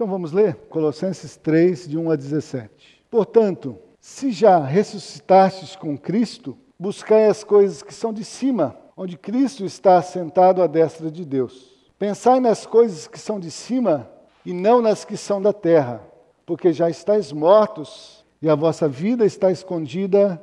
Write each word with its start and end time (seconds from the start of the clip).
Então 0.00 0.08
vamos 0.08 0.32
ler 0.32 0.54
Colossenses 0.70 1.36
3, 1.36 1.86
de 1.86 1.98
1 1.98 2.10
a 2.10 2.16
17. 2.16 3.04
Portanto, 3.10 3.76
se 4.00 4.32
já 4.32 4.58
ressuscitastes 4.58 5.76
com 5.76 5.94
Cristo, 5.94 6.56
buscai 6.78 7.26
as 7.26 7.44
coisas 7.44 7.82
que 7.82 7.92
são 7.92 8.10
de 8.10 8.24
cima, 8.24 8.74
onde 8.96 9.18
Cristo 9.18 9.62
está 9.62 10.00
sentado 10.00 10.62
à 10.62 10.66
destra 10.66 11.10
de 11.10 11.22
Deus. 11.22 11.90
Pensai 11.98 12.40
nas 12.40 12.64
coisas 12.64 13.06
que 13.06 13.18
são 13.18 13.38
de 13.38 13.50
cima 13.50 14.10
e 14.42 14.54
não 14.54 14.80
nas 14.80 15.04
que 15.04 15.18
são 15.18 15.42
da 15.42 15.52
terra, 15.52 16.00
porque 16.46 16.72
já 16.72 16.88
estáis 16.88 17.30
mortos 17.30 18.24
e 18.40 18.48
a 18.48 18.54
vossa 18.54 18.88
vida 18.88 19.26
está 19.26 19.52
escondida 19.52 20.42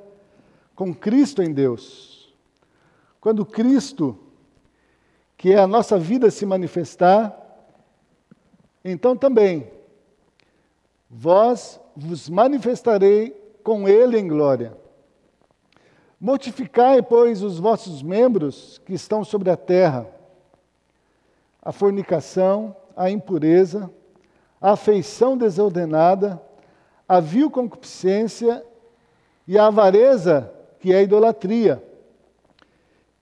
com 0.76 0.94
Cristo 0.94 1.42
em 1.42 1.52
Deus. 1.52 2.32
Quando 3.20 3.44
Cristo, 3.44 4.20
que 5.36 5.52
é 5.52 5.58
a 5.58 5.66
nossa 5.66 5.98
vida, 5.98 6.30
se 6.30 6.46
manifestar, 6.46 7.47
então 8.92 9.16
também 9.16 9.70
vós 11.10 11.80
vos 11.96 12.30
manifestarei 12.30 13.32
com 13.64 13.88
Ele 13.88 14.18
em 14.18 14.28
glória. 14.28 14.78
Mortificai, 16.20 17.02
pois, 17.02 17.44
os 17.44 17.60
vossos 17.60 18.02
membros 18.02 18.82
que 18.86 18.94
estão 18.94 19.24
sobre 19.24 19.52
a 19.52 19.58
terra, 19.58 20.08
a 21.62 21.72
fornicação, 21.72 22.76
a 22.96 23.12
impureza, 23.12 23.92
a 24.60 24.72
afeição 24.72 25.38
desordenada, 25.38 26.42
a 27.08 27.20
vil 27.20 27.52
concupiscência 27.52 28.66
e 29.48 29.58
a 29.58 29.68
avareza, 29.68 30.52
que 30.80 30.92
é 30.92 30.98
a 30.98 31.04
idolatria, 31.04 31.84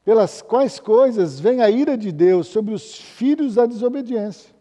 pelas 0.06 0.42
quais 0.42 0.80
coisas 0.80 1.40
vem 1.40 1.62
a 1.62 1.70
ira 1.70 1.98
de 1.98 2.12
Deus 2.12 2.48
sobre 2.48 2.74
os 2.74 2.96
filhos 2.96 3.56
da 3.56 3.66
desobediência, 3.66 4.55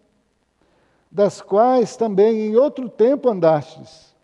das 1.15 1.41
quais 1.41 1.97
também 1.97 2.41
em 2.41 2.57
outro 2.57 2.89
tempo 2.89 3.29
andastes, 3.29 4.17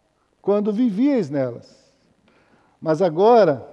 quando 0.43 0.73
vivíeis 0.73 1.31
nelas. 1.31 1.95
Mas 2.81 3.01
agora, 3.01 3.65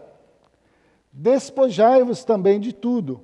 despojai-vos 1.12 2.24
também 2.24 2.60
de 2.60 2.72
tudo, 2.72 3.24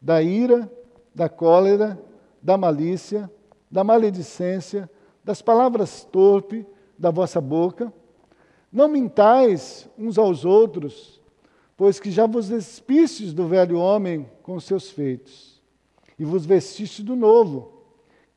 da 0.00 0.22
ira, 0.22 0.70
da 1.12 1.28
cólera, 1.28 2.00
da 2.40 2.56
malícia, 2.56 3.28
da 3.68 3.82
maledicência, 3.82 4.88
das 5.24 5.42
palavras 5.42 6.04
torpe 6.04 6.64
da 6.96 7.10
vossa 7.10 7.40
boca. 7.40 7.92
Não 8.72 8.86
mintais 8.86 9.88
uns 9.98 10.18
aos 10.18 10.44
outros, 10.44 11.20
pois 11.76 11.98
que 11.98 12.12
já 12.12 12.28
vos 12.28 12.48
despistes 12.48 13.34
do 13.34 13.48
velho 13.48 13.76
homem 13.76 14.30
com 14.44 14.60
seus 14.60 14.88
feitos, 14.88 15.60
e 16.16 16.24
vos 16.24 16.46
vestiste 16.46 17.02
do 17.02 17.16
novo, 17.16 17.79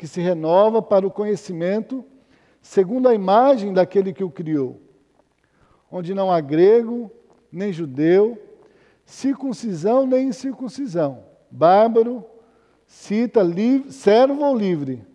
que 0.04 0.08
se 0.09 0.20
renova 0.20 0.82
para 0.82 1.08
o 1.08 1.09
conhecimento, 1.09 2.04
segundo 2.62 3.08
a 3.08 3.16
imagem 3.16 3.72
daquele 3.72 4.12
que 4.12 4.22
o 4.22 4.30
criou, 4.30 4.82
onde 5.90 6.14
não 6.14 6.30
há 6.30 6.42
grego, 6.42 7.10
nem 7.50 7.72
judeu, 7.72 8.38
circuncisão 9.06 10.06
nem 10.06 10.28
incircuncisão, 10.28 11.23
bárbaro, 11.50 12.22
cita 12.86 13.42
livre, 13.42 13.94
servo 13.94 14.44
ou 14.44 14.54
livre, 14.54 15.08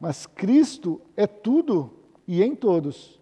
mas 0.00 0.24
Cristo 0.24 1.02
é 1.14 1.26
tudo 1.26 1.90
e 2.26 2.42
em 2.42 2.54
todos. 2.54 3.20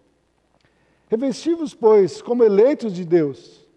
Revestivos, 1.09 1.73
pois, 1.73 2.21
como 2.21 2.45
eleitos 2.45 2.93
de 2.93 3.03
Deus, 3.03 3.67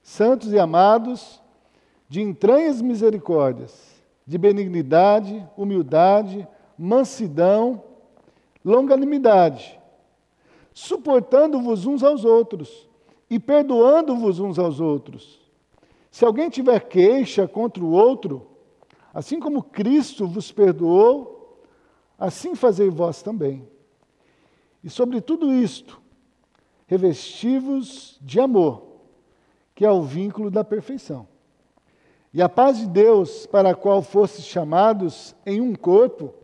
santos 0.00 0.52
e 0.52 0.60
amados, 0.60 1.42
de 2.08 2.22
entranhas 2.22 2.80
misericórdias, 2.80 4.00
de 4.24 4.38
benignidade, 4.38 5.44
humildade, 5.56 6.46
mansidão, 6.78 7.82
longanimidade, 8.64 9.78
suportando-vos 10.72 11.86
uns 11.86 12.02
aos 12.02 12.24
outros 12.24 12.88
e 13.28 13.38
perdoando-vos 13.38 14.40
uns 14.40 14.58
aos 14.58 14.80
outros. 14.80 15.40
Se 16.10 16.24
alguém 16.24 16.48
tiver 16.48 16.80
queixa 16.80 17.46
contra 17.48 17.82
o 17.82 17.90
outro, 17.90 18.54
Assim 19.14 19.38
como 19.38 19.62
Cristo 19.62 20.26
vos 20.26 20.50
perdoou, 20.50 21.62
assim 22.18 22.56
fazei 22.56 22.90
vós 22.90 23.22
também. 23.22 23.66
E 24.82 24.90
sobre 24.90 25.20
tudo 25.20 25.52
isto, 25.52 26.02
revestivos 26.88 28.18
de 28.20 28.40
amor, 28.40 28.82
que 29.72 29.84
é 29.84 29.90
o 29.90 30.02
vínculo 30.02 30.50
da 30.50 30.64
perfeição. 30.64 31.28
E 32.32 32.42
a 32.42 32.48
paz 32.48 32.78
de 32.78 32.88
Deus, 32.88 33.46
para 33.46 33.70
a 33.70 33.74
qual 33.74 34.02
fostes 34.02 34.44
chamados 34.44 35.36
em 35.46 35.60
um 35.60 35.76
corpo, 35.76 36.34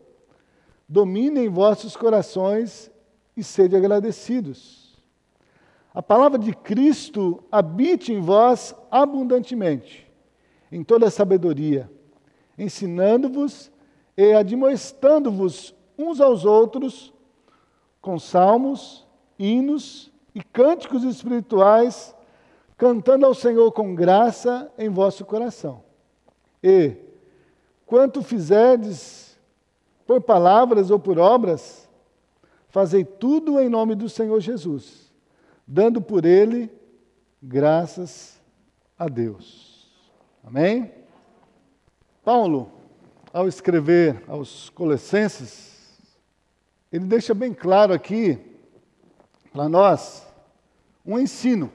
domine 0.90 1.40
em 1.40 1.48
vossos 1.48 1.96
corações 1.96 2.90
e 3.34 3.42
sede 3.42 3.74
agradecidos. 3.74 5.00
A 5.94 6.02
palavra 6.02 6.38
de 6.38 6.52
Cristo 6.52 7.42
habite 7.50 8.12
em 8.12 8.20
vós 8.20 8.74
abundantemente, 8.90 10.06
em 10.70 10.84
toda 10.84 11.08
sabedoria 11.08 11.90
ensinando-vos 12.60 13.72
e 14.14 14.34
admoestando-vos 14.34 15.74
uns 15.98 16.20
aos 16.20 16.44
outros 16.44 17.12
com 18.02 18.18
salmos, 18.18 19.06
hinos 19.38 20.12
e 20.34 20.42
cânticos 20.42 21.02
espirituais, 21.02 22.14
cantando 22.76 23.24
ao 23.24 23.34
Senhor 23.34 23.72
com 23.72 23.94
graça 23.94 24.70
em 24.78 24.90
vosso 24.90 25.24
coração. 25.24 25.82
E, 26.62 26.96
quanto 27.86 28.22
fizerdes 28.22 29.29
por 30.10 30.20
palavras 30.20 30.90
ou 30.90 30.98
por 30.98 31.20
obras, 31.20 31.88
fazei 32.68 33.04
tudo 33.04 33.60
em 33.60 33.68
nome 33.68 33.94
do 33.94 34.08
Senhor 34.08 34.40
Jesus, 34.40 35.08
dando 35.64 36.02
por 36.02 36.24
ele 36.24 36.68
graças 37.40 38.36
a 38.98 39.06
Deus. 39.06 39.88
Amém? 40.42 40.90
Paulo, 42.24 42.72
ao 43.32 43.46
escrever 43.46 44.24
aos 44.26 44.68
Colossenses, 44.70 45.96
ele 46.90 47.04
deixa 47.04 47.32
bem 47.32 47.54
claro 47.54 47.92
aqui 47.92 48.36
para 49.52 49.68
nós 49.68 50.26
um 51.06 51.20
ensino. 51.20 51.70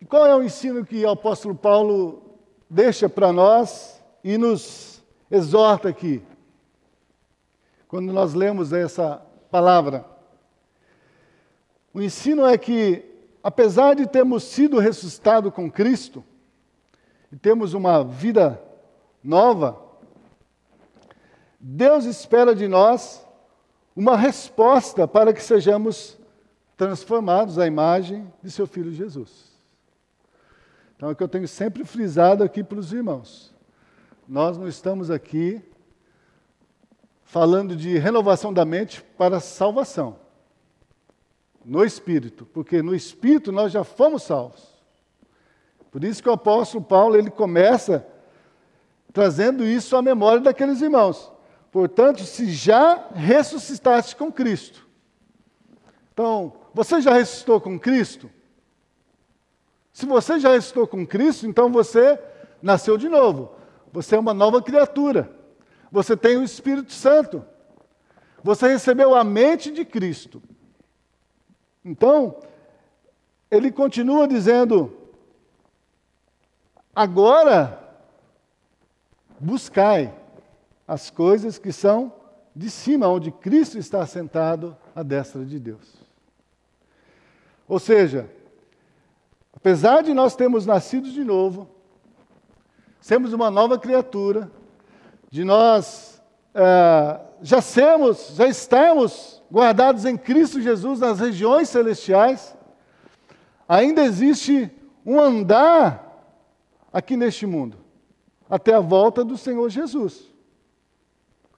E 0.00 0.04
qual 0.04 0.26
é 0.26 0.34
o 0.34 0.42
ensino 0.42 0.84
que 0.84 1.04
o 1.04 1.10
apóstolo 1.10 1.54
Paulo 1.54 2.20
deixa 2.68 3.08
para 3.08 3.32
nós 3.32 4.02
e 4.24 4.36
nos 4.36 5.00
exorta 5.30 5.88
aqui? 5.88 6.20
Quando 7.88 8.12
nós 8.12 8.34
lemos 8.34 8.72
essa 8.72 9.26
palavra. 9.50 10.04
O 11.92 12.00
ensino 12.00 12.46
é 12.46 12.56
que, 12.58 13.04
apesar 13.42 13.96
de 13.96 14.06
termos 14.06 14.44
sido 14.44 14.78
ressuscitados 14.78 15.52
com 15.52 15.70
Cristo, 15.70 16.22
e 17.32 17.36
temos 17.36 17.74
uma 17.74 18.04
vida 18.04 18.62
nova, 19.24 19.82
Deus 21.58 22.04
espera 22.04 22.54
de 22.54 22.68
nós 22.68 23.26
uma 23.96 24.16
resposta 24.16 25.08
para 25.08 25.32
que 25.32 25.42
sejamos 25.42 26.16
transformados 26.76 27.58
à 27.58 27.66
imagem 27.66 28.32
de 28.42 28.50
seu 28.50 28.66
Filho 28.66 28.92
Jesus. 28.92 29.48
Então 30.94 31.08
é 31.08 31.12
o 31.12 31.16
que 31.16 31.22
eu 31.22 31.28
tenho 31.28 31.48
sempre 31.48 31.84
frisado 31.84 32.44
aqui 32.44 32.62
para 32.62 32.78
os 32.78 32.92
irmãos. 32.92 33.52
Nós 34.28 34.56
não 34.56 34.68
estamos 34.68 35.10
aqui 35.10 35.62
falando 37.28 37.76
de 37.76 37.98
renovação 37.98 38.52
da 38.52 38.64
mente 38.64 39.02
para 39.16 39.38
salvação. 39.38 40.18
No 41.62 41.84
Espírito, 41.84 42.46
porque 42.46 42.82
no 42.82 42.94
Espírito 42.94 43.52
nós 43.52 43.70
já 43.70 43.84
fomos 43.84 44.22
salvos. 44.22 44.66
Por 45.90 46.02
isso 46.04 46.22
que 46.22 46.28
o 46.28 46.32
apóstolo 46.32 46.82
Paulo 46.82 47.16
ele 47.16 47.30
começa 47.30 48.06
trazendo 49.12 49.62
isso 49.62 49.94
à 49.94 50.00
memória 50.00 50.40
daqueles 50.40 50.80
irmãos. 50.80 51.30
Portanto, 51.70 52.24
se 52.24 52.50
já 52.50 53.08
ressuscitaste 53.14 54.16
com 54.16 54.32
Cristo. 54.32 54.86
Então, 56.14 56.54
você 56.72 56.98
já 57.02 57.12
ressuscitou 57.12 57.60
com 57.60 57.78
Cristo? 57.78 58.30
Se 59.92 60.06
você 60.06 60.40
já 60.40 60.52
ressuscitou 60.52 60.86
com 60.86 61.06
Cristo, 61.06 61.46
então 61.46 61.70
você 61.70 62.18
nasceu 62.62 62.96
de 62.96 63.08
novo. 63.08 63.52
Você 63.92 64.16
é 64.16 64.18
uma 64.18 64.32
nova 64.32 64.62
criatura. 64.62 65.37
Você 65.90 66.16
tem 66.16 66.36
o 66.36 66.44
Espírito 66.44 66.92
Santo. 66.92 67.44
Você 68.42 68.68
recebeu 68.68 69.14
a 69.14 69.24
mente 69.24 69.70
de 69.70 69.84
Cristo. 69.84 70.42
Então, 71.84 72.40
ele 73.50 73.72
continua 73.72 74.28
dizendo: 74.28 74.96
Agora, 76.94 77.78
buscai 79.38 80.14
as 80.86 81.10
coisas 81.10 81.58
que 81.58 81.72
são 81.72 82.12
de 82.54 82.70
cima, 82.70 83.06
onde 83.08 83.30
Cristo 83.30 83.78
está 83.78 84.04
sentado 84.06 84.76
à 84.94 85.02
destra 85.02 85.44
de 85.44 85.58
Deus. 85.58 85.94
Ou 87.68 87.78
seja, 87.78 88.28
apesar 89.54 90.02
de 90.02 90.12
nós 90.12 90.34
termos 90.34 90.66
nascido 90.66 91.10
de 91.10 91.22
novo, 91.22 91.68
sermos 93.00 93.32
uma 93.32 93.50
nova 93.50 93.78
criatura, 93.78 94.50
de 95.30 95.44
nós 95.44 96.22
é, 96.54 97.20
já 97.42 97.60
sermos, 97.60 98.34
já 98.34 98.46
estamos 98.46 99.42
guardados 99.50 100.04
em 100.04 100.16
Cristo 100.16 100.60
Jesus 100.60 101.00
nas 101.00 101.20
regiões 101.20 101.68
celestiais, 101.68 102.56
ainda 103.68 104.02
existe 104.02 104.70
um 105.04 105.18
andar 105.18 106.04
aqui 106.92 107.16
neste 107.16 107.46
mundo, 107.46 107.78
até 108.48 108.74
a 108.74 108.80
volta 108.80 109.24
do 109.24 109.36
Senhor 109.36 109.68
Jesus. 109.68 110.26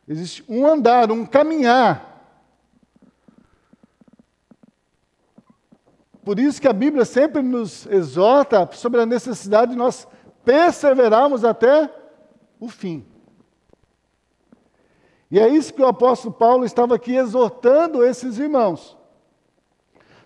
Existe 0.06 0.44
um 0.48 0.66
andar, 0.66 1.10
um 1.10 1.24
caminhar. 1.24 2.08
Por 6.24 6.38
isso 6.38 6.60
que 6.60 6.68
a 6.68 6.72
Bíblia 6.72 7.04
sempre 7.04 7.42
nos 7.42 7.86
exorta 7.86 8.68
sobre 8.72 9.00
a 9.00 9.06
necessidade 9.06 9.72
de 9.72 9.76
nós 9.76 10.06
perseverarmos 10.44 11.44
até 11.44 11.90
o 12.58 12.68
fim. 12.68 13.06
E 15.30 15.38
é 15.38 15.48
isso 15.48 15.72
que 15.72 15.80
o 15.80 15.86
apóstolo 15.86 16.34
Paulo 16.34 16.64
estava 16.64 16.96
aqui 16.96 17.14
exortando 17.14 18.04
esses 18.04 18.38
irmãos, 18.38 18.98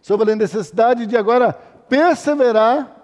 sobre 0.01 0.33
a 0.33 0.37
necessidade 0.37 1.07
de 1.07 1.17
agora 1.17 1.53
perseverar 1.89 3.03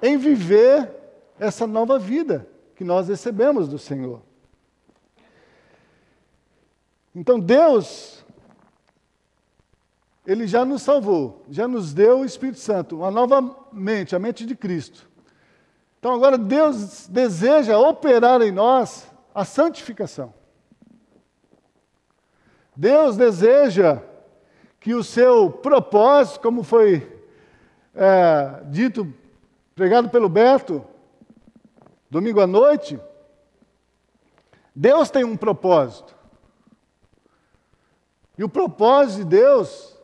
em 0.00 0.16
viver 0.16 0.90
essa 1.38 1.66
nova 1.66 1.98
vida 1.98 2.48
que 2.76 2.84
nós 2.84 3.08
recebemos 3.08 3.68
do 3.68 3.78
Senhor. 3.78 4.22
Então 7.14 7.40
Deus, 7.40 8.24
Ele 10.24 10.46
já 10.46 10.64
nos 10.64 10.82
salvou, 10.82 11.44
já 11.50 11.66
nos 11.66 11.92
deu 11.92 12.20
o 12.20 12.24
Espírito 12.24 12.60
Santo, 12.60 12.98
uma 12.98 13.10
nova 13.10 13.56
mente, 13.72 14.14
a 14.14 14.18
mente 14.18 14.46
de 14.46 14.54
Cristo. 14.54 15.08
Então 15.98 16.14
agora 16.14 16.38
Deus 16.38 17.08
deseja 17.08 17.78
operar 17.78 18.40
em 18.40 18.52
nós 18.52 19.06
a 19.34 19.44
santificação. 19.44 20.39
Deus 22.80 23.14
deseja 23.14 24.00
que 24.80 24.94
o 24.94 25.04
seu 25.04 25.50
propósito, 25.50 26.40
como 26.40 26.62
foi 26.62 27.06
é, 27.94 28.62
dito, 28.70 29.12
pregado 29.74 30.08
pelo 30.08 30.30
Beto, 30.30 30.82
domingo 32.08 32.40
à 32.40 32.46
noite, 32.46 32.98
Deus 34.74 35.10
tem 35.10 35.24
um 35.24 35.36
propósito. 35.36 36.16
E 38.38 38.42
o 38.42 38.48
propósito 38.48 39.18
de 39.18 39.24
Deus 39.26 39.94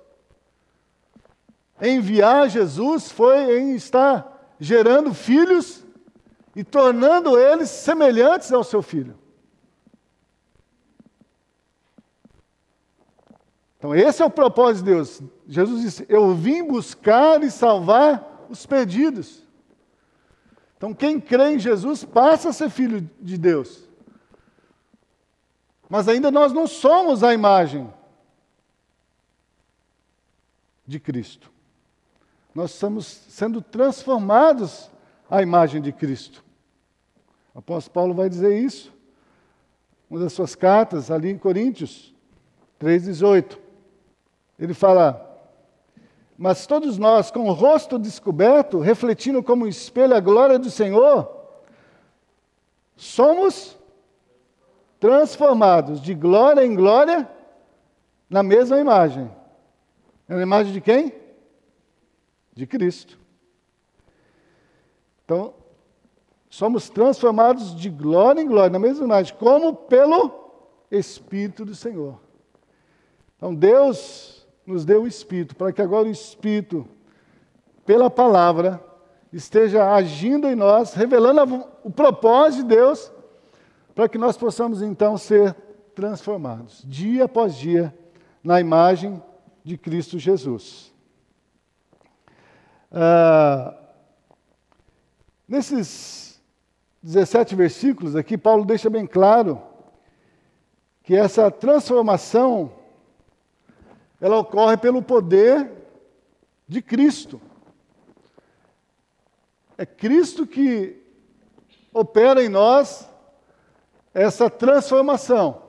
em 1.81 1.97
enviar 1.97 2.51
Jesus 2.51 3.11
foi 3.11 3.59
em 3.59 3.75
estar 3.75 4.55
gerando 4.61 5.15
filhos 5.15 5.83
e 6.55 6.63
tornando 6.63 7.39
eles 7.39 7.71
semelhantes 7.71 8.53
ao 8.53 8.63
seu 8.63 8.83
filho. 8.83 9.17
Então, 13.87 13.95
esse 13.95 14.21
é 14.21 14.25
o 14.25 14.31
propósito 14.31 14.85
de 14.85 14.91
Deus. 14.91 15.23
Jesus 15.47 15.81
disse: 15.81 16.07
Eu 16.09 16.35
vim 16.35 16.67
buscar 16.67 17.41
e 17.45 17.51
salvar 17.53 18.47
os 18.51 18.67
perdidos. 18.67 19.47
Então, 20.77 20.93
quem 20.93 21.21
crê 21.21 21.53
em 21.53 21.59
Jesus 21.59 22.05
passa 22.05 22.49
a 22.49 22.53
ser 22.53 22.69
filho 22.69 23.09
de 23.21 23.39
Deus. 23.39 23.89
Mas 25.89 26.09
ainda 26.09 26.33
nós 26.33 26.53
não 26.53 26.67
somos 26.67 27.23
a 27.23 27.33
imagem 27.33 27.89
de 30.85 30.99
Cristo. 30.99 31.49
Nós 32.53 32.73
estamos 32.73 33.07
sendo 33.07 33.63
transformados 33.63 34.91
à 35.31 35.43
imagem 35.43 35.81
de 35.81 35.93
Cristo. 35.93 36.45
O 37.55 37.61
apóstolo 37.61 37.95
Paulo 37.95 38.15
vai 38.15 38.29
dizer 38.29 38.59
isso. 38.59 38.93
Uma 40.11 40.19
das 40.19 40.33
suas 40.33 40.57
cartas, 40.57 41.09
ali 41.09 41.31
em 41.31 41.39
Coríntios 41.39 42.13
3,18. 42.81 43.66
Ele 44.59 44.75
fala: 44.75 45.39
Mas 46.37 46.67
todos 46.67 46.99
nós, 46.99 47.31
com 47.31 47.49
o 47.49 47.53
rosto 47.53 47.99
descoberto, 47.99 48.79
refletindo 48.79 49.43
como 49.43 49.67
espelho 49.67 50.15
a 50.15 50.21
glória 50.21 50.59
do 50.59 50.71
Senhor, 50.71 51.31
somos 52.97 53.77
transformados 54.99 56.01
de 56.01 56.15
glória 56.15 56.65
em 56.65 56.75
glória 56.75 57.29
na 58.29 58.43
mesma 58.43 58.79
imagem. 58.79 59.31
Na 60.27 60.43
imagem 60.43 60.73
de 60.73 60.81
quem? 60.81 61.13
De 62.55 62.67
Cristo. 62.67 63.19
Então, 65.25 65.55
somos 66.49 66.89
transformados 66.89 67.77
de 67.77 67.91
glória 67.91 68.41
em 68.41 68.47
glória, 68.47 68.71
na 68.71 68.79
mesma 68.79 69.05
imagem, 69.05 69.35
como 69.37 69.75
pelo 69.75 70.51
Espírito 70.91 71.65
do 71.65 71.75
Senhor. 71.75 72.19
Então, 73.37 73.55
Deus 73.55 74.36
nos 74.67 74.85
deu 74.85 75.03
o 75.03 75.07
Espírito, 75.07 75.55
para 75.55 75.73
que 75.73 75.81
agora 75.81 76.09
o 76.09 76.11
Espírito, 76.11 76.87
pela 77.85 78.11
palavra, 78.11 78.83
esteja 79.33 79.95
agindo 79.95 80.49
em 80.49 80.55
nós, 80.55 80.95
revelando 80.95 81.65
o 81.85 81.91
propósito 81.91 82.63
de 82.63 82.75
Deus, 82.75 83.13
para 83.95 84.09
que 84.09 84.19
nós 84.19 84.37
possamos 84.37 84.83
então 84.83 85.17
ser 85.17 85.55
transformados, 85.95 86.83
dia 86.85 87.25
após 87.25 87.57
dia, 87.57 87.97
na 88.43 88.61
imagem 88.61 89.23
de 89.65 89.79
Cristo 89.79 90.19
Jesus. 90.19 90.93
Ah, 92.93 93.75
nesses 95.49 96.41
17 97.03 97.55
versículos 97.55 98.17
aqui, 98.17 98.37
Paulo 98.37 98.65
deixa 98.65 98.91
bem 98.91 99.07
claro 99.07 99.61
que 101.03 101.15
essa 101.15 101.51
transformação 101.51 102.73
ela 104.21 104.39
ocorre 104.39 104.77
pelo 104.77 105.03
poder 105.03 105.71
de 106.67 106.81
Cristo. 106.81 107.41
É 109.79 109.85
Cristo 109.85 110.47
que 110.47 110.97
opera 111.93 112.43
em 112.43 112.49
nós 112.49 113.09
essa 114.13 114.49
transformação. 114.49 115.63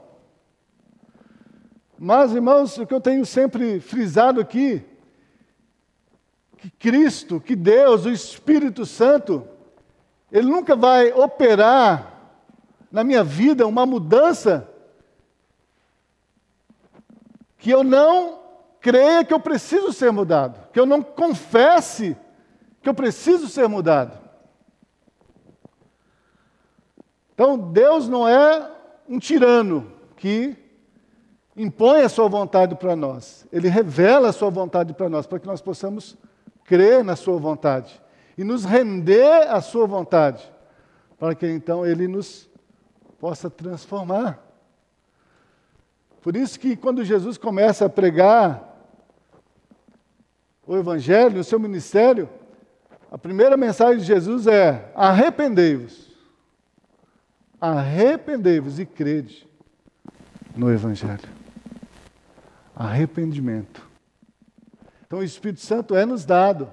Mas, 2.00 2.34
irmãos, 2.34 2.78
o 2.78 2.86
que 2.86 2.94
eu 2.94 3.02
tenho 3.02 3.26
sempre 3.26 3.80
frisado 3.80 4.40
aqui, 4.40 4.84
que 6.58 6.70
Cristo, 6.70 7.42
que 7.42 7.56
Deus, 7.56 8.06
o 8.06 8.10
Espírito 8.10 8.86
Santo, 8.86 9.48
Ele 10.32 10.48
nunca 10.48 10.76
vai 10.76 11.12
operar 11.12 12.14
na 12.92 13.04
minha 13.04 13.24
vida 13.24 13.68
uma 13.68 13.86
mudança 13.86 14.70
que 17.58 17.72
eu 17.72 17.84
não 17.84 18.40
creia 18.80 19.26
que 19.26 19.34
eu 19.34 19.40
preciso 19.40 19.92
ser 19.92 20.12
mudado, 20.12 20.70
que 20.72 20.80
eu 20.80 20.86
não 20.86 21.02
confesse 21.02 22.16
que 22.82 22.90
eu 22.90 22.94
preciso 22.94 23.48
ser 23.48 23.68
mudado. 23.68 24.18
Então, 27.34 27.58
Deus 27.58 28.08
não 28.08 28.28
é 28.28 28.72
um 29.08 29.20
tirano 29.20 29.92
que 30.16 30.56
impõe 31.56 32.02
a 32.02 32.10
sua 32.10 32.28
vontade 32.28 32.76
para 32.76 32.96
nós. 32.96 33.46
Ele 33.52 33.68
revela 33.68 34.30
a 34.30 34.34
sua 34.34 34.50
vontade 34.50 34.94
para 34.94 35.10
nós, 35.10 35.28
para 35.28 35.40
que 35.40 35.48
nós 35.48 35.62
possamos 35.62 36.18
crer 36.64 37.04
na 37.04 37.16
sua 37.16 37.38
vontade 37.38 38.02
e 38.38 38.44
nos 38.44 38.64
render 38.64 39.48
à 39.50 39.62
sua 39.62 39.88
vontade, 39.88 40.52
para 41.18 41.34
que 41.34 41.48
então 41.48 41.86
ele 41.86 42.08
nos 42.08 42.50
possa 43.20 43.50
transformar. 43.50 44.47
Por 46.28 46.36
isso 46.36 46.60
que 46.60 46.76
quando 46.76 47.06
Jesus 47.06 47.38
começa 47.38 47.86
a 47.86 47.90
pregar 47.90 48.78
o 50.66 50.76
Evangelho, 50.76 51.38
no 51.38 51.44
seu 51.46 51.58
ministério, 51.58 52.30
a 53.10 53.18
primeira 53.18 53.56
mensagem 53.56 54.00
de 54.00 54.04
Jesus 54.04 54.46
é: 54.46 54.92
arrependei-vos. 54.94 56.12
Arrependei-vos 57.62 58.78
e 58.78 58.86
crede 58.86 59.48
no 60.54 60.70
Evangelho. 60.70 61.30
Arrependimento. 62.76 63.88
Então 65.06 65.20
o 65.20 65.24
Espírito 65.24 65.62
Santo 65.62 65.96
é 65.96 66.06
nos 66.06 66.26
dado 66.26 66.70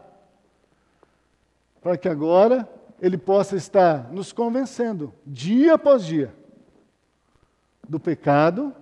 para 1.81 1.97
que 1.97 2.09
agora 2.09 2.69
ele 3.01 3.17
possa 3.17 3.55
estar 3.55 4.13
nos 4.13 4.33
convencendo, 4.33 5.15
dia 5.25 5.75
após 5.75 6.05
dia, 6.05 6.35
do 7.89 8.01
pecado 8.01 8.75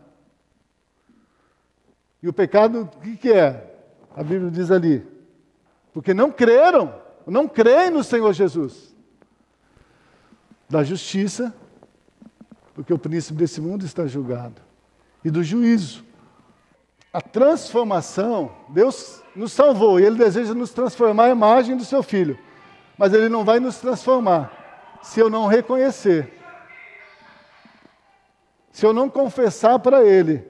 e 2.22 2.28
o 2.28 2.32
pecado, 2.32 2.82
o 2.82 3.00
que, 3.00 3.16
que 3.16 3.32
é? 3.32 3.74
A 4.14 4.22
Bíblia 4.22 4.50
diz 4.50 4.70
ali. 4.70 5.04
Porque 5.92 6.14
não 6.14 6.30
creram, 6.30 6.94
não 7.26 7.48
creem 7.48 7.90
no 7.90 8.04
Senhor 8.04 8.32
Jesus. 8.32 8.94
Da 10.68 10.84
justiça, 10.84 11.54
porque 12.74 12.92
o 12.92 12.98
príncipe 12.98 13.38
desse 13.38 13.60
mundo 13.60 13.84
está 13.84 14.06
julgado. 14.06 14.62
E 15.24 15.30
do 15.30 15.42
juízo. 15.42 16.04
A 17.12 17.20
transformação, 17.20 18.52
Deus 18.68 19.22
nos 19.36 19.52
salvou 19.52 20.00
e 20.00 20.04
Ele 20.04 20.16
deseja 20.16 20.54
nos 20.54 20.72
transformar 20.72 21.24
à 21.24 21.30
imagem 21.30 21.76
do 21.76 21.84
seu 21.84 22.02
Filho. 22.02 22.38
Mas 22.96 23.12
Ele 23.12 23.28
não 23.28 23.44
vai 23.44 23.60
nos 23.60 23.76
transformar 23.78 25.00
se 25.02 25.20
eu 25.20 25.28
não 25.28 25.46
reconhecer 25.46 26.42
se 28.72 28.86
eu 28.86 28.92
não 28.92 29.08
confessar 29.08 29.78
para 29.78 30.02
Ele 30.02 30.44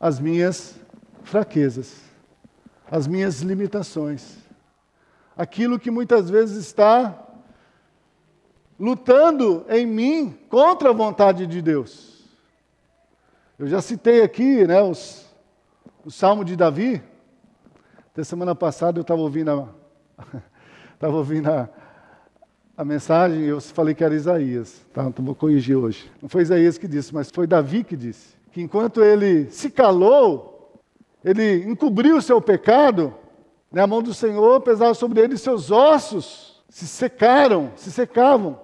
as 0.00 0.20
minhas 0.20 0.76
fraquezas, 1.24 1.96
as 2.90 3.06
minhas 3.06 3.40
limitações, 3.40 4.38
aquilo 5.36 5.78
que 5.78 5.90
muitas 5.90 6.30
vezes 6.30 6.56
está 6.56 7.26
lutando 8.78 9.66
em 9.68 9.84
mim 9.86 10.38
contra 10.48 10.90
a 10.90 10.92
vontade 10.92 11.46
de 11.46 11.60
Deus. 11.60 12.24
Eu 13.58 13.66
já 13.66 13.80
citei 13.80 14.22
aqui 14.22 14.64
né, 14.66 14.80
os, 14.80 15.26
o 16.04 16.10
Salmo 16.10 16.44
de 16.44 16.54
Davi. 16.54 17.02
Até 18.12 18.22
semana 18.22 18.54
passada 18.54 18.98
eu 18.98 19.02
estava 19.02 19.20
ouvindo, 19.20 19.50
a, 21.00 21.06
ouvindo 21.08 21.50
a, 21.50 21.68
a 22.76 22.84
mensagem 22.84 23.40
e 23.40 23.48
eu 23.48 23.60
falei 23.60 23.94
que 23.94 24.04
era 24.04 24.14
Isaías. 24.14 24.86
Tá? 24.94 25.04
Então 25.04 25.24
vou 25.24 25.34
corrigir 25.34 25.76
hoje. 25.76 26.10
Não 26.22 26.28
foi 26.28 26.42
Isaías 26.42 26.78
que 26.78 26.86
disse, 26.86 27.12
mas 27.12 27.30
foi 27.30 27.48
Davi 27.48 27.82
que 27.82 27.96
disse. 27.96 28.37
Que 28.58 28.62
enquanto 28.64 29.04
ele 29.04 29.48
se 29.52 29.70
calou, 29.70 30.82
ele 31.24 31.62
encobriu 31.62 32.16
o 32.16 32.20
seu 32.20 32.40
pecado, 32.40 33.14
né, 33.70 33.82
a 33.82 33.86
mão 33.86 34.02
do 34.02 34.12
Senhor 34.12 34.60
pesava 34.62 34.94
sobre 34.94 35.20
ele 35.20 35.34
e 35.34 35.38
seus 35.38 35.70
ossos 35.70 36.60
se 36.68 36.84
secaram, 36.84 37.70
se 37.76 37.92
secavam. 37.92 38.58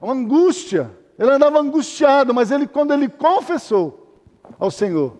Uma 0.00 0.14
angústia. 0.14 0.90
Ele 1.18 1.32
andava 1.32 1.60
angustiado, 1.60 2.32
mas 2.32 2.50
ele, 2.50 2.66
quando 2.66 2.94
ele 2.94 3.10
confessou 3.10 4.22
ao 4.58 4.70
Senhor, 4.70 5.18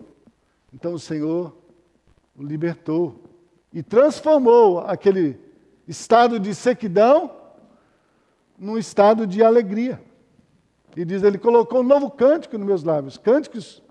então 0.73 0.95
o 0.95 0.99
Senhor 0.99 1.55
o 2.35 2.41
libertou 2.41 3.21
e 3.71 3.83
transformou 3.83 4.79
aquele 4.79 5.39
estado 5.87 6.39
de 6.39 6.55
sequidão 6.55 7.29
num 8.57 8.79
estado 8.79 9.27
de 9.27 9.43
alegria. 9.43 10.01
E 10.97 11.05
diz, 11.05 11.21
ele 11.21 11.37
colocou 11.37 11.81
um 11.81 11.83
novo 11.83 12.09
cântico 12.09 12.57
nos 12.57 12.65
meus 12.65 12.83
lábios, 12.83 13.15
cânticos 13.15 13.83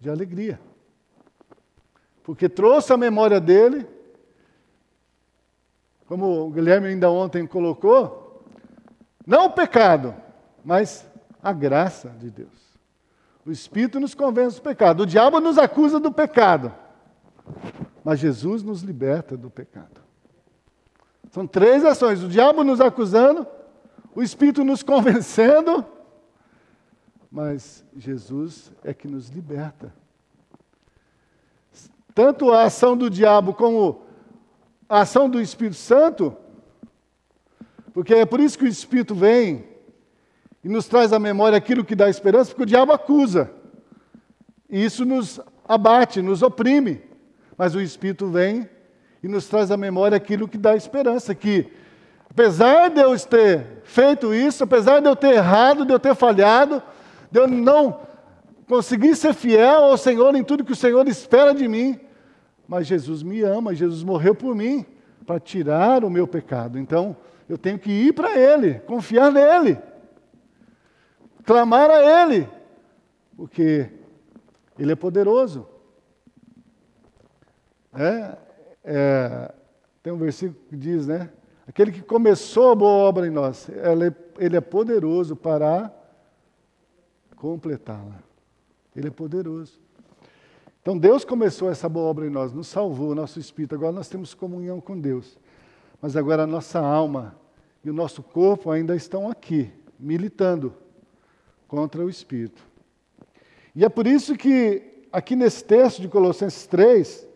de 0.00 0.10
alegria. 0.10 0.60
Porque 2.22 2.48
trouxe 2.48 2.92
a 2.92 2.96
memória 2.96 3.40
dele, 3.40 3.86
como 6.06 6.46
o 6.46 6.50
Guilherme 6.50 6.88
ainda 6.88 7.10
ontem 7.10 7.46
colocou, 7.46 8.44
não 9.26 9.46
o 9.46 9.50
pecado, 9.50 10.14
mas 10.64 11.06
a 11.42 11.52
graça 11.52 12.10
de 12.18 12.30
Deus. 12.30 12.78
O 13.44 13.50
Espírito 13.50 13.98
nos 13.98 14.14
convence 14.14 14.56
do 14.56 14.62
pecado. 14.62 15.02
O 15.02 15.06
diabo 15.06 15.40
nos 15.40 15.56
acusa 15.56 15.98
do 15.98 16.12
pecado. 16.12 16.72
Mas 18.04 18.18
Jesus 18.18 18.62
nos 18.62 18.82
liberta 18.82 19.36
do 19.36 19.48
pecado. 19.48 20.02
São 21.30 21.46
três 21.46 21.84
ações: 21.84 22.22
o 22.22 22.28
diabo 22.28 22.62
nos 22.62 22.80
acusando, 22.80 23.46
o 24.14 24.22
Espírito 24.22 24.64
nos 24.64 24.82
convencendo, 24.84 25.84
mas 27.30 27.84
Jesus 27.96 28.72
é 28.82 28.94
que 28.94 29.06
nos 29.06 29.28
liberta. 29.28 29.92
Tanto 32.14 32.50
a 32.50 32.64
ação 32.64 32.96
do 32.96 33.08
diabo 33.08 33.54
como 33.54 34.02
a 34.88 35.00
ação 35.00 35.28
do 35.28 35.40
Espírito 35.40 35.76
Santo, 35.76 36.36
porque 37.92 38.14
é 38.14 38.26
por 38.26 38.40
isso 38.40 38.58
que 38.58 38.64
o 38.64 38.68
Espírito 38.68 39.14
vem 39.14 39.64
e 40.64 40.68
nos 40.68 40.86
traz 40.86 41.12
à 41.12 41.18
memória 41.18 41.56
aquilo 41.56 41.84
que 41.84 41.94
dá 41.94 42.08
esperança, 42.08 42.50
porque 42.50 42.62
o 42.62 42.66
diabo 42.66 42.92
acusa. 42.92 43.50
E 44.68 44.84
isso 44.84 45.04
nos 45.04 45.40
abate, 45.66 46.22
nos 46.22 46.42
oprime. 46.42 47.02
Mas 47.56 47.74
o 47.74 47.80
Espírito 47.80 48.28
vem 48.28 48.68
e 49.22 49.28
nos 49.28 49.46
traz 49.46 49.70
à 49.70 49.76
memória 49.76 50.16
aquilo 50.16 50.48
que 50.48 50.58
dá 50.58 50.76
esperança, 50.76 51.34
que 51.34 51.70
apesar 52.30 52.88
de 52.88 53.00
eu 53.00 53.18
ter 53.18 53.82
feito 53.84 54.32
isso, 54.32 54.64
apesar 54.64 55.00
de 55.00 55.08
eu 55.08 55.16
ter 55.16 55.34
errado, 55.34 55.84
de 55.84 55.92
eu 55.92 55.98
ter 55.98 56.14
falhado, 56.14 56.82
de 57.30 57.40
eu 57.40 57.48
não 57.48 58.00
conseguir 58.68 59.16
ser 59.16 59.34
fiel 59.34 59.84
ao 59.84 59.96
Senhor 59.96 60.34
em 60.34 60.44
tudo 60.44 60.64
que 60.64 60.72
o 60.72 60.76
Senhor 60.76 61.06
espera 61.08 61.54
de 61.54 61.66
mim, 61.66 61.98
mas 62.66 62.86
Jesus 62.86 63.22
me 63.22 63.40
ama, 63.42 63.74
Jesus 63.74 64.02
morreu 64.02 64.34
por 64.34 64.54
mim 64.54 64.84
para 65.26 65.40
tirar 65.40 66.04
o 66.04 66.10
meu 66.10 66.26
pecado. 66.26 66.78
Então, 66.78 67.16
eu 67.48 67.56
tenho 67.56 67.78
que 67.78 67.90
ir 67.90 68.12
para 68.12 68.36
Ele, 68.36 68.74
confiar 68.80 69.32
nele, 69.32 69.78
clamar 71.44 71.90
a 71.90 72.22
Ele, 72.22 72.48
porque 73.36 73.90
Ele 74.78 74.92
é 74.92 74.96
poderoso. 74.96 75.66
É, 77.94 78.36
é, 78.84 79.54
tem 80.02 80.12
um 80.12 80.18
versículo 80.18 80.60
que 80.68 80.76
diz, 80.76 81.06
né? 81.06 81.30
Aquele 81.66 81.90
que 81.90 82.02
começou 82.02 82.72
a 82.72 82.74
boa 82.74 83.08
obra 83.08 83.26
em 83.26 83.30
nós, 83.30 83.68
é, 83.68 83.92
ele 84.38 84.56
é 84.56 84.60
poderoso 84.60 85.36
para 85.36 85.92
completá-la. 87.38 88.22
Ele 88.94 89.08
é 89.08 89.10
poderoso. 89.10 89.80
Então 90.82 90.96
Deus 90.96 91.24
começou 91.24 91.70
essa 91.70 91.88
boa 91.88 92.08
obra 92.08 92.26
em 92.26 92.30
nós, 92.30 92.52
nos 92.52 92.66
salvou, 92.68 93.14
nosso 93.14 93.38
espírito. 93.38 93.74
Agora 93.74 93.92
nós 93.92 94.08
temos 94.08 94.34
comunhão 94.34 94.80
com 94.80 94.98
Deus. 94.98 95.38
Mas 96.00 96.16
agora 96.16 96.44
a 96.44 96.46
nossa 96.46 96.80
alma 96.80 97.36
e 97.84 97.90
o 97.90 97.92
nosso 97.92 98.22
corpo 98.22 98.70
ainda 98.70 98.94
estão 98.94 99.30
aqui, 99.30 99.70
militando 99.98 100.74
contra 101.66 102.04
o 102.04 102.10
espírito. 102.10 102.62
E 103.74 103.84
é 103.84 103.88
por 103.88 104.06
isso 104.06 104.36
que 104.36 105.04
aqui 105.12 105.36
nesse 105.36 105.64
texto 105.64 106.00
de 106.00 106.08
Colossenses 106.08 106.66
3, 106.66 107.26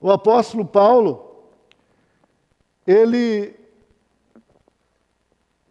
o 0.00 0.10
apóstolo 0.10 0.64
Paulo, 0.64 1.50
ele 2.86 3.54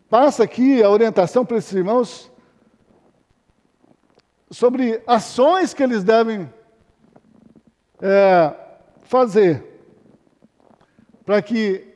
passa 0.10 0.44
aqui 0.44 0.84
a 0.84 0.90
orientação 0.90 1.46
para 1.46 1.58
esses 1.58 1.74
irmãos 1.74 2.31
sobre 4.52 5.02
ações 5.08 5.74
que 5.74 5.82
eles 5.82 6.04
devem 6.04 6.52
é, 8.02 8.54
fazer 9.02 9.66
para 11.26 11.42
que 11.42 11.88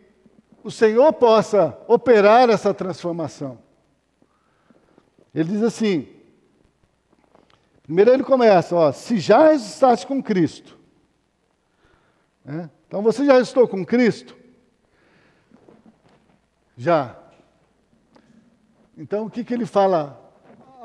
o 0.63 0.71
Senhor 0.71 1.11
possa 1.13 1.77
operar 1.87 2.49
essa 2.49 2.73
transformação. 2.73 3.59
Ele 5.33 5.51
diz 5.51 5.61
assim: 5.61 6.07
primeiro 7.83 8.11
ele 8.11 8.23
começa, 8.23 8.73
ó, 8.75 8.91
se 8.91 9.19
já 9.19 9.49
ressuscitaste 9.49 10.07
com 10.07 10.23
Cristo, 10.23 10.77
é? 12.47 12.69
Então 12.87 13.01
você 13.01 13.25
já 13.25 13.39
estou 13.39 13.67
com 13.67 13.85
Cristo? 13.85 14.37
Já. 16.77 17.17
Então 18.97 19.25
o 19.25 19.29
que, 19.29 19.43
que 19.43 19.53
ele 19.53 19.65
fala? 19.65 20.24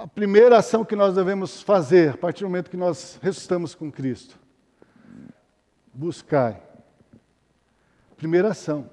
A 0.00 0.06
primeira 0.06 0.56
ação 0.56 0.82
que 0.82 0.96
nós 0.96 1.14
devemos 1.14 1.60
fazer 1.60 2.14
a 2.14 2.16
partir 2.16 2.42
do 2.42 2.48
momento 2.48 2.70
que 2.70 2.76
nós 2.76 3.18
ressuscitamos 3.20 3.74
com 3.74 3.92
Cristo? 3.92 4.38
Buscar. 5.92 6.58
Primeira 8.16 8.48
ação. 8.48 8.88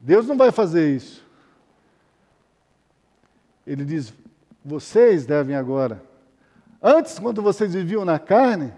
Deus 0.00 0.26
não 0.26 0.34
vai 0.34 0.50
fazer 0.50 0.96
isso. 0.96 1.22
Ele 3.66 3.84
diz: 3.84 4.14
vocês 4.64 5.26
devem 5.26 5.54
agora. 5.54 6.02
Antes, 6.82 7.18
quando 7.18 7.42
vocês 7.42 7.74
viviam 7.74 8.02
na 8.02 8.18
carne, 8.18 8.72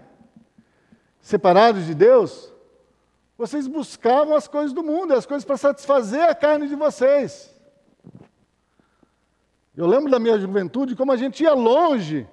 separados 1.21 1.85
de 1.85 1.95
Deus, 1.95 2.51
vocês 3.37 3.67
buscavam 3.67 4.35
as 4.35 4.49
coisas 4.49 4.73
do 4.73 4.83
mundo, 4.83 5.13
as 5.13 5.25
coisas 5.25 5.45
para 5.45 5.55
satisfazer 5.55 6.23
a 6.23 6.35
carne 6.35 6.67
de 6.67 6.75
vocês. 6.75 7.54
Eu 9.75 9.87
lembro 9.87 10.09
da 10.09 10.19
minha 10.19 10.39
juventude 10.39 10.95
como 10.95 11.11
a 11.11 11.17
gente 11.17 11.43
ia 11.43 11.53
longe, 11.53 12.27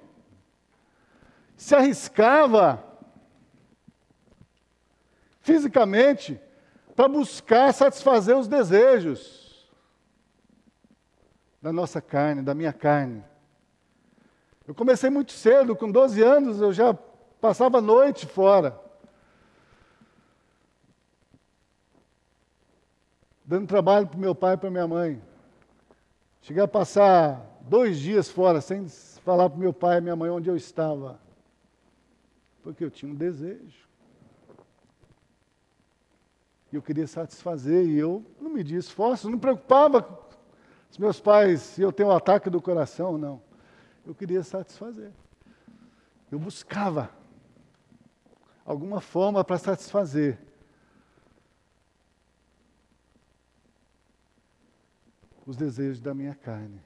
se 1.55 1.75
arriscava 1.75 2.83
fisicamente 5.41 6.39
para 6.95 7.07
buscar 7.07 7.73
satisfazer 7.73 8.37
os 8.37 8.47
desejos 8.47 9.69
da 11.61 11.73
nossa 11.73 12.01
carne, 12.01 12.41
da 12.41 12.53
minha 12.53 12.71
carne. 12.71 13.23
Eu 14.65 14.73
comecei 14.73 15.09
muito 15.09 15.33
cedo, 15.33 15.75
com 15.75 15.91
12 15.91 16.21
anos 16.21 16.61
eu 16.61 16.71
já 16.71 16.93
passava 17.41 17.79
a 17.79 17.81
noite 17.81 18.25
fora. 18.25 18.81
dando 23.45 23.67
trabalho 23.67 24.07
para 24.07 24.17
meu 24.17 24.33
pai 24.33 24.53
e 24.53 24.57
para 24.57 24.71
minha 24.71 24.87
mãe. 24.87 25.21
Cheguei 26.43 26.61
a 26.61 26.67
passar 26.67 27.57
dois 27.61 27.97
dias 27.97 28.29
fora 28.29 28.59
sem 28.59 28.85
falar 29.23 29.49
para 29.49 29.57
meu 29.57 29.71
pai 29.71 29.99
e 29.99 30.01
minha 30.01 30.15
mãe 30.15 30.29
onde 30.29 30.49
eu 30.49 30.57
estava, 30.57 31.17
porque 32.61 32.83
eu 32.83 32.91
tinha 32.91 33.09
um 33.09 33.15
desejo. 33.15 33.87
E 36.69 36.75
eu 36.75 36.81
queria 36.81 37.07
satisfazer, 37.07 37.85
e 37.85 37.97
eu 37.97 38.25
não 38.41 38.49
media 38.49 38.77
esforço, 38.77 39.27
não 39.27 39.35
me 39.35 39.39
preocupava 39.39 40.21
se 40.91 40.99
meus 40.99 41.17
pais, 41.17 41.61
se 41.61 41.81
eu 41.81 41.93
tenho 41.93 42.09
um 42.09 42.11
ataque 42.11 42.49
do 42.49 42.61
coração, 42.61 43.17
não. 43.17 43.41
Eu 44.05 44.13
queria 44.13 44.43
satisfazer. 44.43 45.11
Eu 46.29 46.37
buscava 46.39 47.09
alguma 48.65 48.99
forma 48.99 49.45
para 49.45 49.57
satisfazer. 49.57 50.37
os 55.45 55.57
desejos 55.57 55.99
da 55.99 56.13
minha 56.13 56.35
carne. 56.35 56.81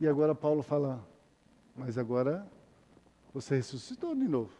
E 0.00 0.06
agora 0.06 0.34
Paulo 0.34 0.62
fala, 0.62 1.04
mas 1.74 1.96
agora 1.96 2.46
você 3.32 3.56
ressuscitou 3.56 4.14
de 4.14 4.28
novo. 4.28 4.52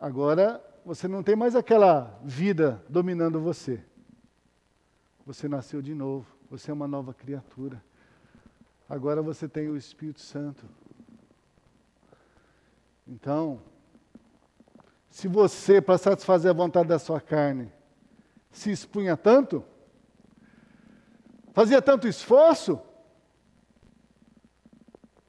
Agora 0.00 0.64
você 0.84 1.06
não 1.06 1.22
tem 1.22 1.36
mais 1.36 1.54
aquela 1.54 2.18
vida 2.24 2.82
dominando 2.88 3.40
você. 3.40 3.84
Você 5.26 5.48
nasceu 5.48 5.82
de 5.82 5.94
novo, 5.94 6.26
você 6.50 6.70
é 6.70 6.74
uma 6.74 6.88
nova 6.88 7.12
criatura. 7.12 7.82
Agora 8.88 9.20
você 9.20 9.46
tem 9.46 9.68
o 9.68 9.76
Espírito 9.76 10.20
Santo. 10.20 10.64
Então, 13.06 13.60
se 15.10 15.26
você, 15.26 15.80
para 15.80 15.98
satisfazer 15.98 16.50
a 16.50 16.54
vontade 16.54 16.88
da 16.88 16.98
sua 16.98 17.20
carne, 17.20 17.72
se 18.50 18.70
expunha 18.70 19.16
tanto, 19.16 19.64
fazia 21.52 21.80
tanto 21.80 22.06
esforço, 22.06 22.80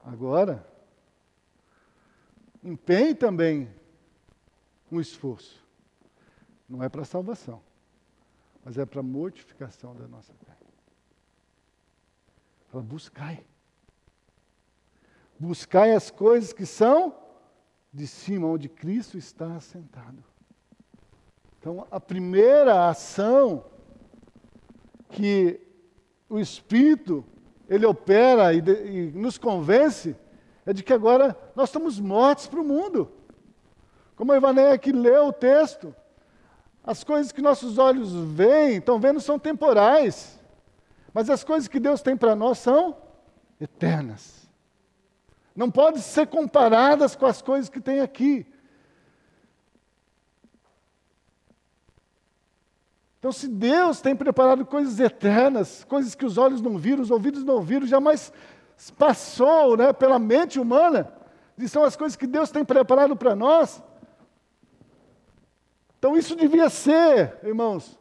agora, 0.04 0.66
empenhe 2.64 3.16
também 3.16 3.74
um 4.92 5.00
esforço. 5.00 5.64
Não 6.68 6.84
é 6.84 6.90
para 6.90 7.04
salvação, 7.06 7.62
mas 8.64 8.78
é 8.78 8.86
para 8.86 9.02
mortificação 9.02 9.96
da 9.96 10.08
nossa 10.08 10.34
carne. 10.46 10.60
Fala, 12.68 12.84
buscai. 12.84 13.44
Buscai 15.40 15.94
as 15.94 16.12
coisas 16.12 16.54
que 16.54 16.66
são 16.66 17.29
de 17.94 18.08
cima, 18.08 18.48
onde 18.48 18.70
Cristo 18.70 19.18
está 19.18 19.56
assentado. 19.56 20.24
Então, 21.60 21.86
a 21.92 22.00
primeira 22.00 22.88
ação 22.88 23.66
que 25.10 25.60
o 26.30 26.40
Espírito 26.40 27.26
ele 27.68 27.86
opera 27.86 28.54
e, 28.54 28.62
de, 28.62 28.72
e 28.72 29.12
nos 29.12 29.38
convence 29.38 30.16
é 30.66 30.72
de 30.72 30.84
que 30.84 30.94
agora 30.94 31.38
nós 31.56 31.70
estamos 31.70 32.00
mortos 32.00 32.48
para 32.48 32.62
o 32.62 32.64
mundo. 32.64 33.12
Como 34.16 34.32
a 34.32 34.38
Ivaneia 34.38 34.74
aqui 34.74 34.92
leu 34.92 35.28
o 35.28 35.34
texto, 35.34 35.96
as 36.84 37.04
coisas 37.04 37.32
que 37.32 37.42
nossos 37.42 37.78
olhos 37.78 38.14
veem, 38.14 38.78
estão 38.78 39.00
vendo, 39.00 39.20
são 39.20 39.38
temporais. 39.38 40.40
Mas 41.14 41.30
as 41.30 41.44
coisas 41.44 41.68
que 41.68 41.80
Deus 41.80 42.02
tem 42.02 42.16
para 42.16 42.36
nós 42.36 42.60
são 42.60 42.96
eternas. 43.60 44.39
Não 45.60 45.70
podem 45.70 46.02
ser 46.02 46.26
comparadas 46.28 47.18
com 47.18 47.26
as 47.26 47.42
coisas 47.42 47.70
que 47.70 47.82
tem 47.82 48.00
aqui. 48.00 48.46
Então, 53.18 53.30
se 53.30 53.46
Deus 53.46 54.00
tem 54.00 54.16
preparado 54.16 54.66
coisas 54.66 55.02
eternas, 55.02 55.84
coisas 55.84 56.16
que 56.16 56.26
os 56.26 56.38
olhos 56.38 56.62
não 56.62 56.78
viram, 56.78 57.02
os 57.02 57.12
ouvidos 57.12 57.44
não 57.44 57.62
viram, 57.62 57.86
jamais 57.86 58.32
passou 58.98 59.76
né, 59.76 59.92
pela 59.92 60.18
mente 60.18 60.62
humana, 60.62 61.14
e 61.58 61.68
são 61.68 61.84
as 61.84 61.98
coisas 61.98 62.16
que 62.16 62.26
Deus 62.26 62.50
tem 62.52 62.64
preparado 62.64 63.18
para 63.18 63.36
nós. 63.36 63.84
Então, 65.98 66.16
isso 66.16 66.38
devia 66.38 66.70
ser, 66.70 67.38
irmãos, 67.44 68.00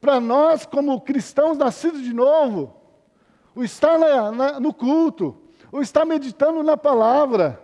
para 0.00 0.18
nós, 0.20 0.64
como 0.64 1.02
cristãos 1.02 1.58
nascidos 1.58 2.00
de 2.00 2.14
novo, 2.14 2.74
o 3.54 3.62
estar 3.62 3.98
na, 3.98 4.32
na, 4.32 4.58
no 4.58 4.72
culto, 4.72 5.42
o 5.70 5.80
estar 5.80 6.04
meditando 6.04 6.62
na 6.62 6.76
palavra, 6.76 7.60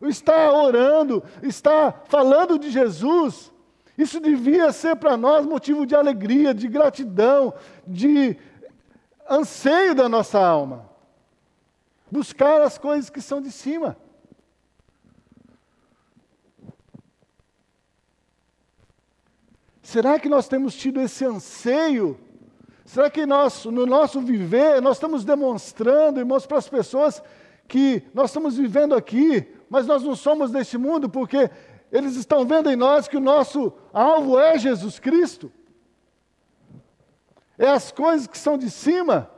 o 0.00 0.06
estar 0.06 0.52
orando, 0.52 1.22
estar 1.42 2.04
falando 2.06 2.58
de 2.58 2.70
Jesus, 2.70 3.52
isso 3.96 4.18
devia 4.18 4.72
ser 4.72 4.96
para 4.96 5.16
nós 5.16 5.44
motivo 5.44 5.84
de 5.84 5.94
alegria, 5.94 6.54
de 6.54 6.68
gratidão, 6.68 7.52
de 7.86 8.36
anseio 9.28 9.94
da 9.94 10.08
nossa 10.08 10.38
alma. 10.38 10.88
Buscar 12.10 12.62
as 12.62 12.78
coisas 12.78 13.10
que 13.10 13.20
são 13.20 13.40
de 13.40 13.50
cima. 13.52 13.96
Será 19.82 20.18
que 20.18 20.28
nós 20.28 20.48
temos 20.48 20.74
tido 20.74 21.00
esse 21.00 21.24
anseio? 21.24 22.18
Será 22.90 23.08
que 23.08 23.24
nós, 23.24 23.66
no 23.66 23.86
nosso 23.86 24.20
viver, 24.20 24.82
nós 24.82 24.96
estamos 24.96 25.24
demonstrando, 25.24 26.18
irmãos, 26.18 26.44
para 26.44 26.58
as 26.58 26.68
pessoas 26.68 27.22
que 27.68 28.02
nós 28.12 28.30
estamos 28.30 28.56
vivendo 28.56 28.96
aqui, 28.96 29.46
mas 29.68 29.86
nós 29.86 30.02
não 30.02 30.16
somos 30.16 30.50
deste 30.50 30.76
mundo, 30.76 31.08
porque 31.08 31.48
eles 31.92 32.16
estão 32.16 32.44
vendo 32.44 32.68
em 32.68 32.74
nós 32.74 33.06
que 33.06 33.16
o 33.16 33.20
nosso 33.20 33.72
alvo 33.92 34.40
é 34.40 34.58
Jesus 34.58 34.98
Cristo? 34.98 35.52
É 37.56 37.68
as 37.68 37.92
coisas 37.92 38.26
que 38.26 38.36
são 38.36 38.58
de 38.58 38.68
cima. 38.68 39.30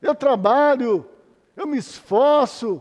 Eu 0.00 0.14
trabalho, 0.14 1.06
eu 1.54 1.66
me 1.66 1.76
esforço, 1.76 2.80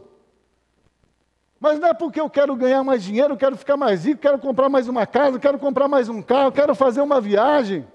mas 1.59 1.79
não 1.79 1.89
é 1.89 1.93
porque 1.93 2.19
eu 2.19 2.29
quero 2.29 2.55
ganhar 2.55 2.83
mais 2.83 3.03
dinheiro, 3.03 3.37
quero 3.37 3.55
ficar 3.55 3.77
mais 3.77 4.05
rico, 4.05 4.21
quero 4.21 4.37
comprar 4.39 4.69
mais 4.69 4.87
uma 4.87 5.05
casa, 5.05 5.39
quero 5.39 5.57
comprar 5.57 5.87
mais 5.87 6.09
um 6.09 6.21
carro, 6.21 6.51
quero 6.51 6.75
fazer 6.75 7.01
uma 7.01 7.19
viagem. 7.21 7.87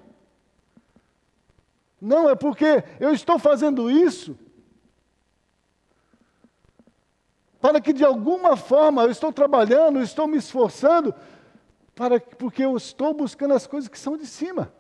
Não, 2.01 2.29
é 2.29 2.35
porque 2.35 2.83
eu 2.99 3.13
estou 3.13 3.39
fazendo 3.39 3.91
isso 3.91 4.37
para 7.61 7.81
que 7.81 7.93
de 7.93 8.05
alguma 8.05 8.57
forma 8.57 9.03
eu 9.03 9.11
estou 9.11 9.33
trabalhando, 9.33 9.99
eu 9.99 10.03
estou 10.03 10.27
me 10.27 10.39
esforçando, 10.39 11.15
para, 11.95 12.19
porque 12.19 12.65
eu 12.65 12.75
estou 12.77 13.13
buscando 13.13 13.53
as 13.53 13.67
coisas 13.67 13.89
que 13.89 13.99
são 13.99 14.17
de 14.17 14.27
cima. 14.27 14.73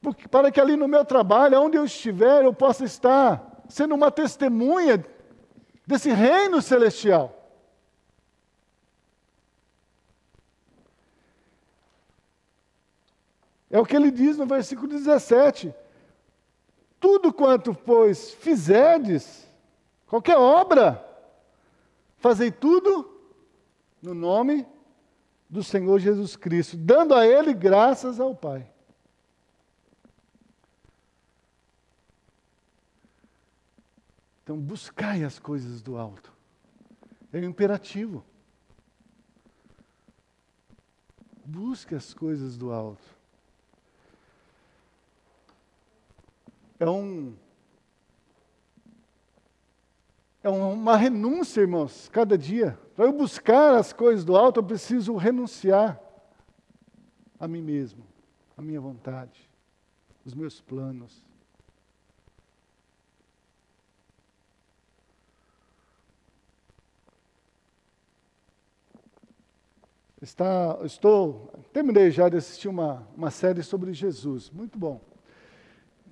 Porque, 0.00 0.26
para 0.26 0.50
que 0.50 0.58
ali 0.58 0.76
no 0.76 0.88
meu 0.88 1.04
trabalho, 1.04 1.60
onde 1.60 1.76
eu 1.76 1.84
estiver, 1.84 2.42
eu 2.42 2.54
possa 2.54 2.84
estar 2.84 3.62
sendo 3.68 3.94
uma 3.94 4.10
testemunha 4.10 5.04
desse 5.90 6.10
reino 6.12 6.62
celestial. 6.62 7.36
É 13.68 13.78
o 13.78 13.84
que 13.84 13.96
ele 13.96 14.12
diz 14.12 14.38
no 14.38 14.46
versículo 14.46 14.86
17: 14.86 15.74
Tudo 17.00 17.32
quanto, 17.32 17.74
pois, 17.74 18.32
fizerdes, 18.34 19.44
qualquer 20.06 20.36
obra, 20.36 21.04
fazei 22.18 22.52
tudo 22.52 23.20
no 24.00 24.14
nome 24.14 24.66
do 25.48 25.64
Senhor 25.64 25.98
Jesus 25.98 26.36
Cristo, 26.36 26.76
dando 26.76 27.14
a 27.16 27.26
Ele 27.26 27.52
graças 27.52 28.20
ao 28.20 28.34
Pai. 28.34 28.69
Então, 34.50 34.60
buscai 34.60 35.22
as 35.22 35.38
coisas 35.38 35.80
do 35.80 35.96
alto. 35.96 36.32
É 37.32 37.38
um 37.38 37.44
imperativo. 37.44 38.24
Busque 41.44 41.94
as 41.94 42.12
coisas 42.12 42.56
do 42.56 42.72
alto. 42.72 43.16
É 46.80 46.90
um 46.90 47.36
é 50.42 50.48
uma 50.48 50.96
renúncia, 50.96 51.60
irmãos, 51.60 52.08
cada 52.08 52.36
dia. 52.36 52.76
Para 52.96 53.04
eu 53.04 53.12
buscar 53.12 53.76
as 53.76 53.92
coisas 53.92 54.24
do 54.24 54.36
alto, 54.36 54.58
eu 54.58 54.64
preciso 54.64 55.14
renunciar 55.14 56.00
a 57.38 57.46
mim 57.46 57.62
mesmo, 57.62 58.04
a 58.56 58.62
minha 58.62 58.80
vontade, 58.80 59.48
os 60.24 60.34
meus 60.34 60.60
planos. 60.60 61.29
Está, 70.22 70.78
estou, 70.84 71.50
terminei 71.72 72.10
já 72.10 72.28
de 72.28 72.36
assistir 72.36 72.68
uma, 72.68 73.08
uma 73.16 73.30
série 73.30 73.62
sobre 73.62 73.94
Jesus, 73.94 74.50
muito 74.50 74.78
bom. 74.78 75.00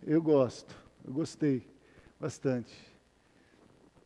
Eu 0.03 0.23
gosto, 0.23 0.75
eu 1.05 1.13
gostei 1.13 1.69
bastante. 2.19 2.75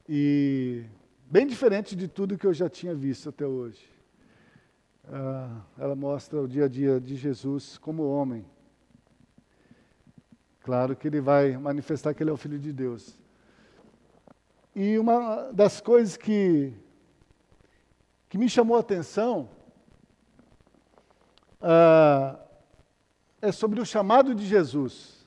E 0.08 0.84
bem 1.30 1.46
diferente 1.46 1.94
de 1.94 2.08
tudo 2.08 2.36
que 2.36 2.44
eu 2.44 2.52
já 2.52 2.68
tinha 2.68 2.92
visto 2.92 3.28
até 3.28 3.46
hoje. 3.46 3.88
Ah, 5.06 5.60
ela 5.78 5.94
mostra 5.94 6.42
o 6.42 6.48
dia 6.48 6.64
a 6.64 6.68
dia 6.68 7.00
de 7.00 7.14
Jesus 7.14 7.78
como 7.78 8.02
homem. 8.02 8.44
Claro 10.62 10.96
que 10.96 11.06
ele 11.06 11.20
vai 11.20 11.56
manifestar 11.56 12.12
que 12.12 12.24
ele 12.24 12.30
é 12.30 12.32
o 12.32 12.36
Filho 12.36 12.58
de 12.58 12.72
Deus. 12.72 13.16
E 14.74 14.98
uma 14.98 15.52
das 15.52 15.80
coisas 15.80 16.16
que, 16.16 16.72
que 18.28 18.36
me 18.36 18.48
chamou 18.48 18.76
a 18.76 18.80
atenção 18.80 19.61
ah, 21.62 22.38
é 23.40 23.52
sobre 23.52 23.80
o 23.80 23.86
chamado 23.86 24.34
de 24.34 24.44
Jesus. 24.44 25.24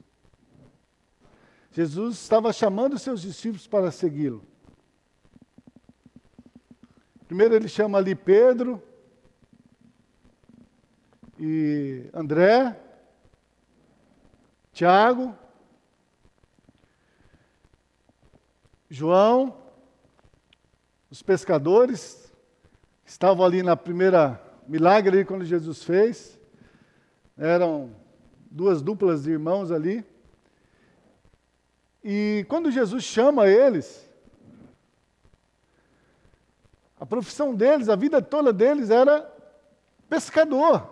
Jesus 1.71 2.15
estava 2.15 2.53
chamando 2.53 2.99
seus 2.99 3.21
discípulos 3.21 3.67
para 3.67 3.91
segui-lo. 3.91 4.43
Primeiro 7.27 7.55
ele 7.55 7.67
chama 7.67 7.97
ali 7.97 8.15
Pedro 8.15 8.81
e 11.39 12.09
André, 12.13 12.79
Tiago, 14.71 15.35
João, 18.89 19.57
os 21.09 21.21
pescadores, 21.21 22.31
estavam 23.05 23.45
ali 23.45 23.63
na 23.63 23.75
primeira 23.75 24.44
milagre 24.67 25.17
ali 25.17 25.25
quando 25.25 25.45
Jesus 25.45 25.83
fez, 25.83 26.39
eram 27.37 27.95
duas 28.49 28.81
duplas 28.81 29.23
de 29.23 29.31
irmãos 29.31 29.71
ali. 29.71 30.05
E 32.03 32.45
quando 32.47 32.71
Jesus 32.71 33.03
chama 33.03 33.47
eles, 33.47 34.07
a 36.99 37.05
profissão 37.05 37.53
deles, 37.53 37.89
a 37.89 37.95
vida 37.95 38.21
toda 38.21 38.53
deles 38.53 38.89
era 38.89 39.31
pescador. 40.09 40.89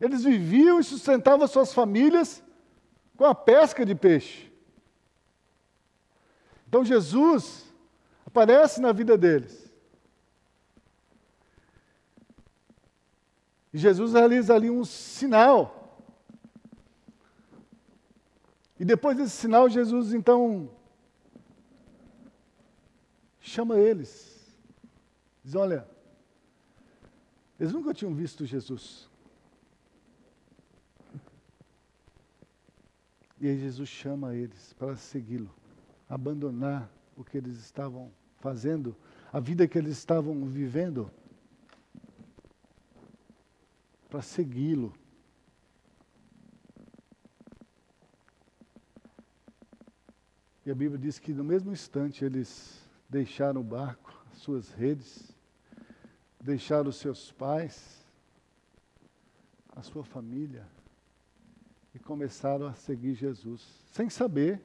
Eles 0.00 0.24
viviam 0.24 0.78
e 0.78 0.84
sustentavam 0.84 1.46
suas 1.46 1.72
famílias 1.72 2.42
com 3.16 3.24
a 3.24 3.34
pesca 3.34 3.84
de 3.84 3.94
peixe. 3.94 4.52
Então 6.68 6.84
Jesus 6.84 7.64
aparece 8.26 8.80
na 8.80 8.92
vida 8.92 9.16
deles. 9.16 9.67
Jesus 13.72 14.12
realiza 14.12 14.54
ali 14.54 14.70
um 14.70 14.84
sinal. 14.84 15.74
E 18.78 18.84
depois 18.84 19.16
desse 19.16 19.32
sinal, 19.32 19.68
Jesus 19.68 20.12
então 20.12 20.70
chama 23.40 23.78
eles. 23.78 24.56
Diz: 25.44 25.54
Olha, 25.54 25.86
eles 27.58 27.72
nunca 27.72 27.92
tinham 27.92 28.14
visto 28.14 28.46
Jesus. 28.46 29.08
E 33.40 33.48
aí 33.48 33.58
Jesus 33.58 33.88
chama 33.88 34.34
eles 34.34 34.72
para 34.72 34.96
segui-lo, 34.96 35.50
abandonar 36.08 36.90
o 37.16 37.22
que 37.22 37.36
eles 37.36 37.58
estavam 37.58 38.10
fazendo, 38.40 38.96
a 39.32 39.38
vida 39.38 39.66
que 39.68 39.78
eles 39.78 39.96
estavam 39.96 40.44
vivendo, 40.44 41.10
para 44.08 44.22
segui-lo. 44.22 44.92
E 50.64 50.70
a 50.70 50.74
Bíblia 50.74 50.98
diz 50.98 51.18
que 51.18 51.32
no 51.32 51.44
mesmo 51.44 51.72
instante 51.72 52.24
eles 52.24 52.86
deixaram 53.08 53.60
o 53.60 53.64
barco, 53.64 54.12
as 54.30 54.38
suas 54.38 54.70
redes, 54.72 55.34
deixaram 56.40 56.90
os 56.90 56.96
seus 56.96 57.32
pais, 57.32 58.04
a 59.74 59.82
sua 59.82 60.04
família, 60.04 60.66
e 61.94 61.98
começaram 61.98 62.66
a 62.66 62.74
seguir 62.74 63.14
Jesus, 63.14 63.66
sem 63.92 64.10
saber, 64.10 64.60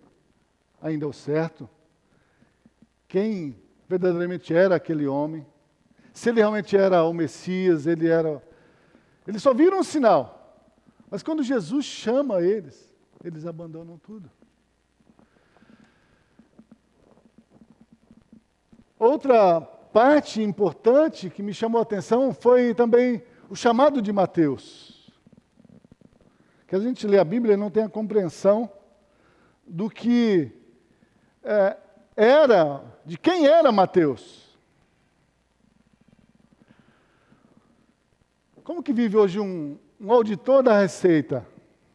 ainda 0.82 1.08
o 1.08 1.14
certo, 1.14 1.70
quem 3.08 3.56
verdadeiramente 3.88 4.54
era 4.54 4.76
aquele 4.76 5.08
homem, 5.08 5.46
se 6.14 6.30
ele 6.30 6.40
realmente 6.40 6.76
era 6.76 7.04
o 7.04 7.14
Messias, 7.14 7.88
ele 7.88 8.08
era. 8.08 8.42
Eles 9.28 9.42
só 9.42 9.54
viram 9.54 9.80
um 9.80 9.84
sinal. 9.84 10.62
Mas 11.10 11.24
quando 11.24 11.44
Jesus 11.44 11.86
chama 11.86 12.42
eles, 12.42 12.94
eles 13.24 13.46
abandonam 13.46 13.98
tudo. 13.98 14.30
Outra 18.98 19.62
parte 19.62 20.42
importante 20.42 21.30
que 21.30 21.44
me 21.44 21.54
chamou 21.54 21.80
a 21.80 21.84
atenção 21.84 22.34
foi 22.34 22.74
também 22.74 23.24
o 23.50 23.56
chamado 23.56 24.02
de 24.02 24.12
Mateus. 24.12 25.12
Que 26.68 26.76
a 26.76 26.80
gente 26.80 27.06
lê 27.06 27.20
a 27.20 27.24
Bíblia 27.24 27.54
e 27.54 27.58
não 27.58 27.70
tem 27.70 27.84
a 27.84 27.90
compreensão 27.90 28.72
do 29.68 29.90
que 29.90 30.52
é, 31.44 31.78
era, 32.16 32.84
de 33.06 33.18
quem 33.18 33.46
era 33.46 33.72
Mateus. 33.72 34.43
Como 38.64 38.82
que 38.82 38.94
vive 38.94 39.18
hoje 39.18 39.40
um, 39.40 39.78
um 40.00 40.12
auditor 40.12 40.64
da 40.64 40.80
Receita 40.80 41.46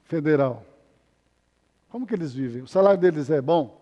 Federal? 0.05 0.65
Como 1.89 2.07
que 2.07 2.15
eles 2.15 2.33
vivem? 2.33 2.63
O 2.63 2.67
salário 2.69 3.01
deles 3.01 3.31
é 3.31 3.41
bom? 3.41 3.79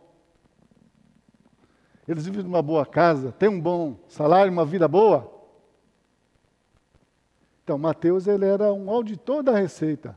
Eles 2.06 2.24
vivem 2.24 2.44
numa 2.44 2.62
boa 2.62 2.86
casa, 2.86 3.32
têm 3.32 3.48
um 3.48 3.60
bom 3.60 3.98
salário, 4.08 4.52
uma 4.52 4.64
vida 4.64 4.86
boa? 4.86 5.32
Então, 7.64 7.76
Mateus 7.76 8.28
ele 8.28 8.44
era 8.44 8.72
um 8.72 8.88
auditor 8.88 9.42
da 9.42 9.52
Receita. 9.52 10.16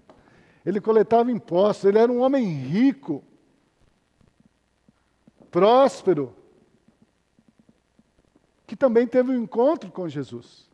Ele 0.63 0.79
coletava 0.79 1.31
impostos, 1.31 1.85
ele 1.85 1.97
era 1.97 2.11
um 2.11 2.19
homem 2.19 2.45
rico 2.45 3.23
próspero, 5.49 6.35
que 8.67 8.75
também 8.75 9.07
teve 9.07 9.31
um 9.31 9.41
encontro 9.41 9.91
com 9.91 10.07
Jesus. 10.07 10.68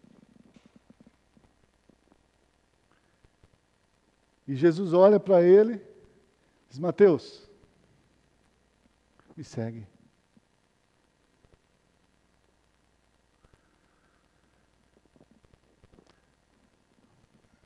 E 4.47 4.55
Jesus 4.55 4.93
olha 4.93 5.19
para 5.19 5.41
ele, 5.41 5.81
diz: 6.69 6.77
Mateus, 6.77 7.49
me 9.35 9.43
segue. 9.43 9.87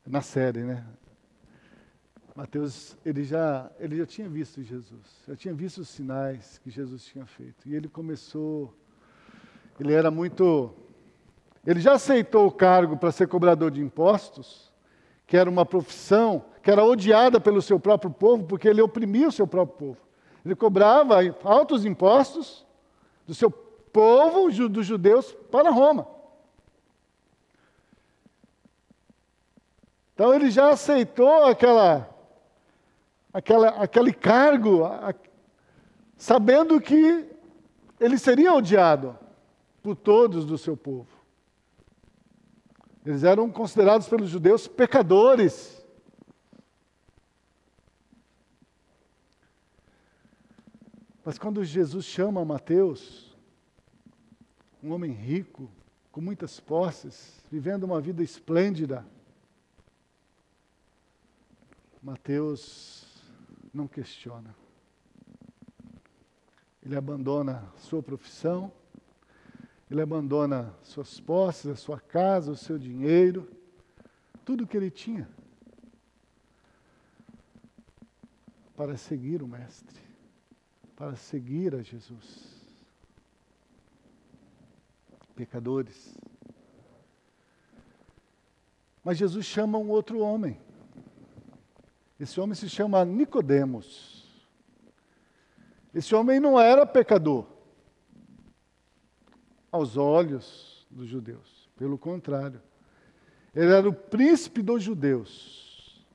Na 0.05 0.21
série, 0.21 0.63
né? 0.63 0.87
Mateus, 2.35 2.97
ele 3.05 3.23
já, 3.23 3.69
ele 3.79 3.97
já 3.97 4.05
tinha 4.05 4.29
visto 4.29 4.63
Jesus, 4.63 5.23
já 5.27 5.35
tinha 5.35 5.53
visto 5.53 5.79
os 5.79 5.89
sinais 5.89 6.57
que 6.59 6.69
Jesus 6.69 7.03
tinha 7.03 7.25
feito. 7.25 7.67
E 7.67 7.75
ele 7.75 7.89
começou, 7.89 8.73
ele 9.77 9.91
era 9.93 10.09
muito, 10.09 10.73
ele 11.67 11.81
já 11.81 11.93
aceitou 11.93 12.47
o 12.47 12.51
cargo 12.51 12.95
para 12.95 13.11
ser 13.11 13.27
cobrador 13.27 13.69
de 13.69 13.81
impostos, 13.81 14.68
que 15.29 15.37
era 15.37 15.47
uma 15.47 15.63
profissão 15.63 16.43
que 16.63 16.71
era 16.71 16.83
odiada 16.83 17.39
pelo 17.39 17.61
seu 17.61 17.79
próprio 17.79 18.09
povo, 18.09 18.45
porque 18.45 18.67
ele 18.67 18.81
oprimia 18.81 19.27
o 19.27 19.31
seu 19.31 19.45
próprio 19.45 19.77
povo. 19.77 19.97
Ele 20.43 20.55
cobrava 20.55 21.17
altos 21.43 21.85
impostos 21.85 22.65
do 23.27 23.35
seu 23.35 23.51
povo, 23.51 24.49
dos 24.67 24.87
judeus, 24.87 25.31
para 25.51 25.69
Roma. 25.69 26.07
Então 30.15 30.33
ele 30.33 30.49
já 30.49 30.71
aceitou 30.71 31.45
aquela 31.45 32.09
aquela, 33.31 33.69
aquele 33.69 34.11
cargo, 34.11 34.81
sabendo 36.17 36.81
que 36.81 37.29
ele 37.99 38.17
seria 38.17 38.51
odiado 38.51 39.15
por 39.83 39.95
todos 39.95 40.43
do 40.43 40.57
seu 40.57 40.75
povo. 40.75 41.18
Eles 43.05 43.23
eram 43.23 43.49
considerados 43.49 44.07
pelos 44.07 44.29
judeus 44.29 44.67
pecadores. 44.67 45.79
Mas 51.23 51.37
quando 51.37 51.63
Jesus 51.63 52.05
chama 52.05 52.43
Mateus, 52.43 53.37
um 54.83 54.91
homem 54.91 55.11
rico, 55.11 55.69
com 56.11 56.21
muitas 56.21 56.59
posses, 56.59 57.41
vivendo 57.51 57.83
uma 57.83 58.01
vida 58.01 58.23
esplêndida, 58.23 59.05
Mateus 62.01 63.05
não 63.73 63.87
questiona. 63.87 64.55
Ele 66.81 66.95
abandona 66.95 67.71
sua 67.77 68.01
profissão, 68.01 68.71
ele 69.89 70.01
abandona 70.01 70.73
suas 70.83 71.19
posses, 71.19 71.65
a 71.65 71.75
sua 71.75 71.99
casa, 71.99 72.51
o 72.51 72.55
seu 72.55 72.77
dinheiro, 72.77 73.49
tudo 74.45 74.67
que 74.67 74.77
ele 74.77 74.91
tinha, 74.91 75.27
para 78.75 78.95
seguir 78.97 79.41
o 79.41 79.47
Mestre, 79.47 79.99
para 80.95 81.15
seguir 81.15 81.73
a 81.73 81.81
Jesus. 81.81 82.59
Pecadores. 85.35 86.15
Mas 89.03 89.17
Jesus 89.17 89.45
chama 89.45 89.77
um 89.77 89.89
outro 89.89 90.19
homem. 90.19 90.59
Esse 92.19 92.39
homem 92.39 92.53
se 92.53 92.69
chama 92.69 93.03
Nicodemos. 93.05 94.29
Esse 95.93 96.13
homem 96.13 96.39
não 96.39 96.59
era 96.59 96.85
pecador 96.85 97.58
aos 99.71 99.97
olhos 99.97 100.85
dos 100.89 101.07
judeus. 101.07 101.69
Pelo 101.77 101.97
contrário, 101.97 102.61
ele 103.55 103.71
era 103.71 103.87
o 103.87 103.93
príncipe 103.93 104.61
dos 104.61 104.83
judeus. 104.83 106.05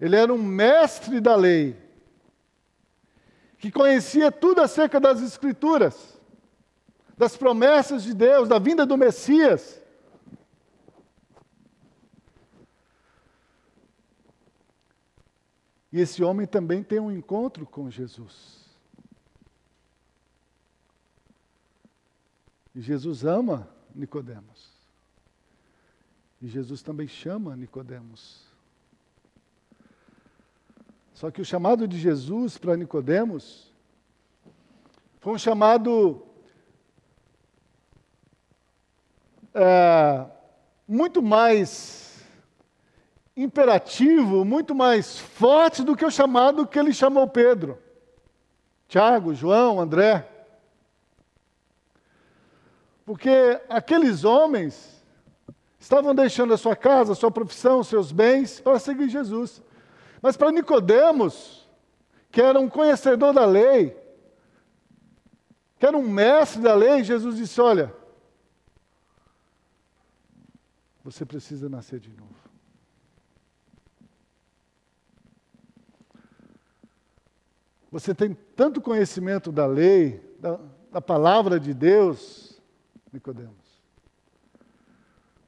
Ele 0.00 0.16
era 0.16 0.32
um 0.32 0.42
mestre 0.42 1.20
da 1.20 1.34
lei, 1.34 1.76
que 3.58 3.70
conhecia 3.70 4.30
tudo 4.30 4.60
acerca 4.60 5.00
das 5.00 5.20
Escrituras, 5.20 6.20
das 7.16 7.36
promessas 7.36 8.04
de 8.04 8.14
Deus, 8.14 8.48
da 8.48 8.58
vinda 8.58 8.86
do 8.86 8.96
Messias. 8.96 9.82
E 15.90 16.00
esse 16.00 16.22
homem 16.22 16.46
também 16.46 16.82
tem 16.82 17.00
um 17.00 17.10
encontro 17.10 17.66
com 17.66 17.90
Jesus. 17.90 18.67
E 22.78 22.80
Jesus 22.80 23.24
ama 23.24 23.68
Nicodemos. 23.92 24.70
E 26.40 26.46
Jesus 26.46 26.80
também 26.80 27.08
chama 27.08 27.56
Nicodemos. 27.56 28.46
Só 31.12 31.28
que 31.28 31.40
o 31.40 31.44
chamado 31.44 31.88
de 31.88 31.98
Jesus 31.98 32.56
para 32.56 32.76
Nicodemos 32.76 33.74
foi 35.18 35.32
um 35.32 35.38
chamado 35.38 36.24
é, 39.52 40.24
muito 40.86 41.20
mais 41.20 42.24
imperativo, 43.36 44.44
muito 44.44 44.72
mais 44.72 45.18
forte 45.18 45.82
do 45.82 45.96
que 45.96 46.04
o 46.04 46.12
chamado 46.12 46.64
que 46.64 46.78
ele 46.78 46.92
chamou 46.92 47.26
Pedro, 47.26 47.76
Tiago, 48.86 49.34
João, 49.34 49.80
André. 49.80 50.37
Porque 53.08 53.58
aqueles 53.70 54.22
homens 54.22 55.02
estavam 55.78 56.14
deixando 56.14 56.52
a 56.52 56.58
sua 56.58 56.76
casa, 56.76 57.12
a 57.12 57.14
sua 57.14 57.30
profissão, 57.30 57.82
seus 57.82 58.12
bens 58.12 58.60
para 58.60 58.78
seguir 58.78 59.08
Jesus. 59.08 59.62
Mas 60.20 60.36
para 60.36 60.52
Nicodemos, 60.52 61.66
que 62.30 62.38
era 62.38 62.60
um 62.60 62.68
conhecedor 62.68 63.32
da 63.32 63.46
lei, 63.46 63.96
que 65.78 65.86
era 65.86 65.96
um 65.96 66.06
mestre 66.06 66.60
da 66.60 66.74
lei, 66.74 67.02
Jesus 67.02 67.38
disse: 67.38 67.58
"Olha, 67.62 67.94
você 71.02 71.24
precisa 71.24 71.66
nascer 71.66 72.00
de 72.00 72.10
novo. 72.10 72.36
Você 77.90 78.14
tem 78.14 78.34
tanto 78.54 78.82
conhecimento 78.82 79.50
da 79.50 79.64
lei, 79.64 80.22
da, 80.38 80.60
da 80.92 81.00
palavra 81.00 81.58
de 81.58 81.72
Deus, 81.72 82.47
Nicodemos. 83.12 83.82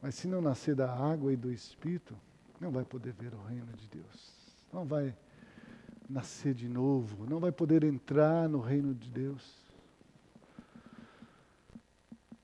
Mas 0.01 0.15
se 0.15 0.27
não 0.27 0.41
nascer 0.41 0.75
da 0.75 0.91
água 0.91 1.33
e 1.33 1.37
do 1.37 1.53
Espírito, 1.53 2.17
não 2.61 2.71
vai 2.71 2.85
poder 2.85 3.13
ver 3.13 3.35
o 3.35 3.43
reino 3.43 3.73
de 3.75 3.87
Deus. 3.89 4.33
Não 4.73 4.85
vai 4.85 5.15
nascer 6.09 6.55
de 6.55 6.69
novo, 6.69 7.27
não 7.29 7.39
vai 7.39 7.53
poder 7.53 7.85
entrar 7.85 8.49
no 8.49 8.61
reino 8.61 8.95
de 8.95 9.11
Deus. 9.11 9.61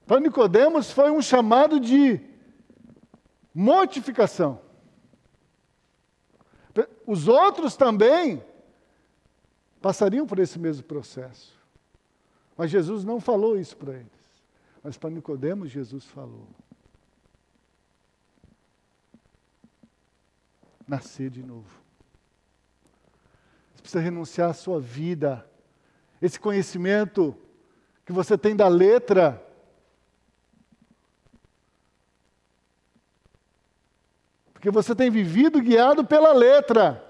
Para 0.06 0.20
Nicodemos 0.20 0.90
foi 0.90 1.10
um 1.10 1.20
chamado 1.20 1.80
de 1.80 2.20
mortificação. 3.52 4.60
Os 7.06 7.26
outros 7.26 7.76
também 7.76 8.42
passariam 9.80 10.26
por 10.26 10.38
esse 10.38 10.58
mesmo 10.58 10.84
processo. 10.84 11.56
Mas 12.56 12.70
Jesus 12.70 13.04
não 13.04 13.20
falou 13.20 13.58
isso 13.58 13.76
para 13.76 13.94
eles. 13.94 14.15
Mas 14.86 14.96
para 14.96 15.10
Nicodemos 15.10 15.68
Jesus 15.68 16.04
falou. 16.04 16.46
Nascer 20.86 21.28
de 21.28 21.42
novo. 21.42 21.68
Você 23.74 23.82
precisa 23.82 24.00
renunciar 24.00 24.50
à 24.50 24.54
sua 24.54 24.80
vida. 24.80 25.44
Esse 26.22 26.38
conhecimento 26.38 27.36
que 28.04 28.12
você 28.12 28.38
tem 28.38 28.54
da 28.54 28.68
letra. 28.68 29.44
Porque 34.52 34.70
você 34.70 34.94
tem 34.94 35.10
vivido 35.10 35.60
guiado 35.60 36.04
pela 36.04 36.32
letra. 36.32 37.04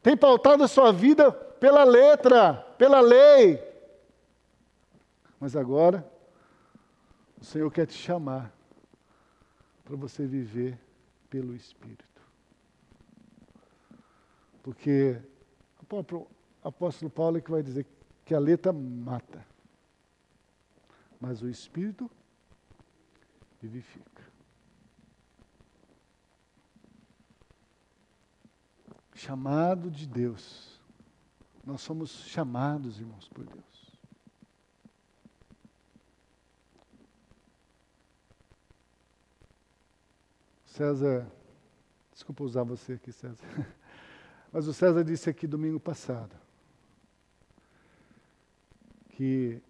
Tem 0.00 0.16
pautado 0.16 0.62
a 0.62 0.68
sua 0.68 0.92
vida 0.92 1.32
pela 1.32 1.82
letra, 1.82 2.54
pela 2.78 3.00
lei. 3.00 3.71
Mas 5.42 5.56
agora, 5.56 6.08
o 7.40 7.44
Senhor 7.44 7.68
quer 7.68 7.84
te 7.84 7.94
chamar 7.94 8.54
para 9.82 9.96
você 9.96 10.24
viver 10.24 10.78
pelo 11.28 11.52
Espírito. 11.52 12.22
Porque 14.62 15.20
o 15.80 15.84
próprio 15.84 16.28
apóstolo 16.62 17.10
Paulo 17.10 17.38
é 17.38 17.40
que 17.40 17.50
vai 17.50 17.60
dizer 17.60 17.84
que 18.24 18.36
a 18.36 18.38
letra 18.38 18.72
mata, 18.72 19.44
mas 21.20 21.42
o 21.42 21.48
Espírito 21.48 22.08
vivifica. 23.60 24.22
Chamado 29.16 29.90
de 29.90 30.06
Deus. 30.06 30.80
Nós 31.66 31.80
somos 31.80 32.10
chamados, 32.28 33.00
irmãos, 33.00 33.28
por 33.28 33.44
Deus. 33.44 33.71
César, 40.72 41.30
desculpa 42.10 42.44
usar 42.44 42.62
você 42.62 42.94
aqui, 42.94 43.12
César, 43.12 43.44
mas 44.50 44.66
o 44.66 44.72
César 44.72 45.04
disse 45.04 45.28
aqui 45.28 45.46
domingo 45.46 45.78
passado 45.78 46.34
que 49.10 49.60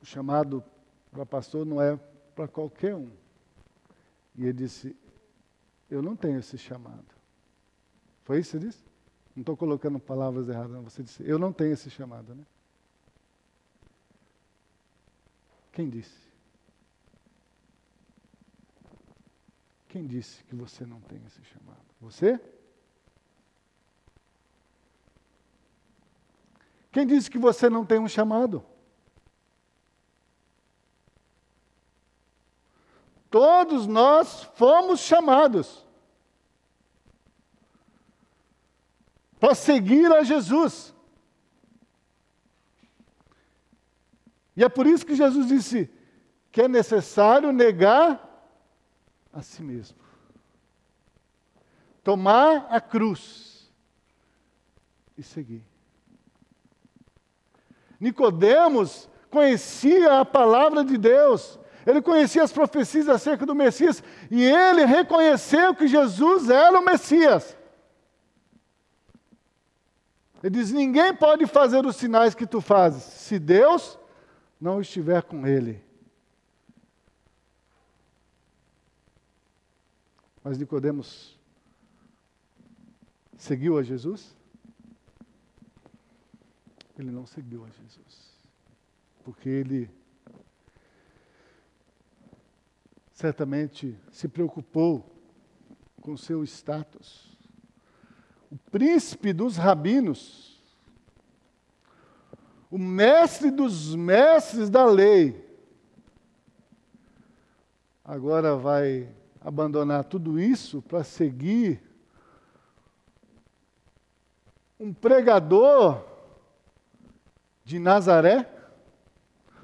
o 0.00 0.06
chamado 0.06 0.62
para 1.10 1.26
pastor 1.26 1.66
não 1.66 1.82
é 1.82 1.96
para 2.36 2.46
qualquer 2.46 2.94
um. 2.94 3.10
E 4.36 4.44
ele 4.44 4.52
disse: 4.52 4.96
Eu 5.90 6.00
não 6.00 6.14
tenho 6.14 6.38
esse 6.38 6.56
chamado. 6.56 7.04
Foi 8.22 8.38
isso 8.38 8.52
que 8.52 8.58
você 8.58 8.66
disse? 8.68 8.84
Não 9.34 9.40
estou 9.42 9.56
colocando 9.56 9.98
palavras 9.98 10.48
erradas, 10.48 10.70
não. 10.70 10.84
Você 10.84 11.02
disse: 11.02 11.28
Eu 11.28 11.36
não 11.36 11.52
tenho 11.52 11.72
esse 11.72 11.90
chamado, 11.90 12.32
né? 12.32 12.46
Quem 15.72 15.90
disse? 15.90 16.27
Quem 19.98 20.06
disse 20.06 20.44
que 20.44 20.54
você 20.54 20.86
não 20.86 21.00
tem 21.00 21.20
esse 21.26 21.42
chamado? 21.42 21.82
Você? 22.00 22.40
Quem 26.92 27.04
disse 27.04 27.28
que 27.28 27.36
você 27.36 27.68
não 27.68 27.84
tem 27.84 27.98
um 27.98 28.06
chamado? 28.06 28.64
Todos 33.28 33.88
nós 33.88 34.44
fomos 34.54 35.00
chamados 35.00 35.84
para 39.40 39.52
seguir 39.52 40.12
a 40.12 40.22
Jesus. 40.22 40.94
E 44.56 44.62
é 44.62 44.68
por 44.68 44.86
isso 44.86 45.04
que 45.04 45.16
Jesus 45.16 45.48
disse 45.48 45.90
que 46.52 46.62
é 46.62 46.68
necessário 46.68 47.50
negar 47.50 48.27
a 49.38 49.42
si 49.42 49.62
mesmo. 49.62 49.96
Tomar 52.02 52.66
a 52.70 52.80
cruz 52.80 53.70
e 55.16 55.22
seguir. 55.22 55.64
Nicodemos 58.00 59.08
conhecia 59.30 60.20
a 60.20 60.24
palavra 60.24 60.84
de 60.84 60.96
Deus, 60.96 61.58
ele 61.86 62.02
conhecia 62.02 62.42
as 62.42 62.52
profecias 62.52 63.08
acerca 63.08 63.46
do 63.46 63.54
Messias 63.54 64.02
e 64.30 64.42
ele 64.42 64.84
reconheceu 64.84 65.74
que 65.74 65.86
Jesus 65.86 66.50
era 66.50 66.78
o 66.78 66.84
Messias. 66.84 67.56
Ele 70.42 70.50
diz: 70.50 70.72
ninguém 70.72 71.14
pode 71.14 71.46
fazer 71.46 71.84
os 71.84 71.96
sinais 71.96 72.34
que 72.34 72.46
tu 72.46 72.60
fazes 72.60 73.02
se 73.02 73.38
Deus 73.38 73.98
não 74.60 74.80
estiver 74.80 75.22
com 75.22 75.46
ele. 75.46 75.87
Mas 80.48 80.56
Nicodemos 80.56 81.38
seguiu 83.36 83.76
a 83.76 83.82
Jesus? 83.82 84.34
Ele 86.98 87.10
não 87.10 87.26
seguiu 87.26 87.66
a 87.66 87.68
Jesus. 87.68 88.48
Porque 89.22 89.46
ele 89.46 89.90
certamente 93.12 93.94
se 94.10 94.26
preocupou 94.26 95.14
com 96.00 96.16
seu 96.16 96.42
status. 96.44 97.36
O 98.50 98.56
príncipe 98.56 99.34
dos 99.34 99.58
rabinos, 99.58 100.62
o 102.70 102.78
mestre 102.78 103.50
dos 103.50 103.94
mestres 103.94 104.70
da 104.70 104.86
lei, 104.86 105.46
agora 108.02 108.56
vai 108.56 109.17
abandonar 109.48 110.04
tudo 110.04 110.38
isso 110.38 110.82
para 110.82 111.02
seguir 111.02 111.82
um 114.78 114.92
pregador 114.92 116.04
de 117.64 117.78
Nazaré, 117.78 118.46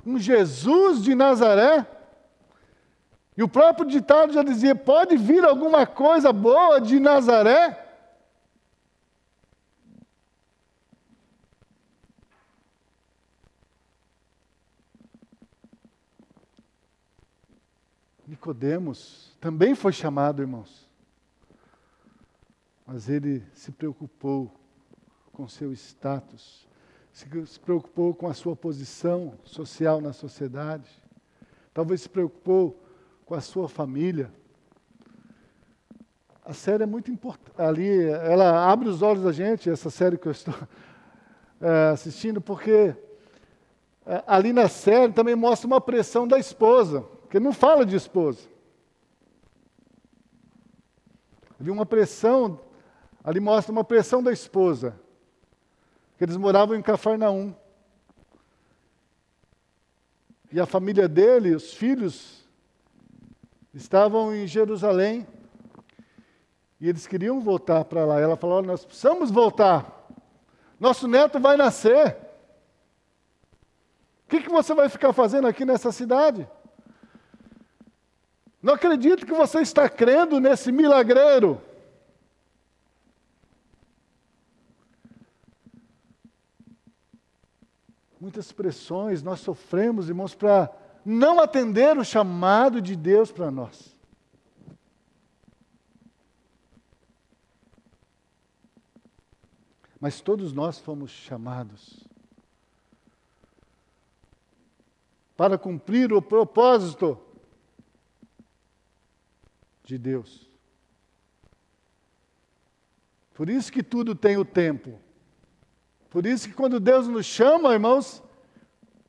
um 0.05 0.19
Jesus 0.19 1.03
de 1.03 1.15
Nazaré. 1.15 1.87
E 3.37 3.43
o 3.43 3.49
próprio 3.49 3.87
ditado 3.87 4.33
já 4.33 4.43
dizia: 4.43 4.75
pode 4.75 5.19
vir 5.19 5.45
alguma 5.45 5.87
coisa 5.87 6.33
boa 6.33 6.81
de 6.81 6.99
Nazaré? 6.99 7.84
Nicodemos 18.45 19.35
também 19.41 19.75
foi 19.75 19.91
chamado, 19.91 20.43
irmãos. 20.43 20.87
Mas 22.87 23.09
ele 23.09 23.43
se 23.55 23.73
preocupou 23.73 24.55
com 25.33 25.49
seu 25.49 25.73
status, 25.73 26.69
se 27.11 27.59
preocupou 27.59 28.15
com 28.15 28.29
a 28.29 28.35
sua 28.35 28.55
posição 28.55 29.33
social 29.45 29.99
na 29.99 30.13
sociedade, 30.13 30.91
talvez 31.73 32.03
se 32.03 32.09
preocupou 32.11 32.79
com 33.25 33.35
a 33.35 33.41
sua 33.41 33.67
família. 33.67 34.31
A 36.45 36.53
série 36.53 36.83
é 36.83 36.87
muito 36.87 37.11
importante. 37.11 37.59
Ali, 37.59 38.05
ela 38.11 38.71
abre 38.71 38.91
os 38.91 39.01
olhos 39.01 39.25
da 39.25 39.33
gente, 39.33 39.71
essa 39.71 39.89
série 39.89 40.19
que 40.19 40.29
eu 40.29 40.33
estou 40.33 40.55
é, 41.63 41.89
assistindo, 41.95 42.43
porque 42.43 42.95
é, 44.05 44.23
ali 44.27 44.53
na 44.53 44.69
série 44.69 45.15
também 45.15 45.35
mostra 45.35 45.67
uma 45.67 45.81
pressão 45.81 46.29
da 46.29 46.39
esposa, 46.39 47.14
porque 47.35 47.43
não 47.43 47.53
fala 47.53 47.85
de 47.85 47.97
esposa. 47.97 48.49
Havia 51.59 51.73
uma 51.73 51.85
pressão, 51.85 52.61
ali 53.25 53.41
mostra 53.41 53.73
uma 53.73 53.83
pressão 53.83 54.23
da 54.23 54.31
esposa, 54.31 54.95
que 56.17 56.23
eles 56.23 56.37
moravam 56.37 56.77
em 56.77 56.81
Cafarnaum. 56.81 57.53
E 60.53 60.61
a 60.61 60.65
família 60.65 61.09
dele, 61.09 61.57
os 61.57 61.75
filhos, 61.75 62.47
estavam 63.75 64.33
em 64.33 64.47
Jerusalém. 64.47 65.27
E 66.81 66.89
eles 66.89 67.05
queriam 67.05 67.41
voltar 67.41 67.85
para 67.85 68.05
lá. 68.05 68.21
Ela 68.21 68.37
falou: 68.37 68.63
Nós 68.63 68.85
precisamos 68.85 69.33
voltar. 69.33 70.09
Nosso 70.79 71.09
neto 71.09 71.41
vai 71.41 71.57
nascer. 71.57 72.17
O 74.25 74.29
que, 74.29 74.41
que 74.41 74.49
você 74.49 74.73
vai 74.73 74.89
ficar 74.89 75.13
fazendo 75.13 75.49
aqui 75.49 75.65
nessa 75.65 75.91
cidade? 75.91 76.49
Não 78.65 78.73
acredito 78.73 79.27
que 79.27 79.35
você 79.35 79.61
está 79.61 79.91
crendo 79.91 80.41
nesse 80.41 80.73
milagreiro. 80.73 81.61
Muitas 88.19 88.51
pressões 88.53 89.23
nós 89.23 89.41
sofremos, 89.41 90.09
irmãos, 90.09 90.35
para 90.35 90.75
não 91.05 91.41
atender 91.41 91.99
o 91.99 92.03
chamado 92.03 92.81
de 92.81 92.97
Deus 92.97 93.31
para 93.31 93.51
nós. 93.51 93.95
Mas 100.01 100.23
todos 100.23 100.55
nós 100.55 100.79
fomos 100.79 101.11
chamados 101.11 102.03
para 105.37 105.59
cumprir 105.59 106.15
o 106.15 106.23
propósito 106.23 107.21
de 109.85 109.99
Deus. 109.99 110.51
Por 113.35 113.51
isso 113.51 113.71
que 113.71 113.83
tudo 113.83 114.15
tem 114.15 114.37
o 114.37 114.45
tempo. 114.45 114.99
Por 116.09 116.25
isso 116.25 116.49
que 116.49 116.55
quando 116.55 116.79
Deus 116.79 117.09
nos 117.09 117.27
chama, 117.27 117.73
irmãos, 117.73 118.23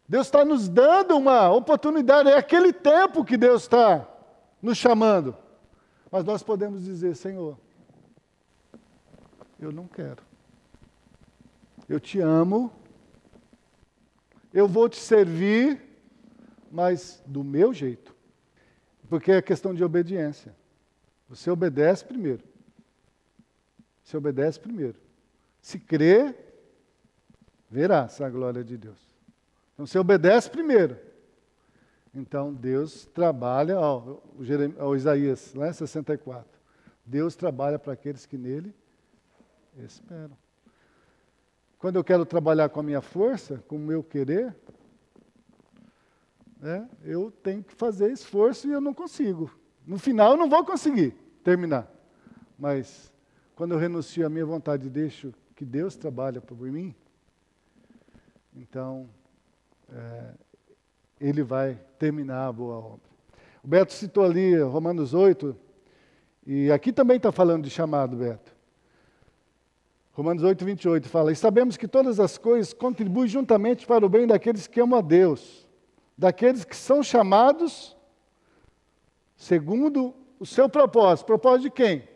Deus 0.07 0.27
está 0.27 0.43
nos 0.43 0.67
dando 0.67 1.15
uma 1.15 1.51
oportunidade, 1.51 2.29
é 2.29 2.37
aquele 2.37 2.73
tempo 2.73 3.23
que 3.23 3.37
Deus 3.37 3.63
está 3.63 4.07
nos 4.61 4.77
chamando. 4.77 5.35
Mas 6.11 6.23
nós 6.23 6.43
podemos 6.43 6.83
dizer, 6.83 7.15
Senhor, 7.15 7.57
eu 9.59 9.71
não 9.71 9.87
quero. 9.87 10.23
Eu 11.87 11.99
te 11.99 12.19
amo, 12.19 12.71
eu 14.51 14.67
vou 14.67 14.89
te 14.89 14.97
servir, 14.97 15.81
mas 16.71 17.21
do 17.25 17.43
meu 17.43 17.73
jeito. 17.73 18.15
Porque 19.07 19.31
é 19.31 19.41
questão 19.41 19.73
de 19.73 19.83
obediência. 19.83 20.55
Você 21.35 21.51
obedece 21.51 22.05
primeiro. 22.05 22.41
Você 24.01 24.15
obedece 24.15 24.57
primeiro. 24.57 24.95
Se 25.61 25.77
crê, 25.77 26.33
verás 27.69 28.21
a 28.21 28.29
glória 28.29 28.63
de 28.63 28.77
Deus. 28.77 28.97
Então 29.73 29.85
você 29.85 29.99
obedece 29.99 30.49
primeiro. 30.49 30.97
Então 32.13 32.53
Deus 32.53 33.05
trabalha, 33.07 33.77
ó, 33.77 34.17
o, 34.37 34.45
Jeremias, 34.45 34.79
ó, 34.79 34.87
o 34.87 34.95
Isaías, 34.95 35.53
lá 35.53 35.67
em 35.67 35.73
64. 35.73 36.47
Deus 37.05 37.35
trabalha 37.35 37.77
para 37.77 37.91
aqueles 37.91 38.25
que 38.25 38.37
nele 38.37 38.73
esperam. 39.77 40.37
Quando 41.77 41.97
eu 41.97 42.03
quero 42.03 42.25
trabalhar 42.25 42.69
com 42.69 42.79
a 42.79 42.83
minha 42.83 43.01
força, 43.01 43.61
com 43.67 43.75
o 43.75 43.79
meu 43.79 44.01
querer, 44.01 44.55
né, 46.61 46.89
eu 47.03 47.29
tenho 47.43 47.61
que 47.61 47.75
fazer 47.75 48.09
esforço 48.09 48.69
e 48.69 48.71
eu 48.71 48.79
não 48.79 48.93
consigo. 48.93 49.51
No 49.85 49.99
final 49.99 50.31
eu 50.31 50.37
não 50.37 50.49
vou 50.49 50.63
conseguir 50.63 51.24
terminar. 51.45 51.87
Mas 52.57 53.13
quando 53.55 53.73
eu 53.73 53.77
renuncio 53.77 54.25
à 54.25 54.29
minha 54.29 54.45
vontade 54.45 54.87
e 54.87 54.89
deixo 54.89 55.31
que 55.55 55.63
Deus 55.63 55.95
trabalhe 55.95 56.41
por 56.41 56.57
mim, 56.57 56.93
então 58.55 59.07
é, 59.87 60.31
ele 61.21 61.43
vai 61.43 61.79
terminar 61.99 62.47
a 62.47 62.51
boa 62.51 62.77
obra. 62.77 63.15
O 63.63 63.67
Beto 63.67 63.93
citou 63.93 64.25
ali 64.25 64.59
Romanos 64.59 65.13
8, 65.13 65.55
e 66.47 66.71
aqui 66.71 66.91
também 66.91 67.17
está 67.17 67.31
falando 67.31 67.63
de 67.63 67.69
chamado, 67.69 68.17
Beto. 68.17 68.55
Romanos 70.13 70.41
8, 70.41 70.65
28 70.65 71.09
fala: 71.09 71.31
E 71.31 71.35
sabemos 71.35 71.77
que 71.77 71.87
todas 71.87 72.19
as 72.19 72.39
coisas 72.39 72.73
contribuem 72.73 73.27
juntamente 73.27 73.85
para 73.85 74.05
o 74.05 74.09
bem 74.09 74.25
daqueles 74.25 74.65
que 74.65 74.79
amam 74.79 74.97
a 74.97 75.01
Deus, 75.01 75.67
daqueles 76.17 76.65
que 76.65 76.75
são 76.75 77.03
chamados 77.03 77.95
segundo 79.35 80.24
o 80.45 80.47
seu 80.47 80.69
propósito. 80.69 81.25
Propósito 81.25 81.63
de 81.63 81.71
quem? 81.71 82.07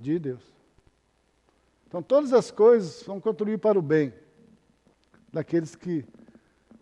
De 0.00 0.18
Deus. 0.18 0.42
Então, 1.86 2.02
todas 2.02 2.32
as 2.32 2.50
coisas 2.50 3.02
vão 3.02 3.20
contribuir 3.20 3.58
para 3.58 3.78
o 3.78 3.82
bem 3.82 4.12
daqueles 5.30 5.76
que 5.76 6.04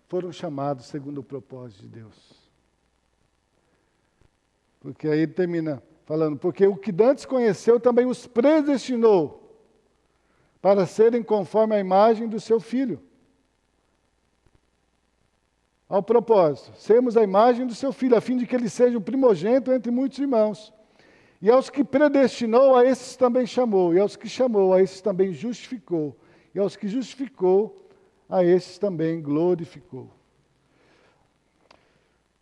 foram 0.08 0.32
chamados 0.32 0.86
segundo 0.86 1.18
o 1.18 1.24
propósito 1.24 1.82
de 1.82 1.88
Deus. 1.88 2.32
Porque 4.80 5.08
aí 5.08 5.20
ele 5.20 5.32
termina 5.32 5.82
falando: 6.06 6.38
Porque 6.38 6.64
o 6.66 6.76
que 6.76 6.92
Dantes 6.92 7.26
conheceu 7.26 7.80
também 7.80 8.06
os 8.06 8.26
predestinou 8.26 9.40
para 10.62 10.86
serem 10.86 11.24
conforme 11.24 11.74
a 11.74 11.80
imagem 11.80 12.28
do 12.28 12.38
seu 12.38 12.60
filho. 12.60 13.02
Ao 15.92 16.02
propósito, 16.02 16.74
sermos 16.78 17.18
a 17.18 17.22
imagem 17.22 17.66
do 17.66 17.74
seu 17.74 17.92
filho, 17.92 18.16
a 18.16 18.20
fim 18.22 18.38
de 18.38 18.46
que 18.46 18.56
ele 18.56 18.70
seja 18.70 18.96
o 18.96 19.00
primogênito 19.00 19.70
entre 19.70 19.92
muitos 19.92 20.18
irmãos. 20.18 20.72
E 21.38 21.50
aos 21.50 21.68
que 21.68 21.84
predestinou, 21.84 22.74
a 22.74 22.82
esses 22.82 23.14
também 23.14 23.44
chamou. 23.44 23.92
E 23.92 24.00
aos 24.00 24.16
que 24.16 24.26
chamou, 24.26 24.72
a 24.72 24.80
esses 24.80 25.02
também 25.02 25.34
justificou. 25.34 26.16
E 26.54 26.58
aos 26.58 26.76
que 26.76 26.88
justificou, 26.88 27.90
a 28.26 28.42
esses 28.42 28.78
também 28.78 29.20
glorificou. 29.20 30.10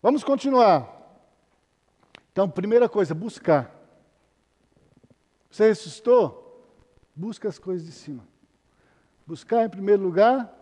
Vamos 0.01 0.23
continuar. 0.23 0.89
Então, 2.31 2.49
primeira 2.49 2.89
coisa, 2.89 3.17
buscar. 3.17 3.75
Você 5.51 5.67
ressuscitou? 5.67 6.65
Busca 7.17 7.49
as 7.49 7.59
coisas 7.59 7.85
de 7.85 7.93
cima. 7.93 8.23
Buscar 9.27 9.65
em 9.65 9.69
primeiro 9.69 10.05
lugar 10.05 10.60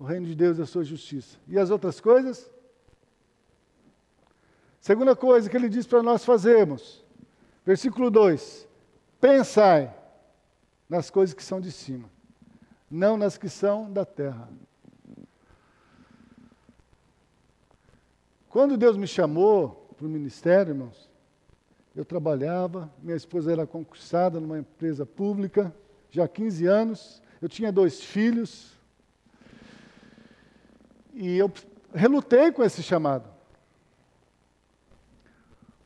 o 0.00 0.04
reino 0.04 0.26
de 0.26 0.34
Deus 0.34 0.58
e 0.58 0.62
a 0.62 0.66
sua 0.66 0.82
justiça. 0.82 1.38
E 1.46 1.58
as 1.58 1.68
outras 1.68 2.00
coisas? 2.00 2.50
Segunda 4.80 5.14
coisa 5.14 5.50
que 5.50 5.54
ele 5.54 5.68
diz 5.68 5.86
para 5.86 6.02
nós 6.02 6.24
fazermos, 6.24 7.04
versículo 7.66 8.10
2: 8.10 8.66
pensai 9.20 9.94
nas 10.88 11.10
coisas 11.10 11.34
que 11.34 11.44
são 11.44 11.60
de 11.60 11.70
cima, 11.70 12.08
não 12.90 13.18
nas 13.18 13.36
que 13.36 13.50
são 13.50 13.92
da 13.92 14.06
terra. 14.06 14.48
Quando 18.48 18.78
Deus 18.78 18.96
me 18.96 19.06
chamou 19.06 19.94
para 19.98 20.06
o 20.06 20.10
ministério, 20.10 20.72
irmãos, 20.72 21.10
eu 21.94 22.06
trabalhava, 22.06 22.90
minha 23.02 23.16
esposa 23.16 23.52
era 23.52 23.66
concursada 23.66 24.40
numa 24.40 24.58
empresa 24.58 25.04
pública, 25.04 25.74
já 26.10 26.24
há 26.24 26.28
15 26.28 26.66
anos, 26.66 27.22
eu 27.42 27.48
tinha 27.50 27.70
dois 27.70 28.00
filhos, 28.00 28.79
e 31.14 31.36
eu 31.36 31.52
relutei 31.94 32.52
com 32.52 32.62
esse 32.62 32.82
chamado. 32.82 33.28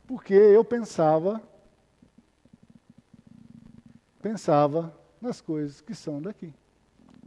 Porque 0.07 0.33
eu 0.33 0.63
pensava, 0.63 1.41
pensava 4.21 4.95
nas 5.19 5.41
coisas 5.41 5.81
que 5.81 5.95
são 5.95 6.21
daqui. 6.21 6.53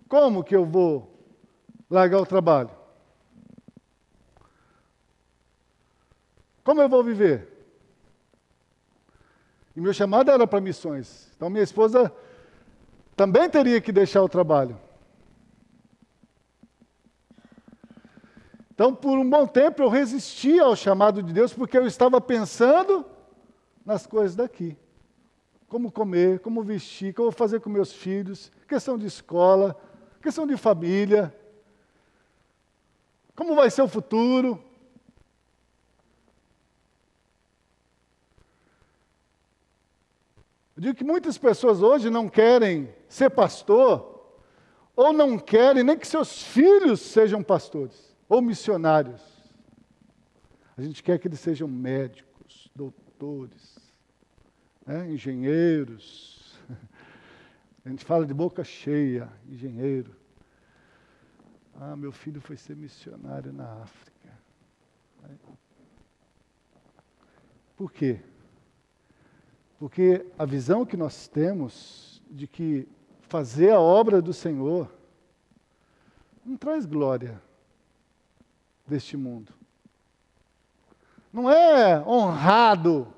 Como 0.09 0.45
que 0.45 0.55
eu 0.55 0.65
vou 0.65 1.13
largar 1.91 2.21
o 2.21 2.27
trabalho? 2.27 2.71
Como 6.63 6.81
eu 6.81 6.89
vou 6.89 7.03
viver? 7.03 7.49
E 9.75 9.81
meu 9.81 9.93
chamado 9.93 10.31
era 10.31 10.47
para 10.47 10.61
missões. 10.61 11.31
Então 11.37 11.49
minha 11.49 11.63
esposa 11.63 12.13
também 13.17 13.49
teria 13.49 13.81
que 13.81 13.91
deixar 13.91 14.23
o 14.23 14.29
trabalho. 14.29 14.79
Então, 18.79 18.95
por 18.95 19.19
um 19.19 19.29
bom 19.29 19.45
tempo, 19.45 19.83
eu 19.83 19.89
resisti 19.89 20.61
ao 20.61 20.77
chamado 20.77 21.21
de 21.21 21.33
Deus, 21.33 21.53
porque 21.53 21.77
eu 21.77 21.85
estava 21.85 22.21
pensando 22.21 23.05
nas 23.85 24.07
coisas 24.07 24.37
daqui. 24.37 24.79
Como 25.67 25.91
comer, 25.91 26.39
como 26.39 26.63
vestir, 26.63 27.13
como 27.13 27.33
fazer 27.33 27.59
com 27.59 27.69
meus 27.69 27.93
filhos, 27.93 28.53
questão 28.69 28.97
de 28.97 29.05
escola, 29.05 29.77
questão 30.23 30.47
de 30.47 30.57
família, 30.57 31.37
como 33.35 33.57
vai 33.57 33.69
ser 33.69 33.83
o 33.83 33.89
futuro. 33.89 34.63
Eu 40.77 40.83
digo 40.83 40.95
que 40.95 41.03
muitas 41.03 41.37
pessoas 41.37 41.83
hoje 41.83 42.11
não 42.11 42.29
querem 42.29 42.95
ser 43.09 43.31
pastor, 43.31 44.39
ou 44.95 45.13
não 45.13 45.37
querem 45.37 45.83
nem 45.83 45.99
que 45.99 46.07
seus 46.07 46.45
filhos 46.45 47.01
sejam 47.01 47.43
pastores 47.43 48.08
ou 48.29 48.43
missionários. 48.43 49.23
A 50.77 50.83
gente 50.83 51.03
quer 51.03 51.19
que 51.19 51.27
eles 51.27 51.41
sejam 51.41 51.67
médicos, 51.67 52.71
doutores, 52.75 53.79
né? 54.87 55.11
engenheiros. 55.11 56.59
A 57.85 57.89
gente 57.89 58.05
fala 58.05 58.27
de 58.27 58.35
boca 58.35 58.63
cheia, 58.63 59.33
engenheiro. 59.49 60.15
Ah, 61.75 61.97
meu 61.97 62.13
filho 62.13 62.41
foi 62.41 62.57
ser 62.57 62.77
missionário 62.77 63.51
na 63.53 63.83
África. 63.83 64.09
Por 67.77 67.93
quê? 67.93 68.21
Porque 69.79 70.27
a 70.37 70.45
visão 70.45 70.85
que 70.85 70.97
nós 70.97 71.29
temos 71.29 72.21
de 72.29 72.47
que 72.47 72.89
fazer 73.23 73.71
a 73.71 73.81
obra 73.81 74.21
do 74.21 74.33
Senhor 74.33 74.93
não 76.45 76.57
traz 76.57 76.85
glória, 76.85 77.41
deste 78.89 79.17
mundo. 79.17 79.53
Não 81.33 81.51
é 81.51 82.01
honrado. 82.07 83.13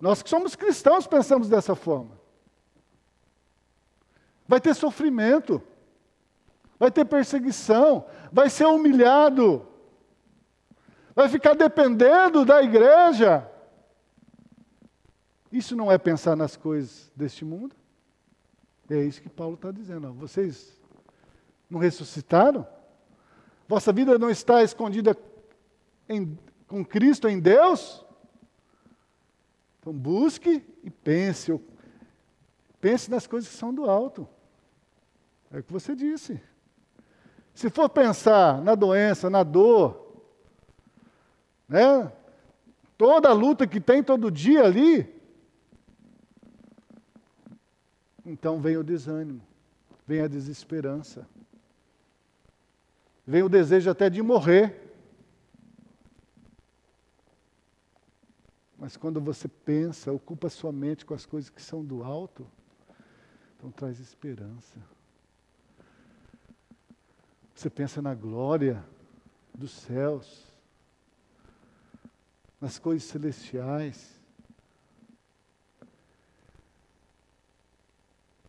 Nós 0.00 0.22
que 0.22 0.30
somos 0.30 0.54
cristãos 0.54 1.06
pensamos 1.06 1.48
dessa 1.48 1.74
forma. 1.74 2.18
Vai 4.46 4.60
ter 4.60 4.74
sofrimento, 4.74 5.62
vai 6.78 6.90
ter 6.90 7.04
perseguição, 7.04 8.06
vai 8.30 8.50
ser 8.50 8.66
humilhado, 8.66 9.66
vai 11.14 11.28
ficar 11.28 11.54
dependendo 11.54 12.44
da 12.44 12.62
igreja. 12.62 13.50
Isso 15.50 15.74
não 15.74 15.90
é 15.90 15.96
pensar 15.96 16.36
nas 16.36 16.56
coisas 16.56 17.10
deste 17.16 17.44
mundo? 17.44 17.74
É 18.90 19.00
isso 19.02 19.22
que 19.22 19.30
Paulo 19.30 19.54
está 19.54 19.70
dizendo. 19.70 20.12
Vocês 20.12 20.78
não 21.70 21.78
ressuscitaram? 21.78 22.66
Vossa 23.66 23.92
vida 23.92 24.18
não 24.18 24.30
está 24.30 24.62
escondida 24.62 25.16
em, 26.08 26.38
com 26.66 26.84
Cristo 26.84 27.28
em 27.28 27.40
Deus? 27.40 28.04
Então 29.80 29.92
busque 29.92 30.64
e 30.82 30.90
pense. 30.90 31.58
Pense 32.80 33.10
nas 33.10 33.26
coisas 33.26 33.50
que 33.50 33.56
são 33.56 33.72
do 33.72 33.88
alto. 33.88 34.28
É 35.50 35.58
o 35.58 35.62
que 35.62 35.72
você 35.72 35.94
disse. 35.94 36.40
Se 37.54 37.70
for 37.70 37.88
pensar 37.88 38.60
na 38.60 38.74
doença, 38.74 39.30
na 39.30 39.42
dor, 39.42 40.22
né? 41.68 42.12
Toda 42.98 43.28
a 43.28 43.32
luta 43.32 43.66
que 43.66 43.80
tem 43.80 44.02
todo 44.02 44.30
dia 44.30 44.64
ali, 44.64 45.12
então 48.24 48.60
vem 48.60 48.76
o 48.76 48.84
desânimo, 48.84 49.42
vem 50.06 50.20
a 50.20 50.28
desesperança 50.28 51.26
vem 53.26 53.42
o 53.42 53.48
desejo 53.48 53.90
até 53.90 54.10
de 54.10 54.22
morrer. 54.22 54.80
Mas 58.78 58.96
quando 58.96 59.20
você 59.20 59.48
pensa, 59.48 60.12
ocupa 60.12 60.50
sua 60.50 60.70
mente 60.70 61.06
com 61.06 61.14
as 61.14 61.24
coisas 61.24 61.48
que 61.48 61.62
são 61.62 61.82
do 61.84 62.02
alto, 62.02 62.46
então 63.56 63.70
traz 63.70 63.98
esperança. 63.98 64.78
Você 67.54 67.70
pensa 67.70 68.02
na 68.02 68.14
glória 68.14 68.84
dos 69.54 69.70
céus, 69.70 70.52
nas 72.60 72.78
coisas 72.78 73.08
celestiais. 73.08 74.20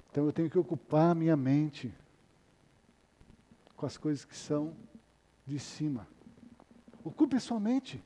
Então 0.09 0.25
eu 0.25 0.33
tenho 0.33 0.49
que 0.49 0.57
ocupar 0.57 1.11
a 1.11 1.15
minha 1.15 1.37
mente 1.37 1.93
com 3.75 3.85
as 3.85 3.97
coisas 3.97 4.25
que 4.25 4.35
são 4.35 4.75
de 5.45 5.59
cima. 5.59 6.07
Ocupe 7.03 7.39
sua 7.39 7.59
mente. 7.59 8.03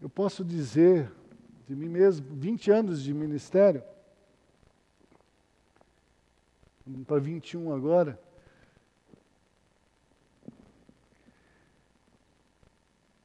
Eu 0.00 0.10
posso 0.10 0.44
dizer 0.44 1.12
de 1.66 1.76
mim 1.76 1.88
mesmo, 1.88 2.34
20 2.36 2.70
anos 2.70 3.02
de 3.02 3.14
ministério, 3.14 3.82
para 7.06 7.18
21 7.20 7.72
agora, 7.72 8.20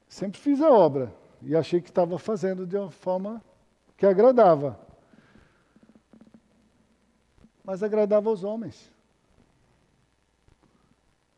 sempre 0.07 0.39
fiz 0.39 0.61
a 0.61 0.69
obra 0.69 1.13
e 1.41 1.55
achei 1.55 1.81
que 1.81 1.89
estava 1.89 2.17
fazendo 2.17 2.65
de 2.65 2.77
uma 2.77 2.91
forma 2.91 3.43
que 3.97 4.05
agradava 4.05 4.86
mas 7.67 7.83
agradava 7.83 8.29
aos 8.29 8.45
homens. 8.45 8.89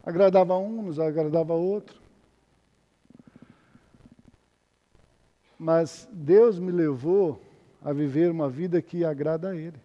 Agradava 0.03 0.55
um, 0.59 0.83
nos 0.83 0.99
agradava 0.99 1.55
outro. 1.55 1.99
Mas 5.57 6.07
Deus 6.11 6.59
me 6.59 6.71
levou 6.71 7.41
a 7.81 7.91
viver 7.91 8.29
uma 8.29 8.47
vida 8.47 8.79
que 8.79 9.03
agrada 9.03 9.49
a 9.49 9.55
Ele. 9.55 9.81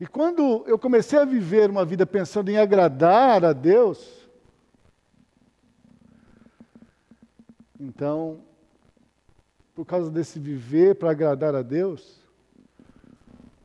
E 0.00 0.08
quando 0.08 0.64
eu 0.66 0.76
comecei 0.76 1.20
a 1.20 1.24
viver 1.24 1.70
uma 1.70 1.84
vida 1.84 2.04
pensando 2.04 2.48
em 2.48 2.58
agradar 2.58 3.44
a 3.44 3.52
Deus, 3.52 4.28
então 7.78 8.42
por 9.74 9.84
causa 9.84 10.10
desse 10.10 10.38
viver 10.38 10.94
para 10.94 11.10
agradar 11.10 11.54
a 11.54 11.62
Deus, 11.62 12.20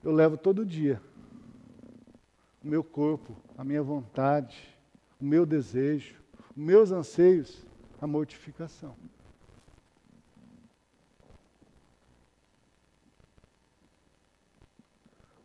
eu 0.04 0.12
levo 0.12 0.38
todo 0.38 0.66
dia 0.66 1.02
o 2.64 2.68
meu 2.68 2.84
corpo, 2.84 3.36
a 3.58 3.64
minha 3.64 3.82
vontade, 3.82 4.78
o 5.20 5.26
meu 5.26 5.46
desejo, 5.46 6.16
os 6.52 6.58
meus 6.58 6.92
anseios 6.92 7.66
à 8.02 8.08
mortificação. 8.08 8.96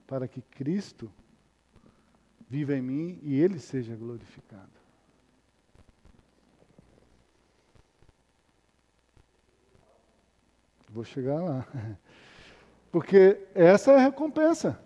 Para 0.06 0.28
que 0.28 0.42
Cristo 0.42 1.10
viva 2.48 2.74
em 2.74 2.82
mim 2.82 3.18
e 3.22 3.34
Ele 3.34 3.58
seja 3.58 3.96
glorificado. 3.96 4.73
Vou 10.94 11.02
chegar 11.02 11.42
lá. 11.42 11.66
Porque 12.92 13.36
essa 13.52 13.90
é 13.90 13.96
a 13.96 14.04
recompensa. 14.04 14.78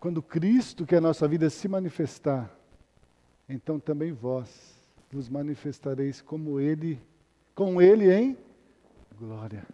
Quando 0.00 0.22
Cristo, 0.22 0.86
que 0.86 0.94
é 0.94 0.98
a 0.98 1.02
nossa 1.02 1.28
vida, 1.28 1.50
se 1.50 1.68
manifestar, 1.68 2.50
então 3.46 3.78
também 3.78 4.12
vós 4.12 4.80
vos 5.12 5.28
manifestareis 5.28 6.22
como 6.22 6.58
Ele, 6.58 6.98
com 7.54 7.82
Ele 7.82 8.10
em 8.10 8.38
glória. 9.18 9.66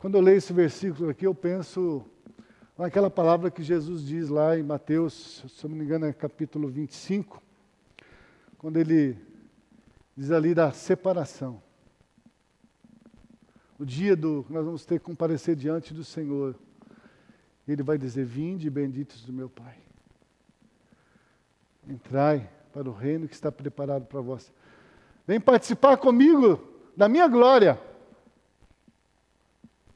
Quando 0.00 0.16
eu 0.16 0.20
leio 0.20 0.38
esse 0.38 0.52
versículo 0.52 1.10
aqui, 1.10 1.24
eu 1.24 1.34
penso 1.34 2.04
aquela 2.84 3.08
palavra 3.08 3.50
que 3.50 3.62
Jesus 3.62 4.04
diz 4.04 4.28
lá 4.28 4.58
em 4.58 4.62
Mateus, 4.62 5.42
se 5.48 5.64
eu 5.64 5.70
não 5.70 5.76
me 5.76 5.84
engano, 5.84 6.04
é 6.04 6.12
capítulo 6.12 6.68
25, 6.68 7.42
quando 8.58 8.76
ele 8.76 9.16
diz 10.14 10.30
ali 10.30 10.54
da 10.54 10.70
separação. 10.72 11.62
O 13.78 13.84
dia 13.84 14.14
do 14.14 14.44
nós 14.50 14.64
vamos 14.64 14.84
ter 14.84 14.98
que 14.98 15.04
comparecer 15.04 15.56
diante 15.56 15.94
do 15.94 16.04
Senhor. 16.04 16.54
Ele 17.66 17.82
vai 17.82 17.96
dizer: 17.98 18.24
Vinde, 18.24 18.68
benditos 18.68 19.22
do 19.22 19.32
meu 19.32 19.48
Pai. 19.48 19.76
Entrai 21.88 22.48
para 22.72 22.88
o 22.88 22.92
reino 22.92 23.28
que 23.28 23.34
está 23.34 23.50
preparado 23.50 24.04
para 24.06 24.20
vós. 24.20 24.52
Vem 25.26 25.40
participar 25.40 25.96
comigo 25.96 26.62
da 26.96 27.08
minha 27.08 27.26
glória. 27.26 27.80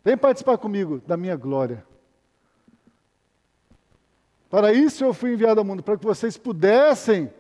Vem 0.02 0.16
participar 0.16 0.56
comigo 0.56 0.98
da 1.06 1.16
minha 1.16 1.36
glória. 1.36 1.89
Para 4.50 4.72
isso 4.72 5.04
eu 5.04 5.14
fui 5.14 5.32
enviado 5.32 5.60
ao 5.60 5.64
mundo, 5.64 5.82
para 5.82 5.96
que 5.96 6.04
vocês 6.04 6.36
pudessem, 6.36 7.32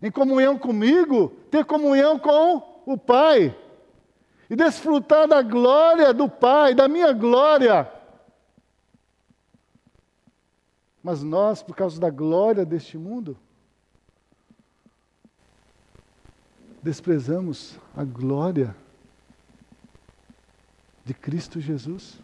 em 0.00 0.10
comunhão 0.10 0.56
comigo, 0.56 1.30
ter 1.50 1.64
comunhão 1.64 2.18
com 2.18 2.82
o 2.86 2.96
Pai 2.96 3.56
e 4.48 4.54
desfrutar 4.54 5.26
da 5.26 5.42
glória 5.42 6.14
do 6.14 6.28
Pai, 6.28 6.74
da 6.74 6.86
minha 6.86 7.12
glória. 7.12 7.90
Mas 11.02 11.22
nós, 11.22 11.62
por 11.62 11.74
causa 11.74 12.00
da 12.00 12.08
glória 12.08 12.64
deste 12.64 12.96
mundo, 12.96 13.36
desprezamos 16.82 17.78
a 17.96 18.04
glória 18.04 18.76
de 21.04 21.12
Cristo 21.12 21.60
Jesus. 21.60 22.23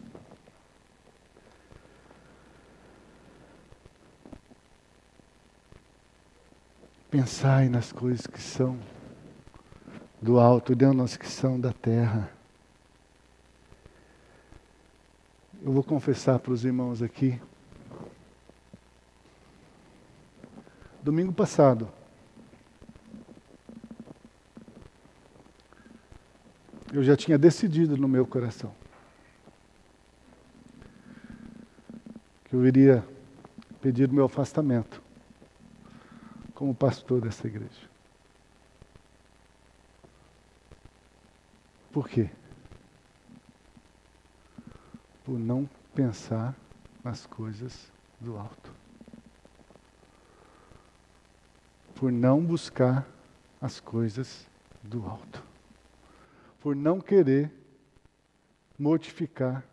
Pensai 7.11 7.67
nas 7.67 7.91
coisas 7.91 8.25
que 8.25 8.41
são 8.41 8.79
do 10.21 10.39
alto, 10.39 10.73
não 10.73 10.93
nas 10.93 11.17
que 11.17 11.27
são 11.27 11.59
da 11.59 11.73
terra. 11.73 12.31
Eu 15.61 15.73
vou 15.73 15.83
confessar 15.83 16.39
para 16.39 16.53
os 16.53 16.63
irmãos 16.63 17.01
aqui. 17.01 17.37
Domingo 21.03 21.33
passado, 21.33 21.91
eu 26.93 27.03
já 27.03 27.17
tinha 27.17 27.37
decidido 27.37 27.97
no 27.97 28.07
meu 28.07 28.25
coração 28.25 28.73
que 32.45 32.55
eu 32.55 32.65
iria 32.65 33.05
pedir 33.81 34.09
o 34.09 34.13
meu 34.13 34.23
afastamento 34.23 35.00
como 36.61 36.75
pastor 36.75 37.19
dessa 37.21 37.47
igreja. 37.47 37.89
Por 41.91 42.07
quê? 42.07 42.29
Por 45.25 45.39
não 45.39 45.67
pensar 45.95 46.55
nas 47.03 47.25
coisas 47.25 47.91
do 48.19 48.37
alto. 48.37 48.71
Por 51.95 52.11
não 52.11 52.45
buscar 52.45 53.07
as 53.59 53.79
coisas 53.79 54.47
do 54.83 55.03
alto 55.03 55.43
por 56.59 56.75
não 56.75 57.01
querer 57.01 57.51
mortificar 58.77 59.65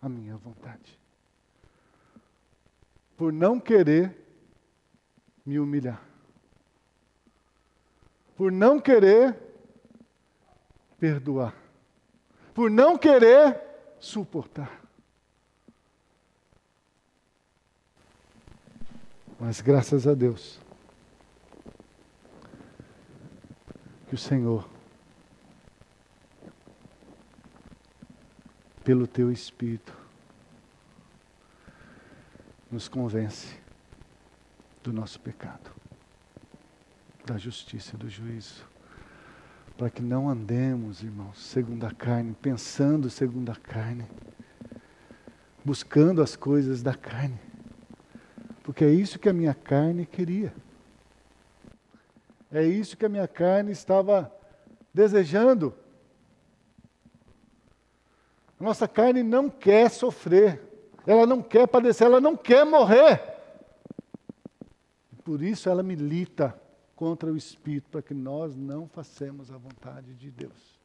a 0.00 0.08
minha 0.08 0.36
vontade. 0.36 0.98
Por 3.16 3.32
não 3.32 3.60
querer 3.60 4.12
me 5.46 5.60
humilhar. 5.60 6.11
Por 8.36 8.50
não 8.50 8.80
querer 8.80 9.36
perdoar. 10.98 11.54
Por 12.54 12.70
não 12.70 12.96
querer 12.98 13.60
suportar. 13.98 14.80
Mas 19.38 19.60
graças 19.60 20.06
a 20.06 20.14
Deus 20.14 20.60
que 24.08 24.14
o 24.14 24.18
Senhor 24.18 24.68
pelo 28.84 29.06
teu 29.06 29.30
Espírito, 29.30 29.96
nos 32.70 32.88
convence 32.88 33.56
do 34.82 34.92
nosso 34.92 35.20
pecado, 35.20 35.70
da 37.24 37.38
justiça 37.38 37.94
e 37.94 37.98
do 37.98 38.08
juízo, 38.08 38.66
para 39.76 39.88
que 39.88 40.02
não 40.02 40.28
andemos, 40.28 41.02
irmãos, 41.02 41.38
segundo 41.38 41.84
a 41.84 41.90
carne, 41.90 42.36
pensando 42.40 43.08
segundo 43.08 43.50
a 43.50 43.56
carne, 43.56 44.06
buscando 45.64 46.20
as 46.20 46.34
coisas 46.34 46.82
da 46.82 46.94
carne, 46.94 47.38
porque 48.62 48.84
é 48.84 48.90
isso 48.90 49.18
que 49.18 49.28
a 49.28 49.32
minha 49.32 49.54
carne 49.54 50.06
queria. 50.06 50.52
É 52.50 52.62
isso 52.62 52.96
que 52.96 53.06
a 53.06 53.08
minha 53.08 53.26
carne 53.26 53.72
estava 53.72 54.30
desejando. 54.92 55.74
Nossa 58.60 58.86
carne 58.86 59.22
não 59.22 59.48
quer 59.48 59.90
sofrer, 59.90 60.60
ela 61.06 61.26
não 61.26 61.42
quer 61.42 61.66
padecer, 61.66 62.06
ela 62.06 62.20
não 62.20 62.36
quer 62.36 62.64
morrer. 62.64 63.20
Por 65.24 65.42
isso 65.42 65.68
ela 65.68 65.82
milita 65.82 66.61
contra 67.02 67.32
o 67.32 67.36
Espírito, 67.36 67.90
para 67.90 68.00
que 68.00 68.14
nós 68.14 68.54
não 68.54 68.86
façamos 68.86 69.50
a 69.50 69.58
vontade 69.58 70.14
de 70.14 70.30
Deus. 70.30 70.78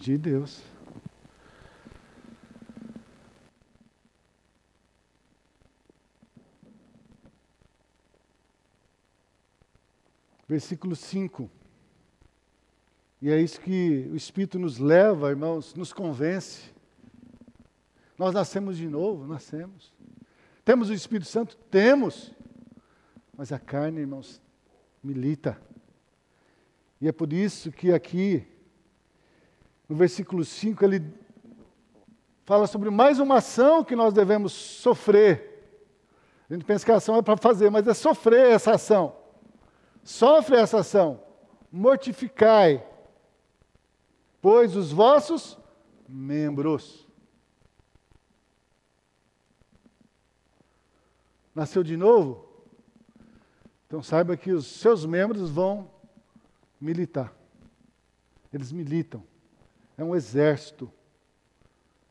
De 0.00 0.16
Deus. 0.16 0.62
versículo 10.48 10.96
5. 10.96 11.50
E 13.20 13.30
é 13.30 13.38
isso 13.38 13.60
que 13.60 14.08
o 14.10 14.16
Espírito 14.16 14.58
nos 14.58 14.78
leva, 14.78 15.28
irmãos, 15.28 15.74
nos 15.74 15.92
convence. 15.92 16.74
Nós 18.18 18.34
nascemos 18.34 18.76
de 18.76 18.88
novo, 18.88 19.26
nascemos. 19.26 19.92
Temos 20.64 20.90
o 20.90 20.94
Espírito 20.94 21.28
Santo? 21.28 21.56
Temos. 21.70 22.32
Mas 23.36 23.52
a 23.52 23.58
carne, 23.58 24.00
irmãos, 24.00 24.40
milita. 25.02 25.60
E 27.00 27.08
é 27.08 27.12
por 27.12 27.32
isso 27.32 27.70
que 27.70 27.92
aqui, 27.92 28.46
no 29.88 29.94
versículo 29.94 30.44
5, 30.44 30.84
ele 30.84 31.04
fala 32.44 32.66
sobre 32.66 32.90
mais 32.90 33.18
uma 33.18 33.36
ação 33.36 33.84
que 33.84 33.94
nós 33.94 34.14
devemos 34.14 34.52
sofrer. 34.52 35.68
A 36.48 36.54
gente 36.54 36.64
pensa 36.64 36.84
que 36.84 36.92
a 36.92 36.96
ação 36.96 37.16
é 37.16 37.22
para 37.22 37.36
fazer, 37.36 37.70
mas 37.70 37.86
é 37.86 37.94
sofrer 37.94 38.50
essa 38.50 38.72
ação 38.72 39.26
sofre 40.06 40.56
essa 40.56 40.78
ação. 40.78 41.20
Mortificai, 41.70 42.86
pois 44.40 44.76
os 44.76 44.92
vossos 44.92 45.58
membros. 46.08 47.05
Nasceu 51.56 51.82
de 51.82 51.96
novo? 51.96 52.46
Então 53.86 54.02
saiba 54.02 54.36
que 54.36 54.52
os 54.52 54.66
seus 54.66 55.06
membros 55.06 55.48
vão 55.48 55.90
militar. 56.78 57.34
Eles 58.52 58.70
militam. 58.70 59.22
É 59.96 60.04
um 60.04 60.14
exército 60.14 60.92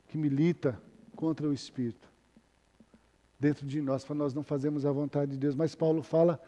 que 0.08 0.18
milita 0.18 0.82
contra 1.16 1.48
o 1.48 1.54
Espírito 1.54 2.10
dentro 3.40 3.68
de 3.68 3.80
nós, 3.84 4.04
para 4.04 4.16
nós 4.16 4.34
não 4.34 4.42
fazermos 4.42 4.84
a 4.84 4.92
vontade 4.92 5.34
de 5.34 5.38
Deus. 5.38 5.54
Mas 5.54 5.76
Paulo 5.76 6.02
fala 6.02 6.42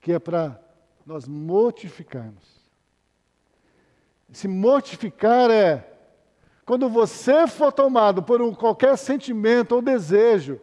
que 0.00 0.12
é 0.12 0.18
para 0.20 0.62
nós 1.04 1.26
mortificarmos. 1.26 2.62
Se 4.30 4.46
mortificar 4.46 5.50
é 5.50 5.92
quando 6.64 6.88
você 6.88 7.48
for 7.48 7.72
tomado 7.72 8.22
por 8.22 8.40
um, 8.40 8.54
qualquer 8.54 8.96
sentimento 8.96 9.74
ou 9.74 9.82
desejo 9.82 10.60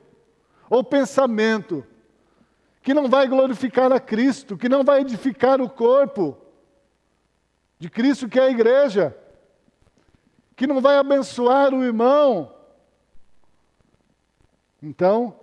ou 0.75 0.83
pensamento 0.83 1.85
que 2.81 2.93
não 2.93 3.07
vai 3.09 3.27
glorificar 3.27 3.91
a 3.93 3.99
Cristo, 3.99 4.57
que 4.57 4.67
não 4.67 4.83
vai 4.83 5.01
edificar 5.01 5.61
o 5.61 5.69
corpo 5.69 6.37
de 7.79 7.89
Cristo, 7.89 8.27
que 8.27 8.37
é 8.37 8.43
a 8.43 8.51
igreja, 8.51 9.17
que 10.55 10.67
não 10.67 10.81
vai 10.81 10.97
abençoar 10.97 11.73
o 11.73 11.81
irmão. 11.81 12.53
Então, 14.83 15.39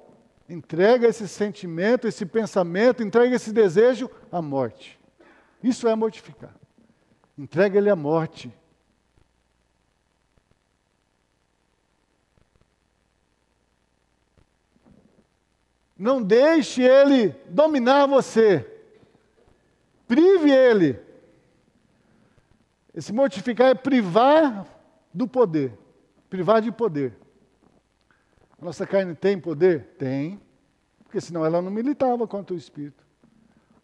entrega 0.48 1.08
esse 1.08 1.26
sentimento, 1.26 2.06
esse 2.06 2.26
pensamento, 2.26 3.02
entrega 3.02 3.34
esse 3.34 3.52
desejo 3.52 4.10
à 4.30 4.42
morte. 4.42 5.00
Isso 5.62 5.88
é 5.88 5.94
mortificar. 5.94 6.54
Entrega 7.38 7.78
ele 7.78 7.88
à 7.88 7.96
morte. 7.96 8.52
Não 16.02 16.20
deixe 16.20 16.82
ele 16.82 17.28
dominar 17.48 18.06
você. 18.06 18.68
Prive 20.08 20.50
ele. 20.50 20.98
Esse 22.92 23.12
mortificar 23.12 23.68
é 23.68 23.74
privar 23.76 24.66
do 25.14 25.28
poder. 25.28 25.78
Privar 26.28 26.60
de 26.60 26.72
poder. 26.72 27.16
A 28.60 28.64
nossa 28.64 28.84
carne 28.84 29.14
tem 29.14 29.38
poder? 29.38 29.94
Tem. 29.96 30.40
Porque 31.04 31.20
senão 31.20 31.46
ela 31.46 31.62
não 31.62 31.70
militava 31.70 32.26
contra 32.26 32.52
o 32.52 32.58
Espírito. 32.58 33.06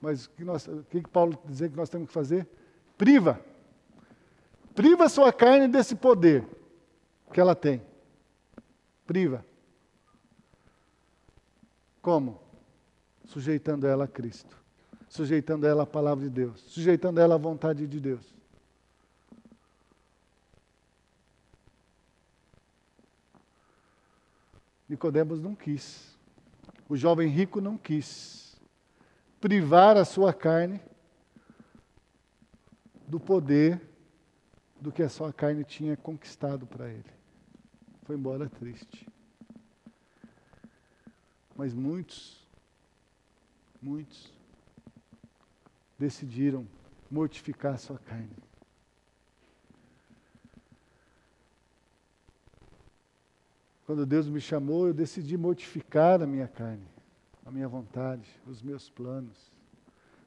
Mas 0.00 0.24
o 0.24 0.30
que, 0.30 0.42
nós, 0.42 0.66
o 0.66 0.84
que 0.90 1.00
Paulo 1.02 1.38
dizer 1.44 1.70
que 1.70 1.76
nós 1.76 1.88
temos 1.88 2.08
que 2.08 2.12
fazer? 2.12 2.48
Priva. 2.96 3.40
Priva 4.74 5.04
a 5.04 5.08
sua 5.08 5.32
carne 5.32 5.68
desse 5.68 5.94
poder. 5.94 6.44
que 7.32 7.40
ela 7.40 7.54
tem. 7.54 7.80
Priva. 9.06 9.46
Como? 12.08 12.40
Sujeitando 13.26 13.86
ela 13.86 14.04
a 14.04 14.08
Cristo, 14.08 14.56
sujeitando 15.10 15.66
ela 15.66 15.82
à 15.82 15.86
palavra 15.86 16.24
de 16.24 16.30
Deus, 16.30 16.58
sujeitando 16.62 17.20
ela 17.20 17.34
à 17.34 17.36
vontade 17.38 17.86
de 17.86 18.00
Deus. 18.00 18.34
Nicodemos 24.88 25.38
não 25.38 25.54
quis. 25.54 26.16
O 26.88 26.96
jovem 26.96 27.28
rico 27.28 27.60
não 27.60 27.76
quis 27.76 28.58
privar 29.38 29.98
a 29.98 30.04
sua 30.06 30.32
carne 30.32 30.80
do 33.06 33.20
poder 33.20 33.82
do 34.80 34.90
que 34.90 35.02
a 35.02 35.10
sua 35.10 35.30
carne 35.30 35.62
tinha 35.62 35.94
conquistado 35.94 36.66
para 36.66 36.88
ele. 36.88 37.12
Foi 38.04 38.16
embora 38.16 38.48
triste. 38.48 39.06
Mas 41.58 41.74
muitos, 41.74 42.40
muitos, 43.82 44.32
decidiram 45.98 46.64
mortificar 47.10 47.74
a 47.74 47.78
sua 47.78 47.98
carne. 47.98 48.30
Quando 53.84 54.06
Deus 54.06 54.28
me 54.28 54.40
chamou, 54.40 54.86
eu 54.86 54.94
decidi 54.94 55.36
mortificar 55.36 56.22
a 56.22 56.26
minha 56.28 56.46
carne, 56.46 56.86
a 57.44 57.50
minha 57.50 57.66
vontade, 57.66 58.30
os 58.46 58.62
meus 58.62 58.88
planos. 58.88 59.50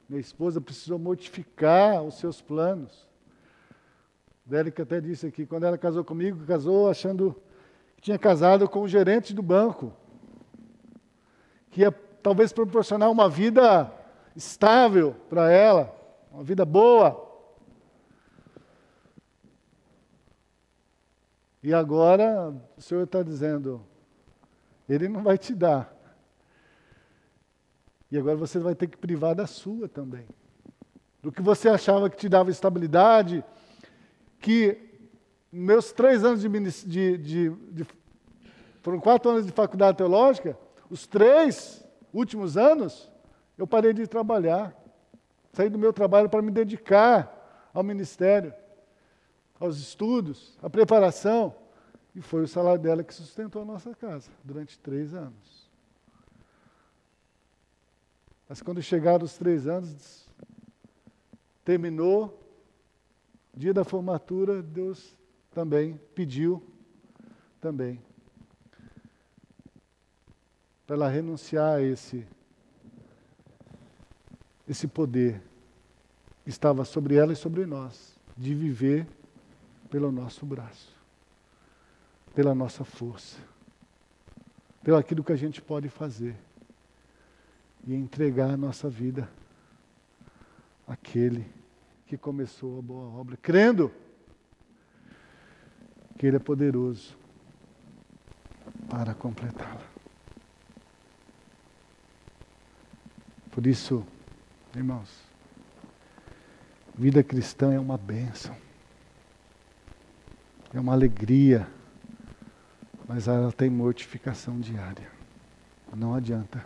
Minha 0.06 0.20
esposa 0.20 0.60
precisou 0.60 0.98
mortificar 0.98 2.02
os 2.02 2.18
seus 2.18 2.42
planos. 2.42 3.08
Dérica 4.44 4.82
até 4.82 5.00
disse 5.00 5.28
aqui, 5.28 5.46
quando 5.46 5.64
ela 5.64 5.78
casou 5.78 6.04
comigo, 6.04 6.44
casou 6.44 6.90
achando 6.90 7.34
que 7.96 8.02
tinha 8.02 8.18
casado 8.18 8.68
com 8.68 8.82
o 8.82 8.88
gerente 8.88 9.32
do 9.32 9.42
banco, 9.42 9.96
que 11.72 11.80
ia 11.80 11.90
talvez 12.22 12.52
proporcionar 12.52 13.10
uma 13.10 13.28
vida 13.28 13.90
estável 14.36 15.16
para 15.28 15.50
ela, 15.50 15.92
uma 16.30 16.44
vida 16.44 16.64
boa. 16.64 17.30
E 21.62 21.72
agora 21.72 22.54
o 22.76 22.80
Senhor 22.80 23.04
está 23.04 23.22
dizendo, 23.22 23.84
Ele 24.86 25.08
não 25.08 25.22
vai 25.22 25.38
te 25.38 25.54
dar. 25.54 25.92
E 28.10 28.18
agora 28.18 28.36
você 28.36 28.58
vai 28.58 28.74
ter 28.74 28.86
que 28.88 28.98
privar 28.98 29.34
da 29.34 29.46
sua 29.46 29.88
também. 29.88 30.26
Do 31.22 31.32
que 31.32 31.40
você 31.40 31.70
achava 31.70 32.10
que 32.10 32.16
te 32.18 32.28
dava 32.28 32.50
estabilidade, 32.50 33.42
que 34.38 34.78
meus 35.50 35.90
três 35.90 36.22
anos 36.22 36.42
de, 36.42 36.48
de, 36.86 37.18
de, 37.18 37.50
de 37.50 37.86
foram 38.82 39.00
quatro 39.00 39.30
anos 39.30 39.46
de 39.46 39.52
faculdade 39.52 39.96
teológica, 39.96 40.58
os 40.92 41.06
três 41.06 41.82
últimos 42.12 42.58
anos, 42.58 43.10
eu 43.56 43.66
parei 43.66 43.94
de 43.94 44.06
trabalhar. 44.06 44.76
Saí 45.54 45.70
do 45.70 45.78
meu 45.78 45.90
trabalho 45.90 46.28
para 46.28 46.42
me 46.42 46.50
dedicar 46.50 47.70
ao 47.72 47.82
ministério 47.82 48.52
aos 49.58 49.78
estudos, 49.78 50.58
à 50.62 50.68
preparação. 50.68 51.54
E 52.14 52.20
foi 52.20 52.42
o 52.42 52.48
salário 52.48 52.78
dela 52.78 53.02
que 53.02 53.14
sustentou 53.14 53.62
a 53.62 53.64
nossa 53.64 53.94
casa 53.94 54.30
durante 54.44 54.78
três 54.78 55.14
anos. 55.14 55.70
Mas 58.46 58.60
quando 58.60 58.82
chegaram 58.82 59.24
os 59.24 59.38
três 59.38 59.66
anos, 59.66 60.28
terminou, 61.64 62.38
dia 63.54 63.72
da 63.72 63.82
formatura, 63.82 64.62
Deus 64.62 65.16
também 65.54 65.98
pediu, 66.14 66.62
também, 67.62 67.98
para 70.92 71.06
ela 71.06 71.08
renunciar 71.08 71.76
a 71.76 71.80
esse, 71.80 72.22
esse 74.68 74.86
poder 74.86 75.40
que 76.44 76.50
estava 76.50 76.84
sobre 76.84 77.14
ela 77.14 77.32
e 77.32 77.36
sobre 77.36 77.64
nós, 77.64 78.20
de 78.36 78.54
viver 78.54 79.06
pelo 79.88 80.12
nosso 80.12 80.44
braço, 80.44 80.94
pela 82.34 82.54
nossa 82.54 82.84
força, 82.84 83.38
pelo 84.82 84.98
aquilo 84.98 85.24
que 85.24 85.32
a 85.32 85.36
gente 85.36 85.62
pode 85.62 85.88
fazer 85.88 86.36
e 87.86 87.94
entregar 87.94 88.50
a 88.50 88.56
nossa 88.58 88.90
vida 88.90 89.30
àquele 90.86 91.46
que 92.06 92.18
começou 92.18 92.80
a 92.80 92.82
boa 92.82 93.18
obra, 93.18 93.38
crendo 93.38 93.90
que 96.18 96.26
Ele 96.26 96.36
é 96.36 96.38
poderoso 96.38 97.16
para 98.90 99.14
completá-la. 99.14 99.91
Por 103.52 103.66
isso, 103.66 104.04
irmãos, 104.74 105.08
vida 106.98 107.22
cristã 107.22 107.72
é 107.72 107.78
uma 107.78 107.96
bênção 107.96 108.56
é 110.74 110.80
uma 110.80 110.92
alegria, 110.92 111.68
mas 113.06 113.28
ela 113.28 113.52
tem 113.52 113.68
mortificação 113.68 114.58
diária. 114.58 115.06
Não 115.94 116.14
adianta. 116.14 116.64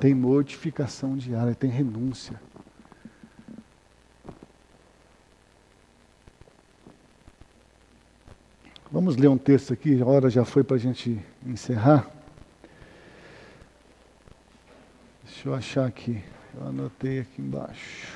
Tem 0.00 0.14
mortificação 0.14 1.16
diária, 1.16 1.54
tem 1.54 1.70
renúncia. 1.70 2.40
Vamos 8.90 9.16
ler 9.16 9.28
um 9.28 9.38
texto 9.38 9.72
aqui, 9.72 10.00
a 10.00 10.06
hora 10.06 10.28
já 10.28 10.44
foi 10.44 10.64
para 10.64 10.76
a 10.76 10.78
gente 10.78 11.20
encerrar. 11.46 12.10
Deixa 15.42 15.50
eu 15.50 15.54
achar 15.56 15.86
aqui, 15.88 16.22
eu 16.54 16.68
anotei 16.68 17.18
aqui 17.18 17.42
embaixo. 17.42 18.06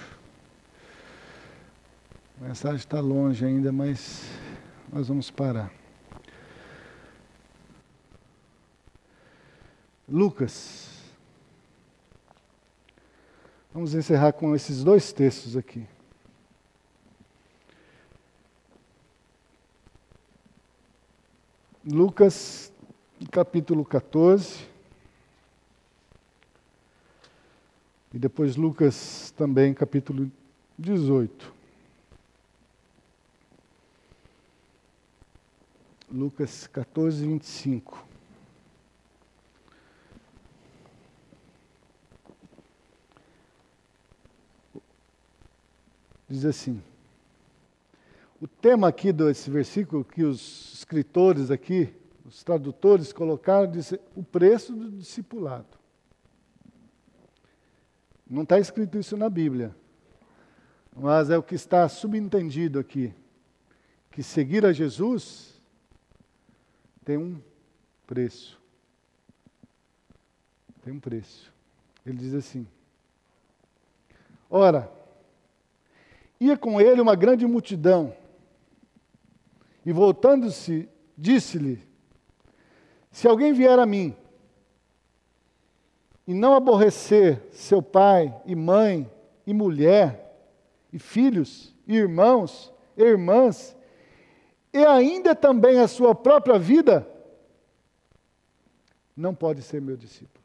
A 2.40 2.44
mensagem 2.44 2.76
está 2.76 3.00
longe 3.00 3.44
ainda, 3.44 3.72
mas 3.72 4.22
nós 4.92 5.08
vamos 5.08 5.28
parar. 5.28 5.72
Lucas. 10.08 11.02
Vamos 13.74 13.92
encerrar 13.92 14.32
com 14.32 14.54
esses 14.54 14.84
dois 14.84 15.12
textos 15.12 15.56
aqui. 15.56 15.84
Lucas, 21.84 22.72
capítulo 23.32 23.84
14. 23.84 24.75
E 28.16 28.18
depois 28.18 28.56
Lucas 28.56 29.30
também, 29.36 29.74
capítulo 29.74 30.32
18. 30.78 31.52
Lucas 36.10 36.66
14, 36.66 37.26
25. 37.26 38.06
Diz 46.26 46.46
assim: 46.46 46.82
o 48.40 48.48
tema 48.48 48.88
aqui 48.88 49.12
desse 49.12 49.50
versículo 49.50 50.02
que 50.02 50.24
os 50.24 50.72
escritores 50.72 51.50
aqui, 51.50 51.92
os 52.24 52.42
tradutores 52.42 53.12
colocaram, 53.12 53.70
diz 53.70 53.92
o 54.16 54.22
preço 54.22 54.72
do 54.72 54.90
discipulado. 54.90 55.75
Não 58.28 58.42
está 58.42 58.58
escrito 58.58 58.98
isso 58.98 59.16
na 59.16 59.30
Bíblia, 59.30 59.74
mas 60.94 61.30
é 61.30 61.38
o 61.38 61.42
que 61.42 61.54
está 61.54 61.88
subentendido 61.88 62.78
aqui, 62.78 63.14
que 64.10 64.22
seguir 64.22 64.66
a 64.66 64.72
Jesus 64.72 65.60
tem 67.04 67.16
um 67.16 67.40
preço. 68.04 68.60
Tem 70.82 70.92
um 70.92 70.98
preço. 70.98 71.52
Ele 72.04 72.18
diz 72.18 72.34
assim: 72.34 72.66
Ora, 74.50 74.90
ia 76.40 76.56
com 76.56 76.80
ele 76.80 77.00
uma 77.00 77.14
grande 77.14 77.46
multidão, 77.46 78.12
e 79.84 79.92
voltando-se, 79.92 80.88
disse-lhe: 81.16 81.80
Se 83.12 83.28
alguém 83.28 83.52
vier 83.52 83.78
a 83.78 83.86
mim 83.86 84.16
e 86.26 86.34
não 86.34 86.54
aborrecer 86.54 87.42
seu 87.52 87.80
pai 87.80 88.34
e 88.44 88.54
mãe 88.54 89.10
e 89.46 89.54
mulher 89.54 90.36
e 90.92 90.98
filhos 90.98 91.74
e 91.86 91.94
irmãos 91.94 92.72
e 92.96 93.02
irmãs 93.02 93.76
e 94.76 94.84
ainda 94.84 95.34
também 95.34 95.78
a 95.78 95.88
sua 95.88 96.14
própria 96.14 96.58
vida, 96.58 97.08
não 99.16 99.34
pode 99.34 99.62
ser 99.62 99.80
meu 99.80 99.96
discípulo. 99.96 100.44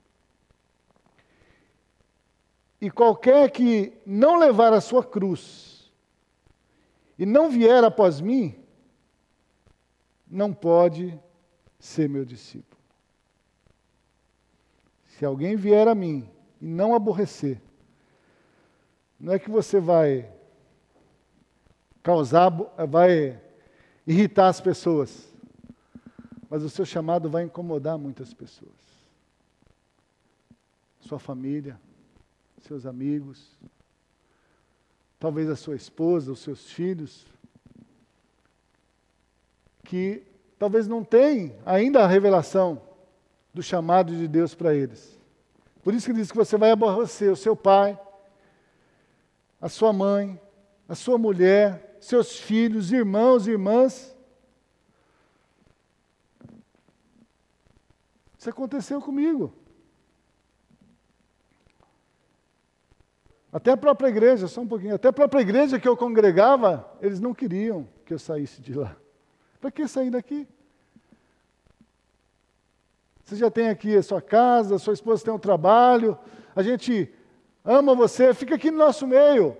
E 2.79 2.89
qualquer 2.89 3.51
que 3.51 3.91
não 4.05 4.37
levar 4.37 4.71
a 4.71 4.79
sua 4.79 5.03
cruz 5.03 5.91
e 7.19 7.25
não 7.25 7.49
vier 7.49 7.83
após 7.83 8.21
mim, 8.21 8.55
não 10.25 10.53
pode 10.53 11.19
ser 11.77 12.07
meu 12.07 12.23
discípulo. 12.23 12.80
Se 15.21 15.25
alguém 15.25 15.55
vier 15.55 15.87
a 15.87 15.93
mim 15.93 16.27
e 16.59 16.65
não 16.65 16.95
aborrecer, 16.95 17.61
não 19.19 19.33
é 19.33 19.37
que 19.37 19.51
você 19.51 19.79
vai 19.79 20.27
causar, 22.01 22.49
vai 22.89 23.39
irritar 24.07 24.47
as 24.47 24.59
pessoas, 24.59 25.31
mas 26.49 26.63
o 26.63 26.71
seu 26.71 26.83
chamado 26.85 27.29
vai 27.29 27.43
incomodar 27.43 27.99
muitas 27.99 28.33
pessoas. 28.33 28.73
Sua 31.01 31.19
família, 31.19 31.79
seus 32.63 32.87
amigos, 32.87 33.55
talvez 35.19 35.51
a 35.51 35.55
sua 35.55 35.75
esposa, 35.75 36.31
os 36.31 36.39
seus 36.39 36.71
filhos, 36.71 37.27
que 39.83 40.23
talvez 40.57 40.87
não 40.87 41.03
têm 41.03 41.55
ainda 41.63 42.03
a 42.03 42.07
revelação 42.07 42.89
do 43.53 43.61
chamado 43.61 44.15
de 44.15 44.27
Deus 44.27 44.55
para 44.55 44.73
eles. 44.73 45.19
Por 45.83 45.93
isso 45.93 46.07
que 46.07 46.13
diz 46.13 46.31
que 46.31 46.37
você 46.37 46.57
vai 46.57 46.71
aborrecer 46.71 47.31
o 47.31 47.35
seu 47.35 47.55
pai, 47.55 47.99
a 49.59 49.67
sua 49.67 49.91
mãe, 49.91 50.39
a 50.87 50.95
sua 50.95 51.17
mulher, 51.17 51.97
seus 51.99 52.37
filhos, 52.37 52.91
irmãos 52.91 53.47
e 53.47 53.51
irmãs. 53.51 54.15
Isso 58.37 58.49
aconteceu 58.49 59.01
comigo. 59.01 59.53
Até 63.53 63.71
a 63.71 63.77
própria 63.77 64.07
igreja, 64.07 64.47
só 64.47 64.61
um 64.61 64.67
pouquinho, 64.67 64.95
até 64.95 65.09
a 65.09 65.13
própria 65.13 65.41
igreja 65.41 65.79
que 65.79 65.87
eu 65.87 65.97
congregava, 65.97 66.89
eles 67.01 67.19
não 67.19 67.33
queriam 67.33 67.87
que 68.05 68.13
eu 68.13 68.19
saísse 68.19 68.61
de 68.61 68.73
lá. 68.73 68.95
Para 69.59 69.69
que 69.69 69.87
sair 69.87 70.09
daqui? 70.09 70.47
Você 73.31 73.37
já 73.37 73.49
tem 73.49 73.69
aqui 73.69 73.95
a 73.95 74.03
sua 74.03 74.21
casa, 74.21 74.75
a 74.75 74.77
sua 74.77 74.93
esposa 74.93 75.23
tem 75.23 75.33
um 75.33 75.39
trabalho, 75.39 76.19
a 76.53 76.61
gente 76.61 77.09
ama 77.63 77.95
você, 77.95 78.33
fica 78.33 78.55
aqui 78.55 78.69
no 78.69 78.77
nosso 78.77 79.07
meio. 79.07 79.55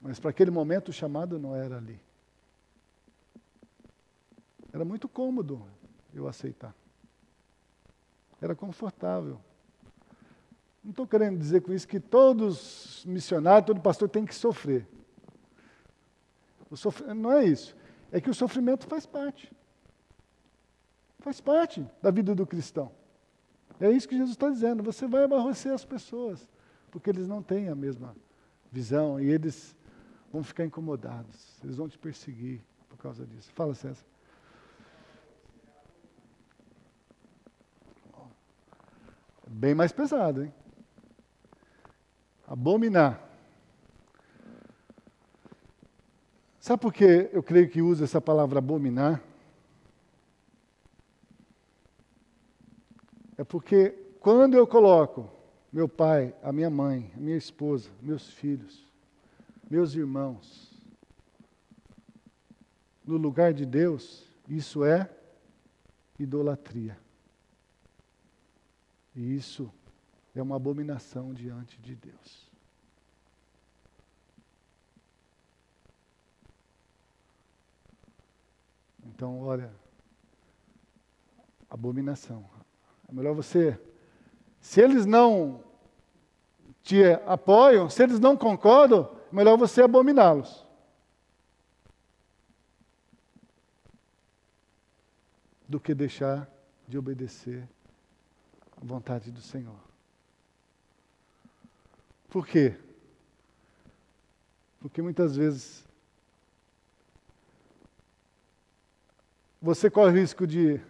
Mas 0.00 0.20
para 0.20 0.30
aquele 0.30 0.52
momento 0.52 0.90
o 0.90 0.92
chamado 0.92 1.36
não 1.36 1.56
era 1.56 1.78
ali. 1.78 2.00
Era 4.72 4.84
muito 4.84 5.08
cômodo 5.08 5.66
eu 6.14 6.28
aceitar. 6.28 6.72
Era 8.40 8.54
confortável. 8.54 9.40
Não 10.84 10.92
estou 10.92 11.08
querendo 11.08 11.36
dizer 11.36 11.60
com 11.62 11.72
isso 11.72 11.88
que 11.88 11.98
todos 11.98 13.04
missionários, 13.04 13.66
todo 13.66 13.80
pastor 13.80 14.08
tem 14.08 14.24
que 14.24 14.32
sofrer. 14.32 14.86
Não 17.16 17.32
é 17.32 17.46
isso. 17.46 17.79
É 18.12 18.20
que 18.20 18.30
o 18.30 18.34
sofrimento 18.34 18.86
faz 18.86 19.06
parte. 19.06 19.52
Faz 21.20 21.40
parte 21.40 21.86
da 22.02 22.10
vida 22.10 22.34
do 22.34 22.46
cristão. 22.46 22.90
É 23.80 23.90
isso 23.90 24.08
que 24.08 24.16
Jesus 24.16 24.32
está 24.32 24.48
dizendo. 24.50 24.82
Você 24.82 25.06
vai 25.06 25.24
aborrecer 25.24 25.72
as 25.72 25.84
pessoas, 25.84 26.48
porque 26.90 27.10
eles 27.10 27.28
não 27.28 27.42
têm 27.42 27.68
a 27.68 27.74
mesma 27.74 28.14
visão 28.70 29.20
e 29.20 29.30
eles 29.30 29.76
vão 30.32 30.42
ficar 30.42 30.64
incomodados. 30.64 31.58
Eles 31.62 31.76
vão 31.76 31.88
te 31.88 31.98
perseguir 31.98 32.62
por 32.88 32.98
causa 32.98 33.26
disso. 33.26 33.50
Fala, 33.52 33.74
César. 33.74 34.04
Bem 39.46 39.74
mais 39.74 39.90
pesado, 39.92 40.44
hein? 40.44 40.54
Abominar. 42.46 43.29
Sabe 46.70 46.82
por 46.82 46.92
que 46.92 47.28
eu 47.32 47.42
creio 47.42 47.68
que 47.68 47.82
usa 47.82 48.04
essa 48.04 48.20
palavra 48.20 48.60
abominar? 48.60 49.20
É 53.36 53.42
porque 53.42 53.90
quando 54.20 54.54
eu 54.54 54.64
coloco 54.68 55.28
meu 55.72 55.88
pai, 55.88 56.32
a 56.40 56.52
minha 56.52 56.70
mãe, 56.70 57.10
a 57.16 57.18
minha 57.18 57.36
esposa, 57.36 57.90
meus 58.00 58.30
filhos, 58.30 58.86
meus 59.68 59.96
irmãos, 59.96 60.72
no 63.04 63.16
lugar 63.16 63.52
de 63.52 63.66
Deus, 63.66 64.24
isso 64.48 64.84
é 64.84 65.10
idolatria. 66.20 66.96
E 69.16 69.34
isso 69.34 69.68
é 70.36 70.40
uma 70.40 70.54
abominação 70.54 71.34
diante 71.34 71.80
de 71.80 71.96
Deus. 71.96 72.49
Então, 79.20 79.38
olha, 79.42 79.70
abominação. 81.68 82.48
É 83.06 83.12
melhor 83.12 83.34
você. 83.34 83.78
Se 84.62 84.80
eles 84.80 85.04
não 85.04 85.62
te 86.82 87.04
apoiam, 87.26 87.90
se 87.90 88.02
eles 88.02 88.18
não 88.18 88.34
concordam, 88.34 89.14
é 89.30 89.36
melhor 89.36 89.58
você 89.58 89.82
abominá-los. 89.82 90.64
Do 95.68 95.78
que 95.78 95.94
deixar 95.94 96.48
de 96.88 96.96
obedecer 96.96 97.68
à 98.74 98.82
vontade 98.82 99.30
do 99.30 99.42
Senhor. 99.42 99.80
Por 102.30 102.46
quê? 102.46 102.74
Porque 104.80 105.02
muitas 105.02 105.36
vezes 105.36 105.89
você 109.60 109.90
corre 109.90 110.12
o 110.12 110.20
risco 110.20 110.46
de 110.46 110.80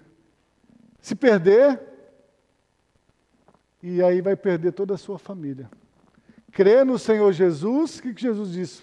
se 1.01 1.15
perder 1.15 1.81
e 3.83 4.03
aí 4.03 4.21
vai 4.21 4.37
perder 4.37 4.73
toda 4.73 4.95
a 4.95 4.99
sua 4.99 5.19
família. 5.19 5.71
Crê 6.53 6.85
no 6.85 6.99
Senhor 6.99 7.33
Jesus, 7.33 7.99
o 7.99 8.03
que, 8.03 8.15
que 8.15 8.23
Jesus 8.23 8.53
disse? 8.53 8.83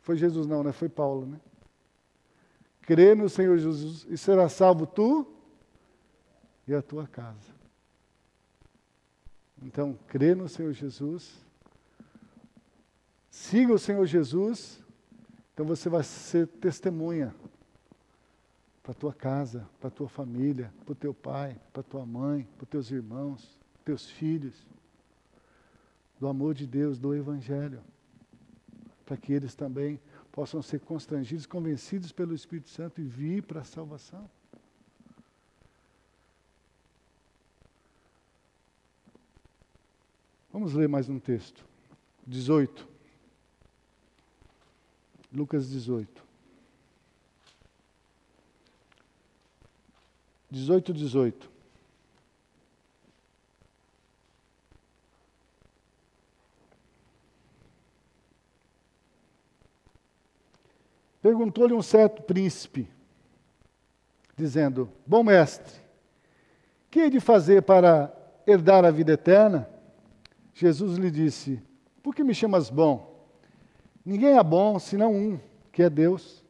Foi 0.00 0.16
Jesus 0.16 0.46
não, 0.46 0.62
né? 0.62 0.70
Foi 0.70 0.88
Paulo, 0.88 1.26
né? 1.26 1.40
Crê 2.82 3.14
no 3.14 3.28
Senhor 3.28 3.58
Jesus 3.58 4.06
e 4.08 4.16
será 4.16 4.48
salvo 4.48 4.86
tu 4.86 5.26
e 6.68 6.72
a 6.72 6.80
tua 6.80 7.08
casa. 7.08 7.56
Então, 9.60 9.98
crê 10.06 10.34
no 10.34 10.48
Senhor 10.48 10.72
Jesus, 10.72 11.34
siga 13.28 13.72
o 13.72 13.78
Senhor 13.78 14.06
Jesus, 14.06 14.80
então 15.56 15.64
você 15.64 15.88
vai 15.88 16.02
ser 16.02 16.46
testemunha 16.46 17.34
para 18.82 18.92
tua 18.92 19.14
casa, 19.14 19.66
para 19.80 19.88
tua 19.88 20.06
família, 20.06 20.70
para 20.84 20.92
o 20.92 20.94
teu 20.94 21.14
pai, 21.14 21.58
para 21.72 21.82
tua 21.82 22.04
mãe, 22.04 22.46
para 22.58 22.66
teus 22.66 22.90
irmãos, 22.90 23.58
teus 23.82 24.10
filhos, 24.10 24.66
do 26.20 26.28
amor 26.28 26.52
de 26.52 26.66
Deus, 26.66 26.98
do 26.98 27.14
Evangelho, 27.14 27.80
para 29.06 29.16
que 29.16 29.32
eles 29.32 29.54
também 29.54 29.98
possam 30.30 30.60
ser 30.60 30.80
constrangidos, 30.80 31.46
convencidos 31.46 32.12
pelo 32.12 32.34
Espírito 32.34 32.68
Santo 32.68 33.00
e 33.00 33.04
vir 33.04 33.42
para 33.42 33.62
a 33.62 33.64
salvação. 33.64 34.28
Vamos 40.52 40.74
ler 40.74 40.86
mais 40.86 41.08
um 41.08 41.18
texto. 41.18 41.64
18. 42.26 42.95
Lucas 45.36 45.68
18. 45.68 46.24
18, 50.50 50.94
18. 50.94 51.50
Perguntou-lhe 61.20 61.74
um 61.74 61.82
certo 61.82 62.22
príncipe, 62.22 62.88
dizendo: 64.34 64.90
Bom 65.06 65.22
mestre, 65.22 65.78
que 66.90 67.00
hei 67.00 67.10
de 67.10 67.20
fazer 67.20 67.60
para 67.60 68.10
herdar 68.46 68.86
a 68.86 68.90
vida 68.90 69.12
eterna? 69.12 69.68
Jesus 70.54 70.96
lhe 70.96 71.10
disse: 71.10 71.62
Por 72.02 72.14
que 72.14 72.24
me 72.24 72.32
chamas 72.32 72.70
bom? 72.70 73.15
Ninguém 74.06 74.38
é 74.38 74.42
bom 74.44 74.78
senão 74.78 75.12
um, 75.12 75.40
que 75.72 75.82
é 75.82 75.90
Deus. 75.90 76.44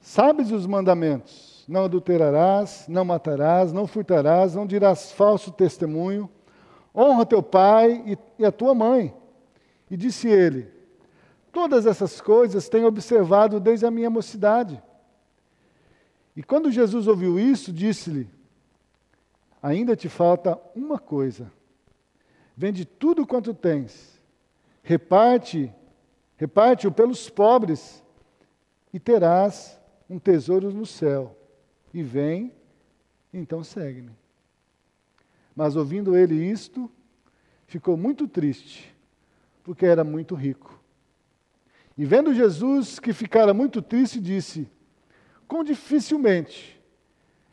Sabes 0.00 0.50
os 0.50 0.66
mandamentos: 0.66 1.64
não 1.68 1.84
adulterarás, 1.84 2.86
não 2.88 3.04
matarás, 3.04 3.72
não 3.72 3.86
furtarás, 3.86 4.54
não 4.54 4.66
dirás 4.66 5.12
falso 5.12 5.52
testemunho, 5.52 6.30
honra 6.94 7.26
teu 7.26 7.42
pai 7.42 8.16
e, 8.38 8.44
a 8.44 8.50
tua 8.50 8.74
mãe. 8.74 9.14
E 9.90 9.96
disse 9.96 10.26
ele: 10.26 10.72
Todas 11.52 11.84
essas 11.84 12.18
coisas 12.20 12.68
tenho 12.68 12.86
observado 12.86 13.60
desde 13.60 13.84
a 13.84 13.90
minha 13.90 14.08
mocidade. 14.08 14.82
E 16.34 16.42
quando 16.42 16.72
Jesus 16.72 17.06
ouviu 17.06 17.38
isso, 17.38 17.70
disse-lhe: 17.70 18.26
Ainda 19.62 19.94
te 19.94 20.08
falta 20.08 20.58
uma 20.74 20.98
coisa 20.98 21.52
Vende 22.56 22.84
tudo 22.84 23.26
quanto 23.26 23.54
tens 23.54 24.12
reparte, 24.84 25.72
reparte-o 26.36 26.92
pelos 26.92 27.28
pobres, 27.28 28.02
e 28.92 29.00
terás 29.00 29.80
um 30.08 30.18
tesouro 30.18 30.72
no 30.72 30.84
céu. 30.84 31.36
E 31.94 32.02
vem, 32.02 32.52
então 33.32 33.64
segue-me. 33.64 34.10
Mas 35.54 35.76
ouvindo 35.76 36.16
ele 36.16 36.34
isto, 36.34 36.90
ficou 37.66 37.96
muito 37.96 38.26
triste, 38.26 38.94
porque 39.62 39.86
era 39.86 40.04
muito 40.04 40.34
rico. 40.34 40.78
E 41.96 42.04
vendo 42.04 42.34
Jesus 42.34 42.98
que 42.98 43.12
ficara 43.12 43.52
muito 43.52 43.82
triste, 43.82 44.20
disse: 44.20 44.68
Quão 45.46 45.62
dificilmente 45.62 46.80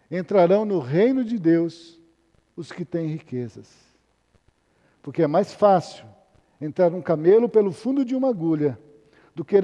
entrarão 0.10 0.66
no 0.66 0.80
reino 0.80 1.24
de 1.24 1.38
Deus 1.38 2.00
os 2.56 2.72
que 2.72 2.84
têm 2.84 3.08
riquezas. 3.08 3.70
Porque 5.02 5.22
é 5.22 5.28
mais 5.28 5.54
fácil 5.54 6.06
entrar 6.60 6.94
um 6.94 7.02
camelo 7.02 7.48
pelo 7.48 7.72
fundo 7.72 8.04
de 8.04 8.16
uma 8.16 8.30
agulha 8.30 8.78
do 9.34 9.46
que, 9.46 9.58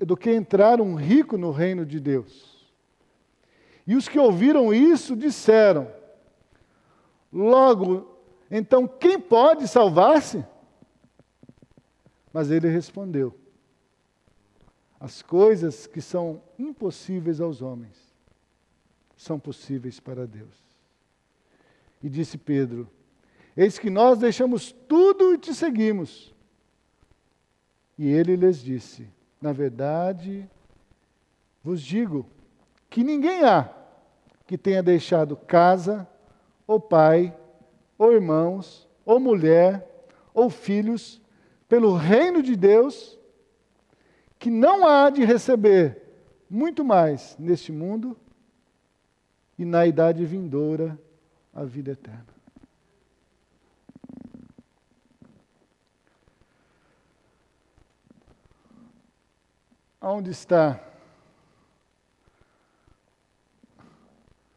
do 0.00 0.16
que 0.16 0.30
entrar 0.30 0.80
um 0.80 0.94
rico 0.94 1.38
no 1.38 1.50
reino 1.50 1.86
de 1.86 1.98
Deus. 1.98 2.70
E 3.86 3.96
os 3.96 4.08
que 4.08 4.18
ouviram 4.18 4.72
isso 4.72 5.16
disseram: 5.16 5.90
Logo, 7.32 8.18
então 8.50 8.86
quem 8.86 9.18
pode 9.18 9.66
salvar-se? 9.66 10.44
Mas 12.32 12.50
ele 12.50 12.68
respondeu: 12.68 13.34
As 15.00 15.22
coisas 15.22 15.86
que 15.86 16.00
são 16.00 16.42
impossíveis 16.58 17.40
aos 17.40 17.62
homens 17.62 18.12
são 19.16 19.38
possíveis 19.38 20.00
para 20.00 20.26
Deus. 20.26 20.62
E 22.02 22.08
disse 22.08 22.36
Pedro: 22.36 22.88
Eis 23.56 23.78
que 23.78 23.90
nós 23.90 24.18
deixamos 24.18 24.72
tudo 24.72 25.34
e 25.34 25.38
te 25.38 25.54
seguimos. 25.54 26.31
E 27.98 28.08
ele 28.08 28.36
lhes 28.36 28.58
disse: 28.58 29.06
Na 29.40 29.52
verdade, 29.52 30.48
vos 31.62 31.80
digo 31.80 32.26
que 32.88 33.04
ninguém 33.04 33.44
há 33.44 33.70
que 34.46 34.58
tenha 34.58 34.82
deixado 34.82 35.36
casa, 35.36 36.06
ou 36.66 36.78
pai, 36.78 37.34
ou 37.96 38.12
irmãos, 38.12 38.88
ou 39.04 39.18
mulher, 39.18 39.88
ou 40.34 40.50
filhos, 40.50 41.20
pelo 41.68 41.94
reino 41.94 42.42
de 42.42 42.54
Deus, 42.56 43.18
que 44.38 44.50
não 44.50 44.86
há 44.86 45.08
de 45.08 45.24
receber 45.24 46.02
muito 46.50 46.84
mais 46.84 47.36
neste 47.38 47.72
mundo 47.72 48.16
e 49.58 49.64
na 49.64 49.86
idade 49.86 50.24
vindoura 50.26 50.98
a 51.54 51.64
vida 51.64 51.92
eterna. 51.92 52.26
Onde 60.04 60.32
está 60.32 60.82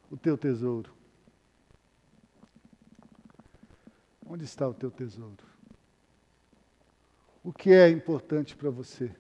o 0.10 0.18
teu 0.18 0.36
tesouro? 0.36 0.92
Onde 4.26 4.44
está 4.44 4.68
o 4.68 4.74
teu 4.74 4.90
tesouro? 4.90 5.46
O 7.44 7.54
que 7.54 7.72
é 7.72 7.88
importante 7.90 8.56
para 8.56 8.72
você? 8.72 9.16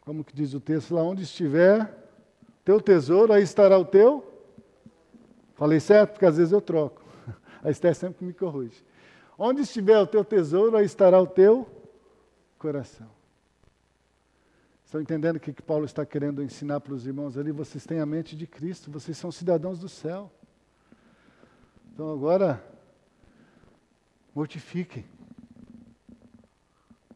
Como 0.00 0.24
que 0.24 0.34
diz 0.34 0.52
o 0.52 0.60
texto 0.60 0.96
lá, 0.96 1.02
onde 1.04 1.22
estiver 1.22 1.96
teu 2.64 2.80
tesouro, 2.80 3.32
aí 3.32 3.44
estará 3.44 3.78
o 3.78 3.84
teu. 3.84 4.26
Falei 5.54 5.78
certo? 5.78 6.14
Porque 6.14 6.26
às 6.26 6.38
vezes 6.38 6.52
eu 6.52 6.60
troco. 6.60 7.04
A 7.62 7.70
Esther 7.70 7.94
sempre 7.94 8.24
me 8.26 8.32
corrige. 8.32 8.87
Onde 9.40 9.62
estiver 9.62 9.96
o 9.96 10.06
teu 10.06 10.24
tesouro, 10.24 10.76
aí 10.76 10.84
estará 10.84 11.20
o 11.22 11.26
teu 11.26 11.64
coração. 12.58 13.08
Estão 14.84 15.00
entendendo 15.00 15.36
o 15.36 15.40
que, 15.40 15.52
Paulo 15.62 15.84
está 15.84 16.04
querendo 16.04 16.42
ensinar 16.42 16.80
para 16.80 16.92
os 16.92 17.06
irmãos 17.06 17.38
ali? 17.38 17.52
Vocês 17.52 17.86
têm 17.86 18.00
a 18.00 18.06
mente 18.06 18.34
de 18.34 18.48
Cristo, 18.48 18.90
vocês 18.90 19.16
são 19.16 19.30
cidadãos 19.30 19.78
do 19.78 19.88
céu. 19.88 20.32
Então 21.92 22.10
agora, 22.10 22.64
mortifiquem 24.34 25.04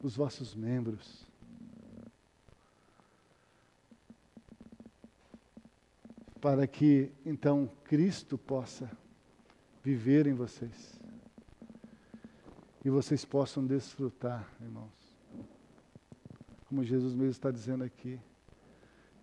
os 0.01 0.15
vossos 0.15 0.55
membros. 0.55 1.25
Para 6.39 6.67
que 6.67 7.11
então 7.25 7.69
Cristo 7.83 8.37
possa 8.37 8.89
viver 9.83 10.27
em 10.27 10.33
vocês. 10.33 11.02
E 12.83 12.89
vocês 12.89 13.23
possam 13.23 13.65
desfrutar, 13.65 14.47
irmãos 14.61 15.03
como 16.73 16.83
Jesus 16.83 17.13
mesmo 17.13 17.29
está 17.29 17.51
dizendo 17.51 17.83
aqui. 17.83 18.19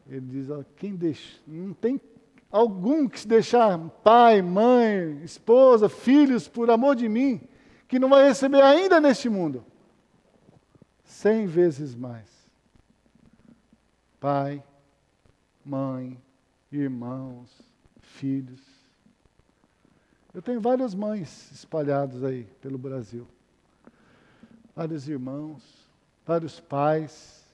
Ele 0.07 0.21
diz: 0.21 0.49
ó, 0.51 0.63
quem 0.77 0.95
deixa, 0.95 1.41
não 1.45 1.75
tem 1.75 2.01
algum 2.49 3.09
que 3.09 3.19
se 3.19 3.27
deixar 3.27 3.77
pai, 4.05 4.41
mãe, 4.41 5.21
esposa, 5.25 5.89
filhos 5.89 6.47
por 6.47 6.71
amor 6.71 6.95
de 6.95 7.09
mim, 7.09 7.41
que 7.89 7.99
não 7.99 8.09
vai 8.09 8.29
receber 8.29 8.63
ainda 8.63 9.01
neste 9.01 9.29
mundo 9.29 9.65
cem 11.03 11.45
vezes 11.45 11.93
mais. 11.93 12.29
Pai, 14.21 14.63
mãe, 15.65 16.17
irmãos, 16.71 17.51
filhos. 18.01 18.61
Eu 20.33 20.41
tenho 20.41 20.61
várias 20.61 20.95
mães 20.95 21.51
espalhadas 21.51 22.23
aí 22.23 22.45
pelo 22.61 22.79
Brasil, 22.79 23.27
vários 24.81 25.07
irmãos, 25.07 25.87
vários 26.25 26.59
pais 26.59 27.45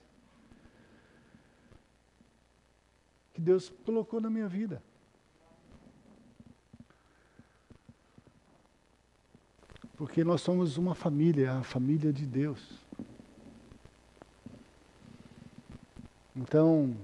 que 3.34 3.40
Deus 3.40 3.68
colocou 3.84 4.20
na 4.20 4.30
minha 4.30 4.46
vida. 4.46 4.80
Porque 9.96 10.22
nós 10.22 10.40
somos 10.40 10.76
uma 10.76 10.94
família, 10.94 11.54
a 11.54 11.62
família 11.64 12.12
de 12.12 12.24
Deus. 12.24 12.78
Então, 16.36 16.96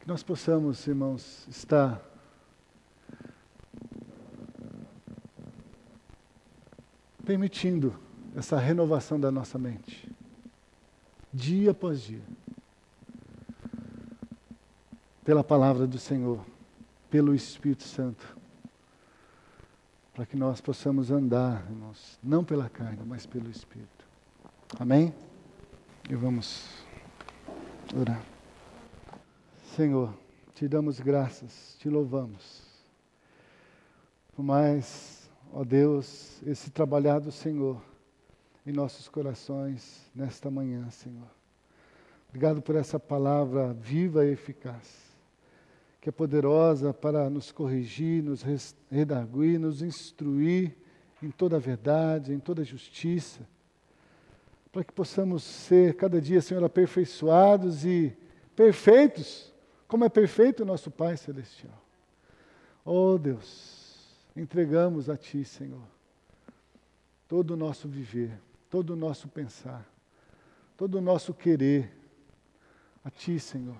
que 0.00 0.08
nós 0.08 0.24
possamos, 0.24 0.84
irmãos, 0.88 1.46
estar 1.46 2.13
permitindo 7.24 7.94
essa 8.36 8.58
renovação 8.58 9.18
da 9.18 9.30
nossa 9.30 9.58
mente, 9.58 10.10
dia 11.32 11.70
após 11.70 12.02
dia 12.02 12.22
pela 15.24 15.42
palavra 15.42 15.86
do 15.86 15.98
Senhor, 15.98 16.44
pelo 17.10 17.34
Espírito 17.34 17.84
Santo, 17.84 18.36
para 20.12 20.26
que 20.26 20.36
nós 20.36 20.60
possamos 20.60 21.10
andar, 21.10 21.64
irmãos, 21.70 22.18
não 22.22 22.44
pela 22.44 22.68
carne, 22.68 23.00
mas 23.06 23.24
pelo 23.24 23.50
Espírito. 23.50 24.04
Amém? 24.78 25.14
E 26.08 26.14
vamos 26.14 26.68
orar. 27.98 28.22
Senhor, 29.74 30.14
te 30.54 30.68
damos 30.68 31.00
graças, 31.00 31.76
te 31.78 31.88
louvamos. 31.88 32.62
Por 34.36 34.42
mais, 34.42 35.23
ó 35.54 35.62
Deus, 35.62 36.42
esse 36.44 36.68
trabalhar 36.68 37.20
do 37.20 37.30
Senhor 37.30 37.80
em 38.66 38.72
nossos 38.72 39.08
corações 39.08 40.10
nesta 40.12 40.50
manhã, 40.50 40.90
Senhor. 40.90 41.30
Obrigado 42.28 42.60
por 42.60 42.74
essa 42.74 42.98
palavra 42.98 43.72
viva 43.72 44.26
e 44.26 44.32
eficaz 44.32 45.14
que 46.00 46.10
é 46.10 46.12
poderosa 46.12 46.92
para 46.92 47.30
nos 47.30 47.50
corrigir, 47.50 48.22
nos 48.22 48.44
redarguir, 48.90 49.58
nos 49.58 49.80
instruir 49.80 50.76
em 51.22 51.30
toda 51.30 51.56
a 51.56 51.58
verdade, 51.58 52.34
em 52.34 52.38
toda 52.38 52.60
a 52.60 52.64
justiça, 52.64 53.40
para 54.70 54.84
que 54.84 54.92
possamos 54.92 55.42
ser 55.42 55.94
cada 55.94 56.20
dia, 56.20 56.42
Senhor, 56.42 56.62
aperfeiçoados 56.62 57.86
e 57.86 58.14
perfeitos, 58.54 59.50
como 59.88 60.04
é 60.04 60.10
perfeito 60.10 60.62
o 60.62 60.66
nosso 60.66 60.90
Pai 60.90 61.16
Celestial. 61.16 61.72
Oh 62.84 63.16
Deus, 63.16 63.83
entregamos 64.36 65.08
a 65.08 65.16
Ti, 65.16 65.44
Senhor, 65.44 65.82
todo 67.28 67.52
o 67.52 67.56
nosso 67.56 67.88
viver, 67.88 68.38
todo 68.68 68.90
o 68.90 68.96
nosso 68.96 69.28
pensar, 69.28 69.88
todo 70.76 70.96
o 70.96 71.00
nosso 71.00 71.32
querer, 71.32 71.90
a 73.04 73.10
Ti, 73.10 73.38
Senhor 73.38 73.76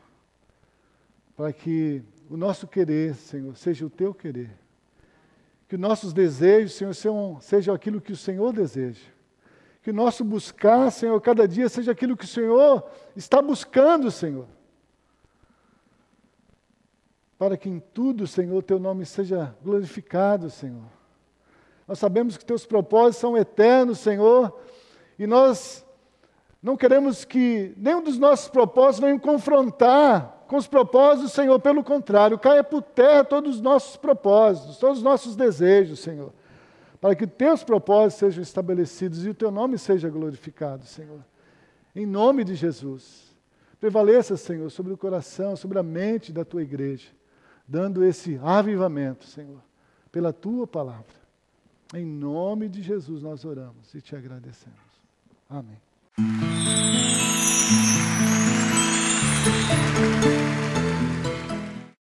para 1.36 1.52
que 1.52 2.02
o 2.30 2.36
nosso 2.36 2.66
querer, 2.66 3.14
Senhor, 3.14 3.57
seja 3.57 3.84
o 3.84 3.90
teu 3.90 4.14
querer. 4.14 4.50
Que 5.68 5.76
nossos 5.76 6.12
desejos, 6.12 6.74
Senhor, 6.74 7.40
sejam, 7.40 7.74
aquilo 7.74 8.00
que 8.00 8.12
o 8.12 8.16
Senhor 8.16 8.52
deseja. 8.52 9.02
Que 9.82 9.90
o 9.90 9.94
nosso 9.94 10.24
buscar, 10.24 10.90
Senhor, 10.90 11.20
cada 11.20 11.46
dia 11.46 11.68
seja 11.68 11.92
aquilo 11.92 12.16
que 12.16 12.24
o 12.24 12.28
Senhor 12.28 12.88
está 13.16 13.42
buscando, 13.42 14.11
Senhor. 14.11 14.46
Para 17.39 17.57
que 17.57 17.68
em 17.68 17.80
tudo, 17.93 18.26
Senhor, 18.26 18.62
teu 18.62 18.78
nome 18.78 19.05
seja 19.05 19.55
glorificado, 19.62 20.51
Senhor. 20.51 20.85
Nós 21.87 21.99
sabemos 21.99 22.37
que 22.37 22.45
teus 22.45 22.64
propósitos 22.64 23.18
são 23.18 23.37
eternos, 23.37 23.99
Senhor, 23.99 24.57
e 25.18 25.26
nós 25.26 25.85
não 26.62 26.76
queremos 26.76 27.24
que 27.24 27.74
nenhum 27.76 28.03
dos 28.03 28.18
nossos 28.18 28.49
propósitos 28.49 29.01
venha 29.01 29.18
confrontar 29.18 30.45
com 30.49 30.57
os 30.57 30.66
propósitos 30.66 31.30
do 31.30 31.35
Senhor, 31.35 31.59
pelo 31.61 31.82
contrário, 31.82 32.39
caia 32.39 32.62
por 32.62 32.82
terra 32.82 33.24
todos 33.24 33.57
os 33.57 33.61
nossos 33.61 33.97
propósitos, 33.97 34.78
todos 34.78 34.99
os 34.99 35.05
nossos 35.05 35.37
desejos, 35.37 36.01
Senhor, 36.01 36.32
para 37.01 37.14
que 37.14 37.26
teus 37.26 37.62
propósitos 37.62 38.18
sejam 38.20 38.43
estabelecidos 38.43 39.26
e 39.26 39.30
o 39.30 39.35
teu 39.35 39.51
nome 39.51 39.76
seja 39.76 40.09
glorificado, 40.09 40.87
Senhor. 40.87 41.20
Em 41.95 42.07
nome 42.07 42.45
de 42.45 42.55
Jesus. 42.55 43.35
Prevaleça, 43.78 44.37
Senhor, 44.37 44.70
sobre 44.70 44.93
o 44.93 44.97
coração, 44.97 45.57
sobre 45.57 45.78
a 45.78 45.82
mente 45.82 46.32
da 46.32 46.45
tua 46.45 46.62
igreja 46.62 47.09
dando 47.66 48.04
esse 48.04 48.38
avivamento, 48.42 49.24
Senhor, 49.26 49.62
pela 50.12 50.32
tua 50.32 50.66
palavra. 50.66 51.24
Em 51.94 52.04
nome 52.04 52.68
de 52.68 52.82
Jesus 52.82 53.22
nós 53.22 53.44
oramos 53.44 53.94
e 53.94 54.00
te 54.00 54.16
agradecemos. 54.16 54.78
Amém. 55.48 55.80